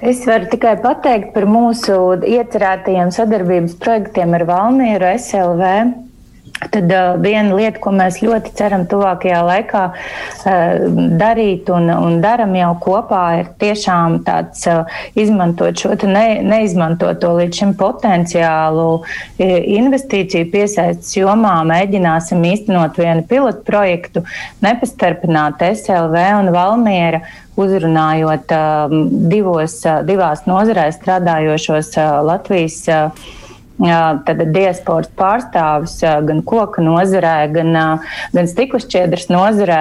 Es 0.00 0.26
varu 0.28 0.44
tikai 0.52 0.74
pateikt 0.82 1.30
par 1.32 1.46
mūsu 1.48 1.94
iecerētajiem 2.20 3.08
sadarbības 3.16 3.78
projektiem 3.80 4.34
ar 4.36 4.44
Valmieru 4.44 5.08
SLV. 5.16 5.70
Tad 6.56 6.92
uh, 6.92 7.16
viena 7.20 7.52
lieta, 7.52 7.80
ko 7.84 7.90
mēs 7.92 8.22
ļoti 8.24 8.54
ceram 8.56 8.86
tuvākajā 8.88 9.40
laikā 9.44 9.82
uh, 9.92 10.84
darīt 11.20 11.68
un, 11.72 11.90
un 11.92 12.18
daram 12.22 12.54
jau 12.56 12.70
kopā, 12.80 13.22
ir 13.40 13.50
tiešām 13.60 14.22
tāds 14.24 14.64
uh, 14.72 14.98
izmantot 15.20 15.76
šo 15.76 15.92
ne, 16.08 16.40
neizmantoto 16.44 17.34
līdz 17.36 17.60
šim 17.60 17.74
potenciālu 17.76 18.88
investīciju 19.40 20.48
piesaistas 20.52 21.12
jomā. 21.18 21.58
Mēģināsim 21.68 22.44
īstenot 22.52 23.00
vienu 23.00 23.24
pilotu 23.28 23.64
projektu, 23.68 24.24
nepastarpināt 24.64 25.60
SLV 25.72 26.28
un 26.40 26.54
Valmiera 26.56 27.24
uzrunājot 27.56 28.52
divos, 29.32 29.80
divās 30.08 30.44
nozarēs 30.48 30.98
strādājošos 31.00 31.94
Latvijas 32.26 32.80
tad 33.76 34.40
diasporas 34.54 35.10
pārstāvis 35.18 35.98
gan 36.00 36.42
koka 36.46 36.80
nozarē, 36.84 37.34
gan, 37.52 37.72
gan 38.32 38.48
stikla 38.48 38.80
šķiedras 38.80 39.28
nozarē, 39.28 39.80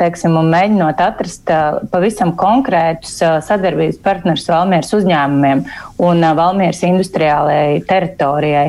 teiksim, 0.00 0.36
un 0.40 0.48
mēģinot 0.52 1.02
atrast 1.02 1.50
pavisam 1.92 2.32
konkrētus 2.38 3.18
sadarbības 3.48 3.98
partnerus 4.04 4.46
Valmieras 4.48 4.94
uzņēmumiem 4.96 5.64
un 6.06 6.26
Valmieras 6.38 6.80
industriālajai 6.86 7.82
teritorijai. 7.90 8.66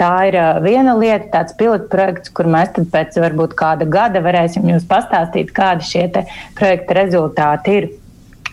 Tā 0.00 0.12
ir 0.30 0.38
viena 0.64 0.96
lieta, 0.98 1.28
tāds 1.36 1.56
pilotprojekts, 1.60 2.32
kur 2.34 2.48
mēs 2.50 2.72
pēc 2.90 3.20
varbūt 3.22 3.54
kāda 3.58 3.86
gada 3.86 4.24
varēsim 4.24 4.66
jums 4.72 4.88
pastāstīt, 4.88 5.52
kādi 5.54 5.86
šie 5.86 6.06
projekta 6.58 7.02
rezultāti 7.02 7.76
ir. 7.78 7.92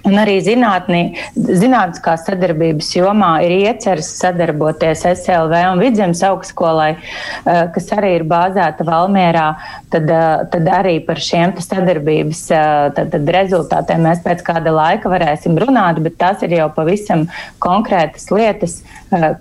Un 0.08 0.16
arī 0.20 0.38
zinātnī, 0.44 1.02
zinātniskā 1.36 2.14
sadarbības 2.22 2.92
jomā 2.96 3.32
ir 3.44 3.52
ieceras 3.58 4.12
sadarboties 4.20 5.04
SLV 5.10 5.64
un 5.74 5.82
Vidzemes 5.84 6.22
augstskolai, 6.24 6.94
eh, 6.96 7.66
kas 7.76 7.90
arī 7.98 8.14
ir 8.20 8.24
bāzēta 8.30 8.86
Valmierā. 8.88 9.48
Tad, 9.90 10.10
eh, 10.10 10.46
tad 10.52 10.70
arī 10.80 11.06
par 11.06 11.16
šiem 11.16 11.56
sadarbības 11.60 12.44
eh, 12.52 12.92
tad, 12.96 13.12
tad 13.12 13.34
rezultātiem 13.36 14.06
mēs 14.08 14.24
pēc 14.24 14.44
kāda 14.44 14.72
laika 14.72 15.12
varēsim 15.12 15.60
runāt, 15.60 16.00
bet 16.02 16.18
tas 16.18 16.44
ir 16.44 16.56
jau 16.56 16.70
pavisam 16.70 17.28
konkrētas 17.60 18.32
lietas 18.32 18.82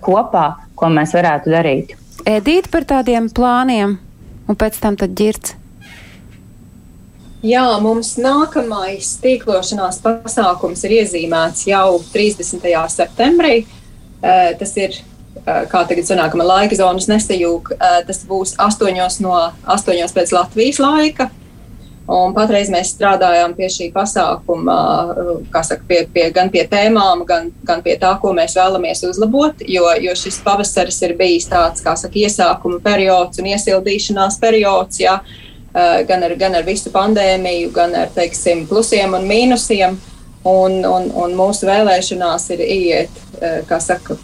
kopā, 0.01 0.55
ko 0.75 0.87
mēs 0.87 1.13
varētu 1.13 1.53
darīt. 1.53 1.95
Edīt 2.25 2.69
par 2.71 2.83
tādiem 2.83 3.29
plāniem 3.31 3.97
un 4.49 4.55
pēc 4.55 4.79
tam 4.81 4.97
ģirts. 4.99 5.58
Jā, 7.39 7.63
mums 7.79 8.17
nākamais 8.19 9.13
tīklošanās 9.23 10.01
pasākums 10.03 10.81
ir 10.83 10.97
iezīmēts 10.97 11.69
jau 11.69 12.01
30. 12.11 12.65
septembrī. 12.91 13.61
Eh, 14.19 14.55
tas 14.59 14.75
ir, 14.75 14.97
eh, 15.45 15.65
kā 15.71 15.85
tagad 15.87 16.03
sanāk, 16.03 16.35
man 16.35 16.47
laika 16.47 16.75
zonas 16.75 17.07
nesajūg, 17.07 17.71
eh, 17.79 18.03
tas 18.05 18.25
būs 18.25 18.57
8 18.59 19.21
no 19.21 19.53
8 19.65 20.11
pēc 20.11 20.33
Latvijas 20.33 20.79
laika. 20.79 21.31
Un 22.09 22.33
patreiz 22.33 22.69
mēs 22.69 22.91
strādājam 22.91 23.55
pie 23.55 23.67
šī 23.67 23.93
pasākuma, 23.93 25.45
saka, 25.63 25.83
pie, 25.87 26.07
pie, 26.13 26.31
gan 26.31 26.49
pie 26.49 26.67
tēmām, 26.67 27.25
gan, 27.25 27.53
gan 27.63 27.81
pie 27.83 27.97
tā, 27.97 28.19
ko 28.19 28.33
mēs 28.33 28.55
vēlamies 28.55 29.07
uzlabot. 29.07 29.53
Jo, 29.59 29.93
jo 30.01 30.11
šis 30.11 30.41
pavasaris 30.43 31.01
ir 31.03 31.15
bijis 31.15 31.47
tāds, 31.47 31.83
kā 31.83 31.95
saka, 31.95 32.15
iesākuma 32.15 32.81
periods 32.81 33.37
un 33.37 33.45
iesildīšanās 33.45 34.39
periods. 34.41 34.97
Jā, 34.97 35.21
Eh, 35.21 35.47
gan 35.73 36.23
ar, 36.25 36.35
gan 36.39 36.55
ar 36.57 36.65
visu 36.67 36.91
pandēmiju, 36.93 37.71
gan 37.75 37.95
ar 37.95 38.09
teiksim, 38.15 38.65
plusiem 38.69 39.13
un 39.17 39.27
mīnusiem. 39.29 39.99
Un, 40.49 40.79
un, 40.87 41.09
un 41.19 41.33
mūsu 41.35 41.67
vēlēšanās 41.67 42.45
ir 42.55 42.61
iet, 42.63 43.17
eh, 43.43 43.57
kā 43.67 43.75
saka, 43.83 44.15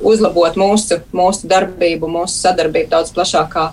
uzlabot 0.00 0.56
mūsu, 0.60 1.00
mūsu 1.16 1.50
darbību, 1.50 2.08
mūsu 2.10 2.38
sadarbību 2.44 2.92
daudz 2.92 3.12
plašākā, 3.16 3.68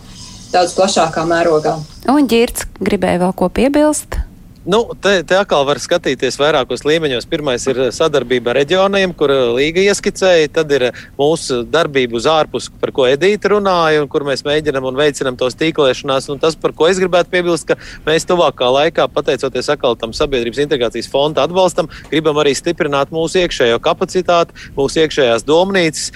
daudz 0.54 0.76
plašākā 0.78 1.26
mērogā. 1.30 1.78
Un 2.10 2.28
Girts 2.28 2.68
gribēja 2.82 3.22
vēl 3.26 3.36
ko 3.38 3.50
piebilst? 3.54 4.18
Nu, 4.66 4.94
te, 4.96 5.18
te 5.28 5.36
atkal 5.36 5.66
var 5.68 5.76
skatīties 5.84 6.38
vairākos 6.40 6.86
līmeņos. 6.88 7.26
Pirmais 7.28 7.66
ir 7.68 7.82
sadarbība 7.92 8.54
ar 8.54 8.62
reģioniem, 8.62 9.12
kur 9.20 9.34
Līga 9.58 9.82
ieskicēja. 9.84 10.54
Tad 10.56 10.70
ir 10.72 10.86
mūsu 11.18 11.66
darbība 11.68 12.16
uz 12.16 12.28
ārpus, 12.32 12.70
par 12.80 12.94
ko 12.96 13.04
Edīte 13.10 13.52
runāja, 13.52 14.00
un 14.00 14.08
kur 14.08 14.24
mēs 14.24 14.46
mēģinām 14.48 14.88
un 14.88 14.96
veicinām 14.96 15.36
tos 15.36 15.58
tīklēšanās. 15.60 16.30
Un 16.32 16.40
tas, 16.40 16.56
par 16.56 16.72
ko 16.78 16.88
es 16.88 17.02
gribētu 17.02 17.34
piebilst, 17.34 17.68
ka 17.68 17.76
mēs 18.06 18.24
tuvākā 18.30 18.70
laikā, 18.78 19.10
pateicoties 19.12 19.68
atkal 19.74 19.98
tam 20.00 20.16
sabiedrības 20.16 20.62
integrācijas 20.64 21.12
fonda 21.12 21.44
atbalstam, 21.44 21.92
gribam 22.08 22.40
arī 22.40 22.56
stiprināt 22.56 23.12
mūsu 23.12 23.42
iekšējo 23.44 23.84
kapacitāti, 23.84 24.56
mūsu 24.80 25.04
iekšējās 25.04 25.44
domnīcas, 25.44 26.08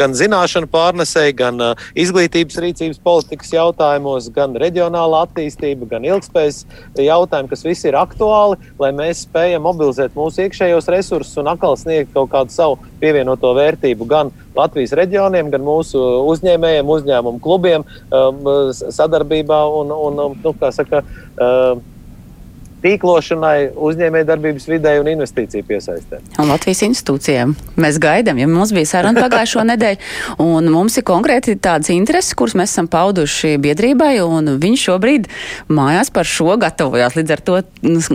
gan 0.00 0.16
zināšanu 0.16 0.72
pārnesēji, 0.72 1.36
gan 1.42 1.60
izglītības 1.92 2.62
rīcības 2.64 3.04
politikas 3.04 3.52
jautājumos, 3.58 4.32
gan 4.32 4.56
reģionāla 4.64 5.26
attīstība, 5.28 5.92
gan 5.92 6.08
ilgspējas 6.08 6.64
jautājumi, 6.96 7.52
kas 7.52 7.68
viss 7.74 7.88
ir 7.88 7.98
aktuāli, 7.98 8.58
lai 8.78 8.92
mēs 8.94 9.24
spējam 9.26 9.66
mobilizēt 9.66 10.14
mūsu 10.16 10.46
iekšējos 10.46 10.90
resursus 10.94 11.42
un 11.42 11.50
atkal 11.50 11.76
sniegt 11.80 12.14
kaut 12.14 12.30
kādu 12.32 12.54
savu 12.54 12.78
pievienoto 13.02 13.50
vērtību 13.58 14.06
gan 14.08 14.30
Latvijas 14.54 14.94
reģioniem, 14.94 15.50
gan 15.50 15.64
mūsu 15.66 16.00
uzņēmējiem, 16.30 16.92
uzņēmumu 16.96 17.42
klubiem 17.42 17.82
um, 18.14 18.46
sadarbībā 18.70 19.64
un, 19.80 19.90
un, 19.90 20.22
un 20.28 20.38
nu, 20.44 20.54
kā 20.60 20.70
saka, 20.74 21.02
uh, 21.34 21.74
tīklošanai, 22.84 23.72
uzņēmējdarbības 23.80 24.66
vidē 24.68 24.94
un 25.00 25.08
investīciju 25.14 25.64
piesaistē. 25.68 26.20
Un 26.42 26.50
Latvijas 26.52 26.82
institūcijām 26.84 27.54
mēs 27.80 27.98
gaidām, 28.02 28.40
ja 28.42 28.48
mums 28.50 28.74
bija 28.76 28.90
saruna 28.90 29.24
pagājušo 29.24 29.64
nedēļu, 29.72 30.00
un 30.44 30.68
mums 30.72 30.98
ir 31.00 31.06
konkrēti 31.08 31.56
tādas 31.64 31.90
intereses, 31.94 32.36
kuras 32.36 32.56
mēs 32.58 32.74
esam 32.74 32.88
pauduši 32.92 33.54
biedrībai, 33.64 34.12
un 34.24 34.56
viņi 34.60 34.80
šobrīd 34.84 35.30
mājās 35.72 36.12
par 36.14 36.28
šo 36.28 36.58
gatavojās 36.60 37.16
līdz 37.16 37.34
ar 37.36 37.44
to 37.48 37.60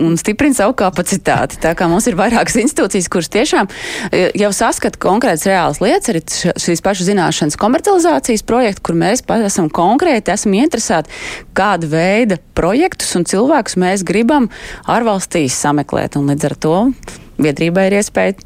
un 0.00 0.18
stiprina 0.20 0.56
savu 0.56 0.76
kapacitāti. 0.78 1.58
Tā 1.62 1.74
kā 1.78 1.88
mums 1.90 2.06
ir 2.10 2.18
vairākas 2.18 2.60
institūcijas, 2.62 3.10
kuras 3.10 3.30
tiešām 3.32 3.70
e, 4.10 4.28
jau 4.38 4.52
saskata 4.54 5.00
konkrētas 5.02 5.48
reālas 5.50 5.82
lietas, 5.82 6.12
arī 6.12 6.22
šīs 6.62 6.84
pašas 6.84 7.10
zināšanas 7.10 7.58
komercializācijas 7.60 8.46
projekti, 8.46 8.84
kur 8.86 8.98
mēs 8.98 9.24
esam 9.40 9.70
konkrēti, 9.72 10.34
esam 10.34 10.54
interesēti, 10.58 11.10
kāda 11.56 11.90
veida 11.90 12.38
projektus 12.56 13.14
un 13.18 13.26
cilvēkus 13.28 13.78
mēs 13.80 14.04
gribam 14.06 14.50
ārvalstīs 14.90 15.56
sameklēt. 15.60 16.18
Līdz 16.20 16.48
ar 16.50 16.56
to 16.66 16.74
biedrībai 17.40 17.88
ir 17.90 18.00
iespēja 18.00 18.36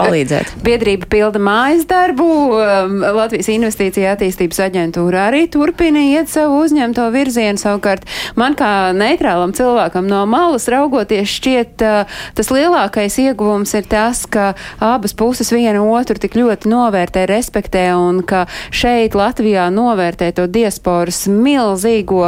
palīdzēt. 0.00 0.52
Biedrība 0.64 1.08
pilda 1.10 1.40
mājas 1.42 1.86
darbu, 1.88 2.26
um, 2.56 2.98
Latvijas 3.16 3.50
investīcija 3.52 4.14
attīstības 4.14 4.60
aģentūra 4.66 5.26
arī 5.28 5.44
turpina 5.52 6.02
iet 6.02 6.30
savu 6.32 6.60
uzņemto 6.64 7.06
virzienu. 7.14 7.60
Savukārt 7.60 8.06
man 8.40 8.56
kā 8.58 8.90
neitrālam 8.96 9.54
cilvēkam 9.56 10.08
no 10.10 10.22
malas 10.30 10.68
raugoties 10.72 11.30
šķiet, 11.36 11.84
uh, 11.84 12.20
tas 12.38 12.52
lielākais 12.54 13.18
ieguvums 13.22 13.74
ir 13.78 13.88
tas, 13.90 14.24
ka 14.30 14.52
abas 14.82 15.14
puses 15.16 15.52
viena 15.54 15.82
otru 15.84 16.18
tik 16.20 16.36
ļoti 16.38 16.70
novērtē, 16.70 17.26
respektē 17.30 17.86
un 17.98 18.22
ka 18.26 18.46
šeit 18.74 19.16
Latvijā 19.18 19.68
novērtē 19.74 20.30
to 20.36 20.46
diasporas 20.50 21.24
milzīgo 21.30 22.24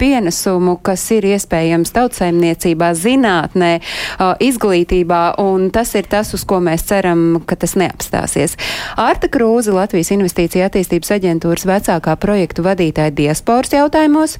pienesumu, 0.00 0.78
kas 0.84 1.04
ir 1.16 1.28
iespējams 1.32 1.94
tautsaimniecībā, 1.96 2.92
zinātnē, 2.96 3.72
uh, 3.80 4.34
izglītībā, 4.42 5.22
un 5.42 5.70
tas 5.74 5.94
ir 5.98 6.08
tas, 6.10 6.32
uz 6.36 6.44
ko 6.48 6.60
mēs 6.64 6.86
ceram 6.88 7.15
ceram, 7.16 7.40
ka 7.46 7.56
tas 7.56 7.74
neapstāsies. 7.76 8.56
Arta 8.96 9.28
Krūze, 9.28 9.72
Latvijas 9.74 10.12
Investīcija 10.14 10.68
attīstības 10.68 11.14
aģentūras 11.16 11.66
vecākā 11.66 12.16
projektu 12.20 12.64
vadītāja 12.66 13.14
diasporas 13.14 13.72
jautājumos. 13.72 14.38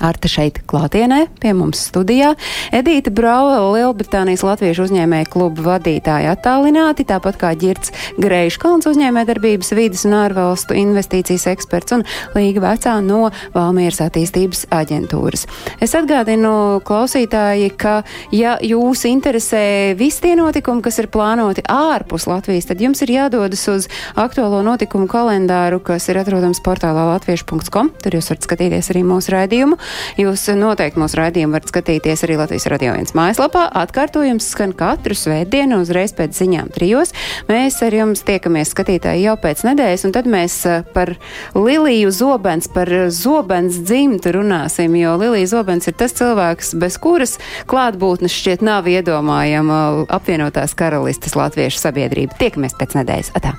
Arta 0.00 0.28
šeit 0.28 0.60
klātienē 0.68 1.26
pie 1.40 1.52
mums 1.56 1.80
studijā, 1.88 2.34
Edīta 2.74 3.12
Brauvela, 3.14 3.70
Lielbritānijas 3.74 4.44
Latviešu 4.44 4.86
uzņēmēju 4.86 5.28
klubu 5.32 5.64
vadītāja 5.66 6.34
attālināti, 6.36 7.06
tāpat 7.08 7.38
kā 7.40 7.52
Girts 7.58 7.92
Greiškalns 8.20 8.88
uzņēmējdarbības 8.90 9.72
vīdes 9.76 10.04
un 10.08 10.16
ārvalstu 10.18 10.76
investīcijas 10.76 11.46
eksperts 11.54 11.96
un 11.96 12.04
Līga 12.36 12.64
Vecā 12.64 12.96
no 13.04 13.30
Valmieras 13.54 14.02
attīstības 14.04 14.66
aģentūras. 14.74 15.46
Es 15.80 15.96
atgādinu 15.96 16.82
klausītāji, 16.86 17.72
ka 17.80 17.98
ja 18.34 18.56
jūs 18.60 19.06
interesē 19.08 19.94
visi 19.98 20.26
tie 20.26 20.34
notikumi, 20.38 20.84
kas 20.84 21.00
ir 21.00 21.10
plānoti 21.12 21.64
ārpus 21.70 22.28
Latvijas, 22.30 22.68
tad 22.68 22.84
jums 22.84 23.02
ir 23.04 23.14
jādodas 23.16 23.64
uz 23.72 23.88
aktuālo 24.18 24.62
notikumu 24.66 25.08
kalendāru, 25.10 25.80
kas 25.84 26.08
ir 26.10 26.20
atrodams 26.20 26.60
portālā 26.64 27.08
latviešu.com. 27.14 27.92
Tur 28.02 28.18
jūs 28.18 28.30
varat 28.32 28.48
skatīties 28.48 28.92
arī 28.92 29.04
mūsu 29.06 29.34
raidījumu. 29.34 29.78
Jūs 30.20 30.46
noteikti 30.56 31.00
mūsu 31.00 31.20
raidījumu 31.20 31.56
varat 31.56 31.70
skatīties 31.70 32.24
arī 32.26 32.38
Latvijas 32.40 32.68
radio 32.72 32.94
viens 32.96 33.14
mājaslapā. 33.16 33.66
Atkārtojums 33.82 34.48
skan 34.52 34.74
katru 34.76 35.16
svētdienu 35.18 35.80
uzreiz 35.84 36.14
pēc 36.16 36.36
ziņām 36.38 36.72
trijos. 36.74 37.14
Mēs 37.50 37.78
ar 37.86 37.94
jums 37.96 38.24
tiekamies 38.26 38.72
skatītāji 38.74 39.26
jau 39.26 39.36
pēc 39.40 39.64
nedēļas, 39.68 40.06
un 40.08 40.16
tad 40.16 40.30
mēs 40.30 40.58
eh, 40.68 40.82
par 40.96 41.14
Liliju 41.56 42.12
Zobens, 42.14 42.70
par 42.72 42.90
Zobens 43.14 43.80
dzimtu 43.86 44.34
runāsim, 44.38 44.96
jo 45.00 45.16
Lilija 45.20 45.52
Zobens 45.56 45.88
ir 45.90 45.96
tas 45.98 46.16
cilvēks, 46.16 46.74
bez 46.80 46.98
kuras 47.02 47.36
klātbūtnes 47.70 48.34
šķiet 48.34 48.66
nav 48.66 48.88
iedomājama 48.90 49.80
apvienotās 50.16 50.76
karalistes 50.78 51.36
latviešu 51.38 51.82
sabiedrība. 51.82 52.38
Tiekamies 52.40 52.76
pēc 52.78 53.00
nedēļas. 53.00 53.34
Atā. 53.36 53.56